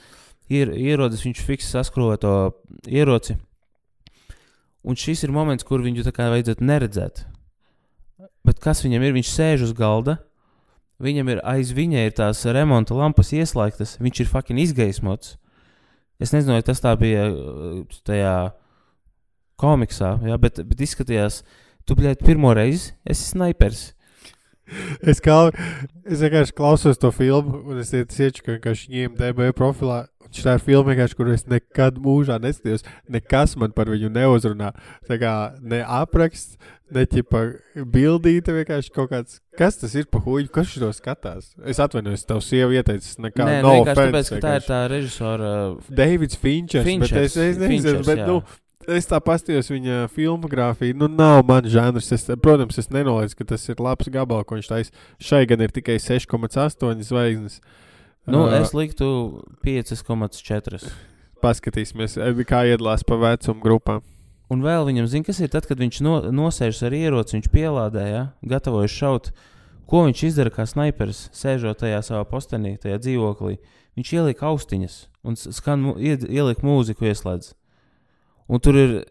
Ir, 0.52 0.74
ierodas 0.76 1.24
viņš 1.24 1.44
fiks 1.48 1.72
saskrūvē 1.72 2.18
to 2.22 2.34
ieroci. 2.90 3.38
Un 4.84 5.00
šis 5.00 5.24
ir 5.24 5.32
moments, 5.32 5.64
kur 5.64 5.84
viņu 5.84 6.04
tā 6.04 6.12
kā 6.16 6.28
vajadzētu 6.34 6.66
neredzēt. 6.68 7.24
Bet 8.44 8.60
kas 8.64 8.84
viņam 8.84 9.06
ir? 9.06 9.16
Viņš 9.16 9.30
sēž 9.32 9.70
uz 9.70 9.78
galda. 9.78 10.18
Viņam 11.04 11.32
ir 11.32 11.40
aiz 11.48 11.72
viņa 11.76 12.04
ir 12.08 12.18
tās 12.18 12.44
remonta 12.46 12.96
lampas 12.96 13.32
ieslēgtas. 13.36 13.96
Viņš 14.04 14.26
ir 14.26 14.30
fucking 14.32 14.60
izgaismots. 14.60 15.38
Es 16.22 16.32
nezinu, 16.36 16.58
vai 16.58 16.64
tas 16.66 16.84
tā 16.84 16.94
bija 17.00 17.26
uh, 17.32 17.82
tajā 18.08 18.36
komiksā, 19.60 20.16
jā, 20.28 20.38
bet, 20.42 20.62
bet 20.68 20.84
izskatījās, 20.86 21.42
tu 21.88 21.98
biji 21.98 22.20
pirmo 22.24 22.54
reizi, 22.56 22.94
esi 23.10 23.28
snipers. 23.32 23.92
Es, 25.04 25.20
kā, 25.24 25.38
es 26.08 26.24
vienkārši 26.24 26.56
klausos 26.56 27.00
to 27.02 27.12
filmu, 27.14 27.60
un 27.70 27.82
es 27.82 27.92
ieču, 27.94 28.46
ka 28.46 28.56
vienkārši 28.56 28.90
viņiem 28.90 29.18
DB 29.20 29.50
profilā. 29.58 30.06
Tā 30.42 30.56
ir 30.58 30.64
filma, 30.66 30.96
kur 31.14 31.30
es 31.34 31.46
nekad 31.50 32.00
mūžā 32.02 32.40
neskatījos. 32.42 32.86
Nekas 33.12 33.54
man 33.60 33.76
par 33.76 33.92
viņu 33.94 34.10
neuzrunā. 34.14 34.72
Tā 35.08 35.20
kā 35.22 35.34
ne 35.62 35.84
apraksts, 35.86 36.58
ne 36.94 37.06
ķipa 37.10 37.44
bildīte, 37.94 38.56
vienkārši 38.56 38.94
kaut 38.96 39.12
kāds. 39.14 39.40
Kas 39.58 39.78
tas 39.82 39.94
ir 39.98 40.08
pa 40.12 40.22
huļu? 40.24 40.50
Kas 40.54 40.72
šo 40.74 40.90
skatās? 40.96 41.54
Es 41.70 41.82
atvainojos, 41.84 42.26
tev 42.30 42.42
sieva 42.46 42.74
ieteicis. 42.80 43.20
Nekā, 43.22 43.46
Nē, 43.46 43.62
no 43.62 43.70
no 43.70 43.78
vienkārši 43.78 44.02
tāpēc, 44.02 44.10
offense, 44.10 44.34
ka 44.34 44.44
tā 44.48 44.58
ir 44.58 44.68
tā 44.68 44.82
režisora. 44.92 45.54
Davids 45.90 46.42
Finčers. 46.42 46.86
Bet 46.86 46.92
Finčers, 46.92 47.22
es, 47.22 47.38
es 47.38 47.62
nezinu, 47.62 47.72
Finčers, 47.76 48.08
bet, 48.10 48.24
jā. 48.24 48.30
nu, 48.30 48.98
es 48.98 49.08
tā 49.10 49.20
pastījos 49.24 49.72
viņa 49.72 50.02
filmogrāfiju. 50.14 50.98
Nu, 51.00 51.10
nav 51.12 51.44
man 51.48 51.70
žanrs. 51.70 52.12
Es, 52.16 52.28
protams, 52.44 52.80
es 52.82 52.92
nenoliedzu, 52.94 53.40
ka 53.40 53.50
tas 53.54 53.66
ir 53.70 53.82
labs 53.84 54.12
gabals, 54.14 54.48
ko 54.50 54.60
viņš 54.60 54.70
taisa. 54.72 55.08
Šai 55.24 55.46
gan 55.50 55.64
ir 55.66 55.74
tikai 55.76 56.00
6,8 56.02 57.06
zvaigznes. 57.10 57.62
Nu, 58.28 58.46
Ā, 58.48 58.62
es 58.62 58.72
liktu 58.72 59.44
5,4. 59.66 60.80
Paskatīsimies, 61.44 62.18
eh, 62.18 62.44
kā 62.48 62.64
iedalās 62.70 63.04
pa 63.04 63.18
vecumu 63.20 63.62
grupām. 63.62 64.02
Un 64.52 64.62
vēl 64.62 64.86
viņam 64.88 65.08
zina, 65.08 65.26
kas 65.26 65.40
ir 65.42 65.50
tad, 65.50 65.66
kad 65.68 65.78
viņš 65.78 66.02
no, 66.06 66.22
nosēžas 66.32 66.84
ar 66.88 66.92
ieroci, 66.96 67.40
viņš 67.40 67.50
pielādē, 67.52 68.04
ja, 68.12 68.24
gatavojas 68.46 68.92
šaut. 68.92 69.32
Ko 69.90 70.06
viņš 70.06 70.24
izdara 70.30 70.50
kā 70.54 70.64
sniperis, 70.68 71.30
sēžot 71.36 71.82
tajā 71.84 72.00
savā 72.06 72.24
postenī, 72.30 72.78
tajā 72.80 73.00
dzīvoklī? 73.04 73.58
Viņš 73.98 74.14
ieliek 74.14 74.40
austiņas 74.40 74.96
un 75.24 75.36
skan, 75.36 75.84
ieliek 76.00 76.64
mūziku, 76.64 77.04
ieslēdz. 77.10 77.54
Un 78.50 78.60
tur 78.60 78.76
ir, 78.80 79.06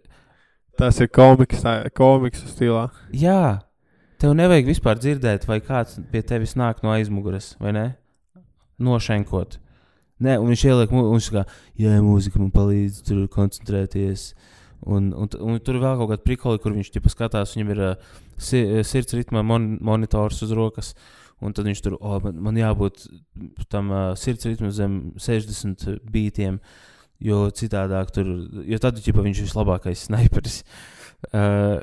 Tas 0.79 0.99
ir 1.01 1.09
komiks, 1.13 1.61
komiksu 1.93 2.49
stilā. 2.49 2.91
jā, 3.13 3.61
tev 4.19 4.33
nevajag 4.33 4.65
vispār 4.73 4.97
dzirdēt, 4.97 5.45
vai 5.47 5.61
kāds 5.61 5.99
pie 6.11 6.23
tevis 6.23 6.55
nāk 6.57 6.81
no 6.83 6.95
aizmugures, 6.95 7.57
vai 7.61 7.73
ne? 7.73 7.97
Nošenkot. 8.83 9.59
Nē, 10.23 10.37
un 10.39 10.53
viņš 10.53 10.65
ieliek, 10.69 10.93
un 10.95 11.09
viņš 11.15 11.29
kā, 11.35 11.45
jā, 11.81 11.95
mūzika 12.05 12.39
man 12.39 12.53
palīdz 12.55 13.01
tur 13.09 13.25
koncentrēties. 13.33 14.33
Un, 14.83 15.11
un, 15.15 15.31
un 15.31 15.59
tur 15.63 15.79
vēl 15.83 15.99
kaut 15.99 16.11
kāda 16.11 16.25
prikoli, 16.27 16.61
kur 16.63 16.75
viņš 16.75 16.91
ķipa, 16.95 17.11
skatās, 17.11 17.55
viņam 17.55 17.73
ir 17.75 17.83
uh, 17.87 18.15
si, 18.35 18.63
sirds 18.87 19.15
ritma 19.15 19.45
mon, 19.47 19.77
monitors 19.83 20.43
uz 20.47 20.55
rokas. 20.59 20.93
Un 21.43 21.55
tad 21.55 21.67
viņš 21.67 21.83
tur, 21.83 21.97
oh, 21.99 22.19
man, 22.23 22.39
man 22.49 22.59
jābūt 22.59 23.07
tam 23.71 23.91
uh, 23.91 24.03
sirds 24.19 24.47
ritmam 24.47 24.71
zem 24.75 24.99
60 25.23 26.03
beatiem, 26.11 26.61
jo 27.23 27.45
citādāk 27.55 28.15
tur, 28.15 28.31
jo 28.67 28.79
tad 28.83 28.99
ķipa, 29.03 29.25
viņš 29.27 29.43
ir 29.43 29.51
vislabākais 29.51 30.07
sniperis. 30.07 30.63
Uh, 31.31 31.79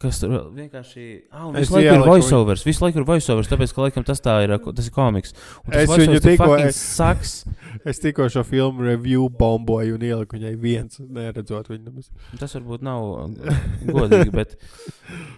Kas 0.00 0.16
tur 0.22 0.30
vienkārši. 0.56 1.02
Ah, 1.28 1.50
visu 1.52 1.74
laiku 1.74 1.82
ir 1.84 1.90
ieliku 1.92 2.08
voiceovers. 2.08 2.62
Visu 2.64 2.80
laiku 2.86 3.02
ir 3.02 3.04
voiceovers, 3.04 3.50
tāpēc, 3.50 3.74
ka 3.76 3.82
laikam 3.84 4.06
tas 4.08 4.22
tā 4.24 4.38
ir, 4.46 4.54
tas 4.64 4.86
ir 4.88 4.94
komiks. 4.96 5.34
Es 5.76 5.90
viņu 5.92 6.22
tikko- 6.24 6.56
Saks. 6.76 7.34
Es 7.90 8.00
tikko 8.00 8.26
šo 8.32 8.42
filmu 8.44 8.82
review 8.84 9.28
bomboju 9.32 9.94
un 9.98 10.02
ieliku 10.04 10.36
viņai 10.36 10.54
viens, 10.60 10.98
neredzot 11.00 11.68
viņu. 11.70 12.02
Tas 12.40 12.56
varbūt 12.56 12.82
nav 12.84 13.04
uh, 13.04 13.60
godīgi, 13.88 14.32
bet. 14.34 14.56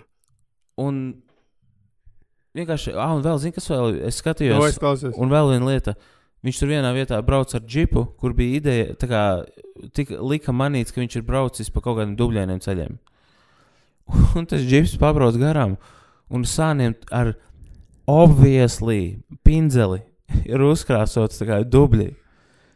Un 0.82 1.02
vienkārši, 2.56 2.94
ah, 2.96 3.12
un 3.16 3.22
vēl, 3.24 3.38
zini, 3.42 3.54
kas 3.56 3.68
vēl, 3.70 3.98
es 4.08 4.18
skatījos, 4.22 4.64
es 4.72 4.78
klausos. 4.80 5.14
un 5.20 5.30
vēl 5.32 5.52
viena 5.52 5.68
lieta. 5.68 5.94
Viņš 6.42 6.58
tur 6.58 6.70
vienā 6.72 6.90
vietā 6.96 7.20
brauc 7.22 7.52
ar 7.54 7.62
džipu, 7.62 8.06
kur 8.18 8.32
bija 8.34 8.58
ideja, 8.58 8.94
tā 8.98 9.06
kā 9.10 9.22
tika, 9.94 10.18
lika 10.26 10.50
manīts, 10.56 10.90
ka 10.94 10.98
viņš 11.02 11.20
ir 11.20 11.26
braucis 11.28 11.70
pa 11.70 11.82
kaut 11.84 12.00
kādiem 12.00 12.16
dubļainiem 12.18 12.58
ceļiem. 12.64 12.96
Un 14.38 14.46
tas 14.48 14.62
džips 14.64 14.96
pabrauc 15.00 15.36
garām, 15.40 15.76
un 16.32 16.46
sāniem 16.48 16.94
ar 17.12 17.34
obviously 18.08 19.22
pinzeli 19.44 20.02
ir 20.52 20.64
uzkrāsots 20.64 21.42
kā 21.46 21.62
dubļi. 21.68 22.10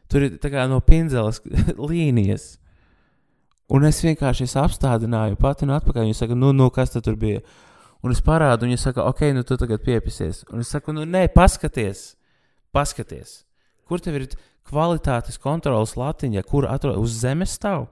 Tur 0.07 0.29
ir 0.29 0.37
kā 0.39 0.67
no 0.71 0.79
pinzeles 0.85 1.41
līnijas. 1.91 2.57
Un 3.67 3.89
es 3.89 3.99
vienkārši 4.05 4.47
es 4.47 4.55
apstādināju, 4.61 5.39
pati 5.41 5.67
un 5.67 5.75
atpakaļ. 5.75 6.07
Viņa 6.07 6.19
saka, 6.21 6.37
nu, 6.39 6.53
nu 6.55 6.69
kas 6.71 6.95
tur 6.95 7.17
bija? 7.19 7.41
Un 8.07 8.13
es 8.15 8.21
parādu, 8.23 8.69
viņa 8.69 8.79
saka, 8.79 9.07
ok, 9.11 9.25
nu 9.35 9.43
tu 9.43 9.57
tagad 9.59 9.83
piepisies. 9.83 10.45
Un 10.55 10.63
es 10.63 10.71
saku, 10.71 10.95
nu, 10.95 11.03
nē, 11.09 11.25
paskaties, 11.35 12.13
paskaties. 12.75 13.41
Kur 13.89 14.03
tev 14.03 14.21
ir 14.21 14.29
kvalitātes 14.67 15.41
kontrolas 15.43 15.97
latiņa, 15.99 16.45
kur 16.47 16.69
atrodas 16.71 17.03
uz 17.03 17.17
zemes 17.25 17.57
stāv? 17.59 17.89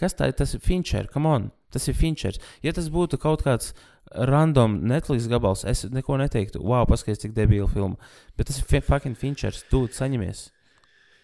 Kas 0.00 0.16
tā 0.16 0.30
ir? 0.30 0.38
Tas 0.38 0.56
ir 0.56 0.62
Fincher, 0.64 1.10
come 1.12 1.28
on, 1.28 1.50
tas 1.74 1.88
ir 1.90 1.98
Finchers. 1.98 2.38
Ja 2.64 2.72
tas 2.76 2.86
būtu 2.94 3.18
kaut 3.20 3.42
kāds 3.44 3.72
random 4.14 4.78
Netflix 4.86 5.26
gabals, 5.30 5.64
es 5.66 5.82
neko 5.90 6.16
neteiktu, 6.20 6.62
wow, 6.62 6.86
paskaties, 6.86 7.22
cik 7.24 7.34
debila 7.36 7.66
filma. 7.70 7.96
Bet 8.38 8.48
tas 8.50 8.60
ir 8.62 8.66
fi- 8.70 8.82
fucking 8.84 9.18
Finchers, 9.18 9.64
tu 9.70 9.84
saņemies. 9.90 10.46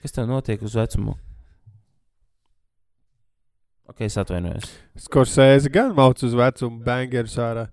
Kas 0.03 0.17
tev 0.17 0.27
notiek 0.31 0.63
uz 0.65 0.75
vecumu? 0.79 1.15
Ok, 3.91 4.05
es 4.07 4.15
atvainojos. 4.21 4.69
Skorsēzi 5.03 5.71
gan 5.75 5.93
mauc 5.97 6.21
uz 6.23 6.35
vecumu 6.39 6.79
bangerus 6.87 7.35
ārā. 7.43 7.67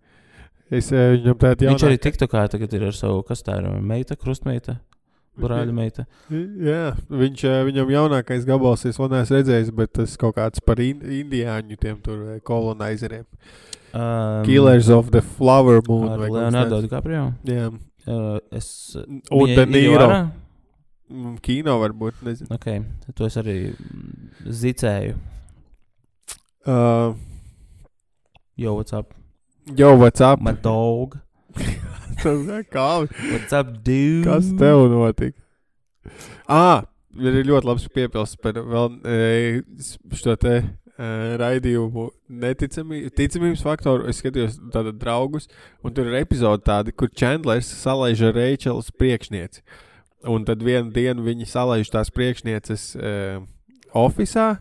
Es 0.74 0.90
eh, 0.92 1.14
viņam 1.16 1.38
tādu 1.40 1.68
Viņš 1.70 1.86
arī. 1.88 2.00
TikTokā 2.04 2.42
tagad 2.52 2.74
ir 2.76 2.88
ar 2.90 2.96
savu, 2.98 3.22
kas 3.28 3.44
tā 3.46 3.60
ir, 3.62 3.68
meita, 3.86 4.18
krustmeita, 4.20 4.80
brāļa 5.42 5.74
meita. 5.76 6.06
Jā, 6.32 6.96
viņš, 7.10 7.44
eh, 7.48 7.64
viņam 7.70 7.94
jaunākais 7.94 8.46
gabals, 8.48 8.86
es 8.90 8.98
vēl 8.98 9.12
neesmu 9.14 9.40
redzējis, 9.40 9.74
bet 9.76 9.94
tas 9.94 10.16
kaut 10.18 10.36
kāds 10.40 10.64
par 10.64 10.82
in, 10.84 11.00
indiāņu 11.02 11.80
tiem 11.80 12.00
tur 12.04 12.24
eh, 12.36 12.40
kolonizeriem. 12.46 13.26
Um, 13.94 14.44
Killers 14.46 14.90
of 14.90 15.12
the 15.12 15.22
Flower 15.22 15.82
Moon. 15.88 16.10
Ar 16.12 16.26
Leonardo. 16.30 16.82
DiCaprio. 16.84 17.32
Jā, 17.48 17.72
Uh, 18.08 18.40
es. 18.56 18.96
un 18.96 19.48
De 19.48 19.64
ir 19.64 19.68
Niro. 19.68 20.08
Mm, 21.12 21.34
Kino 21.44 21.74
varbūt, 21.82 22.22
nezinu. 22.24 22.48
Ok, 22.56 22.70
to 23.16 23.28
es 23.28 23.36
arī 23.36 23.74
mm, 23.74 24.30
zicēju. 24.48 25.18
Uh, 26.68 27.16
Yo, 28.56 28.74
what's 28.74 28.94
up? 28.94 29.14
Yo, 29.76 29.94
what's 29.96 30.22
up? 30.22 30.40
My 30.42 30.54
dog. 30.54 31.20
Tas 32.24 32.68
kā, 32.74 32.90
What's 33.32 33.54
up, 33.54 33.74
dude? 33.86 34.26
kas 34.26 34.50
tev 34.58 34.88
notika? 34.92 35.38
Ah, 36.48 36.86
ir 37.18 37.42
ļoti 37.46 37.68
labs 37.68 37.88
piepildījums 37.92 38.36
par 38.42 38.60
vēl 38.64 39.00
e, 39.04 39.18
šo 40.16 40.36
te 40.40 40.62
raidījumu 40.98 42.08
neticamību, 42.42 43.12
ticamības 43.18 43.64
faktoru. 43.66 44.08
Es 44.10 44.22
skatījos 44.22 44.58
tādu 44.74 44.94
draugus, 44.98 45.46
un 45.86 45.94
tur 45.94 46.10
ir 46.10 46.18
epizode 46.24 46.66
tāda, 46.66 46.94
kur 46.96 47.12
Chandlers 47.14 47.70
salaiž 47.84 48.24
Reičelas 48.34 48.90
priekšnieci. 48.98 49.62
Un 50.28 50.48
tad 50.48 50.64
vienu 50.66 50.90
dienu 50.92 51.26
viņi 51.28 51.46
salaiž 51.46 51.92
tās 51.94 52.10
priekšnieces 52.14 52.96
e, 52.98 53.12
oficiālā. 53.94 54.58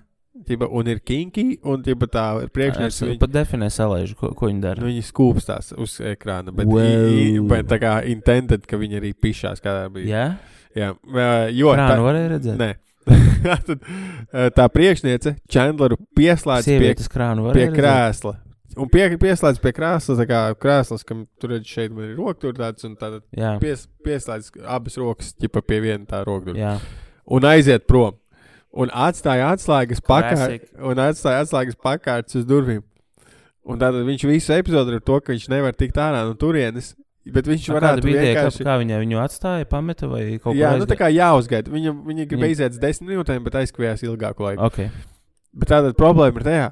Ķipa, 0.47 0.67
un 0.71 0.89
ir 0.93 0.99
kinki, 1.01 1.45
un 1.65 1.83
ķipa, 1.83 2.07
tā 2.13 2.25
Es 2.45 2.51
priekšniece 2.53 3.19
pat 3.23 3.33
definēju 3.33 3.73
salaižu, 3.73 4.17
ko, 4.21 4.31
ko 4.37 4.51
viņi 4.51 4.61
dara. 4.63 4.83
Nu, 4.83 4.91
viņi 4.91 5.05
skūpstās 5.09 5.73
uz 5.81 5.97
ekrāna, 6.05 6.53
bet, 6.55 6.69
Wow. 6.69 7.09
i, 7.11 7.39
bet 7.41 7.67
tā 7.71 7.79
kā 7.83 7.95
intended, 8.13 8.67
ka 8.69 8.77
viņi 8.77 9.01
arī 9.01 9.15
pišās, 9.17 9.63
kādā 9.65 9.87
bija. 9.93 10.07
Jā, 10.07 10.27
Jā, 10.77 10.91
jo 11.57 11.71
kā 11.73 11.87
tā, 11.89 11.95
nu 11.97 12.05
varēja 12.05 12.29
redzēt? 12.35 12.59
nē. 12.61 12.75
Tad, 13.47 13.79
ā, 14.35 14.49
tā 14.51 14.65
priekšniece 14.75 15.37
Chandleru 15.49 15.97
pieslēdz 16.19 16.67
pie, 16.67 16.75
Sievietes 16.75 17.09
krānu 17.09 17.47
pie 17.55 17.69
redzēt? 17.69 17.77
krēsla. 17.79 18.33
Un 18.77 18.91
pie, 18.93 19.07
pieslēdz 19.17 19.61
pie 19.63 19.73
krēsla, 19.73 20.17
tā 20.21 20.27
kā 20.29 20.41
krēsls, 20.61 21.05
kam 21.09 21.23
tur 21.41 21.55
redz 21.55 21.71
šeit 21.71 21.95
man 21.97 22.11
ir 22.11 22.17
roka 22.19 22.43
tur 22.43 22.53
tāds, 22.59 22.85
un 22.85 22.93
tad 23.01 23.23
pies, 23.63 23.87
pieslēdz 24.05 24.51
abas 24.69 24.99
rokas, 25.01 25.31
ķipa 25.41 25.63
pie 25.65 25.81
viena 25.87 26.05
tā 26.11 26.21
roka. 26.27 26.51
tur. 26.51 26.61
jā. 26.61 26.75
Un 27.27 27.43
aiziet 27.49 27.87
prom. 27.89 28.19
Un 28.77 28.91
atstāja 28.93 29.49
atslēgas 29.55 30.03
pakārt, 30.05 30.37
Classic. 30.37 30.69
un 30.85 30.99
atstāja 31.01 31.43
atslēgas 31.47 31.79
pakārts 31.81 32.37
uz 32.37 32.45
durvīm. 32.45 32.83
Un 33.67 33.81
tad 33.81 33.97
viņš 34.07 34.25
visu 34.29 34.53
epizodu 34.55 34.95
ar 34.95 35.01
to, 35.03 35.17
ka 35.25 35.33
viņš 35.33 35.49
nevar 35.51 35.73
tikt 35.75 35.97
ārā 35.99 36.21
no 36.29 36.35
turienes. 36.39 36.93
Bet 37.27 37.49
viņš 37.51 37.65
varētu 37.75 38.05
kā, 38.07 38.13
vienkārši. 38.23 38.63
kā 38.69 38.75
viņa 38.79 38.99
viņu 39.03 39.17
atstāja, 39.19 39.67
pameta 39.67 40.07
vai 40.07 40.21
kaut 40.39 40.53
ko 40.53 40.55
Jā, 40.55 40.77
nu 40.79 40.85
tā 40.87 40.95
aizgāja? 40.95 41.01
kā 41.01 41.09
jāuzgaida. 41.17 41.73
Viņa, 41.75 41.95
viņa 42.07 42.27
grib 42.31 42.39
Viņa- 42.45 42.51
iziet 42.55 42.77
desmit 42.81 43.09
minūtēm, 43.11 43.43
bet 43.43 43.57
aizkavējās 43.59 44.05
ilgāku 44.07 44.45
laiku. 44.47 44.63
Ok, 44.63 44.91
Bet 45.57 45.69
tāda 45.73 45.91
problēma 45.97 46.37
ir 46.37 46.45
tajā, 46.47 46.69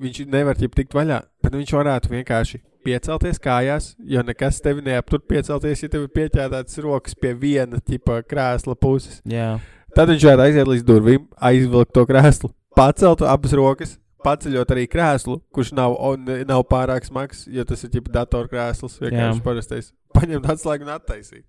viņš 0.00 0.26
nevar 0.32 0.56
ķip 0.58 0.74
tikt 0.74 0.92
vaļā, 0.96 1.20
bet 1.44 1.52
viņš 1.52 1.70
varētu 1.76 2.10
vienkārši 2.16 2.60
piecelties 2.82 3.38
kājās, 3.38 3.94
jo 4.02 4.22
nekas 4.22 4.58
tevi 4.64 4.82
neaptur 4.82 5.20
piecelties, 5.20 5.82
ja 5.82 5.88
tev 5.88 6.08
ir 6.08 6.12
pieķētāts 6.16 6.78
rokas 6.82 7.14
pie 7.14 7.34
viena 7.34 7.78
tipa 7.78 8.22
krēsla 8.22 8.74
puses. 8.74 9.20
jā. 9.28 9.60
Tad 9.96 10.10
viņš 10.12 10.24
varētu 10.28 10.44
aiziet 10.44 10.68
līdz 10.68 10.82
durvīm, 10.84 11.22
aizvilkt 11.48 11.94
to 11.96 12.02
krēslu, 12.04 12.50
pacelt 12.76 13.22
abas 13.24 13.54
rokas, 13.56 13.94
paceļot 14.26 14.72
arī 14.74 14.82
krēslu, 14.92 15.38
kurš 15.56 15.70
nav, 15.76 15.94
un, 16.10 16.26
nav 16.44 16.66
pārāk 16.68 17.06
smags, 17.08 17.46
jo 17.48 17.64
tas 17.64 17.86
ir 17.86 17.94
tipa 17.94 18.12
datorkrēsls, 18.18 18.98
vienkārši 19.00 19.40
parastais. 19.46 19.88
Paņemt 20.16 20.46
atslēgu 20.52 20.84
un 20.84 20.90
attaisīt. 20.94 21.42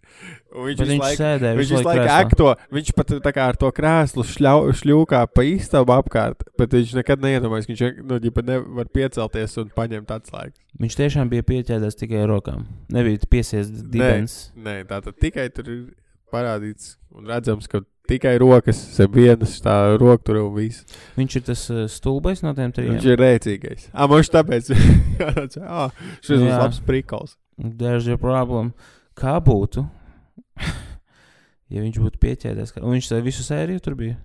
Un 0.52 0.66
viņš 0.68 0.80
Bet 0.80 0.90
viņš 0.90 1.04
laiku 1.04 1.20
sēdēja 1.22 1.58
Viņš 1.60 1.70
visu 1.72 1.84
laiku 1.88 2.08
akto, 2.12 2.48
viņš 2.76 2.94
pat 2.98 3.14
tā 3.28 3.32
kā 3.36 3.46
ar 3.52 3.60
to 3.60 3.70
krēslu 3.76 4.26
šļau, 4.28 4.56
šļūkā 4.80 5.22
pa 5.32 5.46
istabu 5.48 5.96
apkārt, 5.96 6.48
bet 6.60 6.76
viņš 6.76 6.96
nekad 7.02 7.24
neiedomājas, 7.24 7.68
ka 7.68 7.76
viņš 7.76 8.02
nu, 8.08 8.20
ģipa 8.24 8.44
nevar 8.48 8.90
piecelties 8.96 9.60
un 9.64 9.72
paņemt 9.76 10.12
atslēgas. 10.18 10.60
Viņš 10.84 11.00
tiešām 11.00 11.32
bija 11.32 11.48
pieķēries 11.48 12.00
tikai 12.00 12.24
rokām. 12.32 12.68
Nebija 12.96 13.24
piesies 13.32 13.72
dibens. 13.72 14.40
Nē, 14.56 14.82
tā 14.88 15.00
tad 15.04 15.20
tikai 15.24 15.48
tur 15.56 15.72
ir 15.72 15.82
parādīts 16.34 16.98
un 17.16 17.32
redzams, 17.32 17.72
ka 17.72 17.86
tikai 18.10 18.36
rokas, 18.42 18.80
zem 18.96 19.12
vienas 19.14 19.58
tā 19.64 19.76
roktura 20.00 20.44
un 20.46 20.54
viss. 20.56 20.86
Viņš 21.18 21.38
ir 21.40 21.46
tas 21.50 21.66
uh, 21.74 21.84
stulbais 21.92 22.44
no 22.46 22.54
tiem 22.58 22.74
trim. 22.76 22.94
Viņš 22.96 23.10
ir 23.12 23.22
rēcīgais. 23.22 23.90
Ah, 23.94 24.10
man 24.10 24.24
tāpēc, 24.24 24.72
ah, 25.64 25.92
šis 26.22 26.38
ir 26.40 26.48
labs 26.54 26.82
prikals. 26.88 27.38
There's 27.58 28.08
your 28.10 28.22
problem. 28.22 28.74
Kā 29.18 29.38
būtu, 29.42 29.86
ja 31.74 31.84
viņš 31.84 32.02
būtu 32.04 32.22
pieķēries? 32.22 32.76
Un 32.82 32.98
viņš 32.98 33.12
visu 33.26 33.46
sēriju 33.46 33.84
tur 33.84 33.98
bija. 34.00 34.20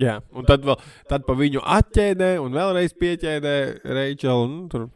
Jā, 0.00 0.18
un 0.34 0.46
tad 0.46 0.64
vēl, 0.66 0.74
tad 1.06 1.22
pa 1.26 1.36
viņu 1.38 1.62
atķēdē 1.62 2.34
un 2.42 2.54
vēlreiz 2.56 2.96
pieķēdē 2.98 3.54
Reičelu. 3.86 4.48
Nu, 4.50 4.66
tur 4.72 4.88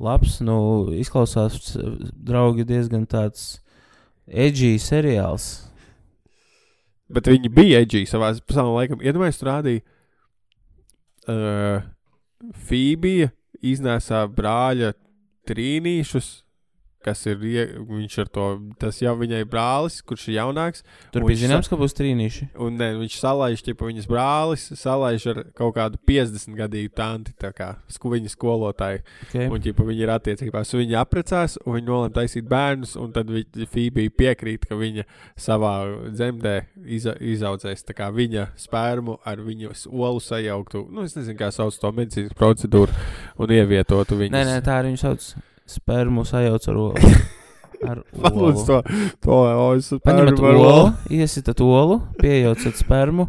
Labs, 0.00 0.38
nu, 0.40 0.56
izklausās, 0.96 1.74
draugi, 2.16 2.64
diezgan 2.64 3.02
tāds 3.10 3.58
edgy 4.24 4.78
seriāls. 4.80 5.69
Bet 7.10 7.30
viņi 7.30 7.50
bija 7.52 7.80
edgy 7.82 8.04
savā 8.06 8.32
savā 8.38 8.68
laikā. 8.74 9.00
Iedomājieties, 9.02 9.40
tur 9.40 9.50
rādīja. 9.50 9.82
Uh, 11.30 11.82
Fībija 12.68 13.30
iznēsā 13.66 14.22
brāļa 14.32 14.94
trīnīšus 15.50 16.30
kas 17.04 17.22
ir 17.28 17.38
viņš 17.40 18.16
ar 18.24 18.30
to, 18.32 18.46
tas 18.80 19.00
jau 19.00 19.14
viņai 19.18 19.42
brālis, 19.48 20.00
kurš 20.06 20.28
ir 20.28 20.38
jaunāks. 20.38 20.84
Tur 21.14 21.24
bija 21.28 21.42
zināms, 21.44 21.70
ka 21.70 21.78
būs 21.80 21.96
trīnīši. 21.96 22.50
Un 22.60 22.76
ne, 22.80 22.90
viņš 23.00 23.16
salaiž, 23.20 23.64
ja 23.66 23.76
viņas 23.78 24.08
brālis 24.10 24.66
salaiž 24.80 25.26
ar 25.32 25.42
kaut 25.56 25.74
kādu 25.78 26.00
50 26.08 26.56
gadīgu 26.58 26.92
tanti, 26.96 27.34
kā 27.56 27.72
sku, 27.92 28.12
viņa 28.14 28.32
skolotāju. 28.34 29.02
Okay. 29.28 29.48
Un 29.48 29.64
ģipa, 29.64 29.86
viņi 29.88 30.04
ir 30.04 30.14
attiecībās, 30.14 30.74
viņi 30.76 30.98
apprecās, 31.00 31.56
un 31.64 31.78
viņi 31.78 31.88
nolēma 31.88 32.14
taisīt 32.20 32.48
bērnus, 32.50 32.96
un 33.00 33.14
tad 33.16 33.32
Fībija 33.70 34.12
piekrīt, 34.16 34.68
ka 34.68 34.78
viņa 34.78 35.06
savā 35.40 35.74
dzemdē 36.10 36.56
iza, 36.84 37.16
izaudzēs 37.20 37.86
viņa 38.10 38.46
spērmu 38.58 39.18
ar 39.28 39.40
viņu 39.44 39.72
olu 39.90 40.20
sajauktu, 40.24 40.86
nu 40.92 41.04
es 41.06 41.16
nezinu, 41.16 41.38
kā 41.38 41.50
sauc 41.54 41.76
to 41.80 41.92
medicīnas 41.94 42.36
procedūru, 42.36 42.94
un 43.40 43.54
ievietotu 43.54 44.18
viņu. 44.20 44.34
Nē, 44.34 44.44
nē, 44.48 44.58
tā 44.66 44.80
arī 44.80 44.92
viņu 44.92 45.02
sauc. 45.04 45.30
Spermu 45.70 46.24
sajauc 46.28 46.66
ar 46.72 46.80
olu. 46.86 46.94
Ar 47.80 48.02
olu. 48.28 48.50
to, 48.66 48.82
to, 49.24 49.36
es 49.78 49.86
Paņemat 50.04 50.40
olu, 50.44 50.72
iesitat 51.16 51.62
olu, 51.64 51.94
piejaucat 52.20 52.76
spermu 52.76 53.24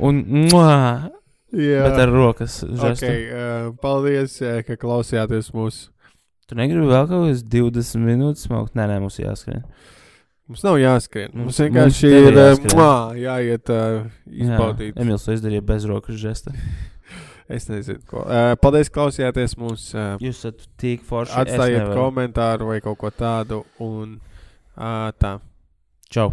un 0.00 0.22
mua, 0.48 1.10
Jā. 1.52 1.82
bet 1.84 1.98
ar 2.06 2.12
rokas 2.14 2.62
žestu. 2.64 3.04
Okay, 3.04 3.26
uh, 3.28 3.68
paldies, 3.82 4.38
eh, 4.40 4.62
ka 4.64 4.78
klausījāties 4.80 5.50
mūsu. 5.52 5.90
Tu 6.48 6.56
negribi 6.56 6.88
vēl 6.88 7.10
kaut 7.10 7.26
kādas 7.26 7.44
20 7.44 8.00
minūtes 8.08 8.46
smaukt? 8.48 8.72
Nē, 8.78 8.86
nē, 8.88 9.02
mums 9.04 9.20
jāskrien. 9.20 9.66
Mums 10.48 10.64
nav 10.64 10.78
jāskrien. 10.80 11.28
Mums, 11.36 11.50
Mums- 11.50 11.60
vienkārši 11.66 12.08
mums 12.08 12.30
ir 12.30 12.38
eh, 12.38 12.44
jāskrien. 12.54 12.76
mwā, 12.78 12.92
jāiet 13.20 13.74
uh, 13.74 14.06
izbaudīt. 14.32 14.94
Jā, 14.94 15.02
Emīls 15.04 15.28
to 15.28 15.36
izdarīja 15.36 15.66
bez 15.74 15.84
rokas 15.92 16.16
žesta. 16.24 16.56
Es 17.48 17.64
nezinu, 17.70 18.02
ko. 18.08 18.26
Uh, 18.28 18.52
paldies, 18.60 18.90
ka 18.92 19.00
klausījāties 19.00 19.56
mūs. 19.56 19.86
Uh, 19.96 20.18
Jūs 20.20 20.42
esat 20.42 20.66
tik 20.80 21.06
forši. 21.08 21.32
atstājiet 21.44 21.94
komentāru 21.96 22.68
vai 22.72 22.82
kaut 22.84 22.98
ko 23.00 23.12
tādu. 23.14 23.62
Un 23.80 24.18
uh, 24.76 25.08
tā. 25.16 25.38
Čau! 26.12 26.28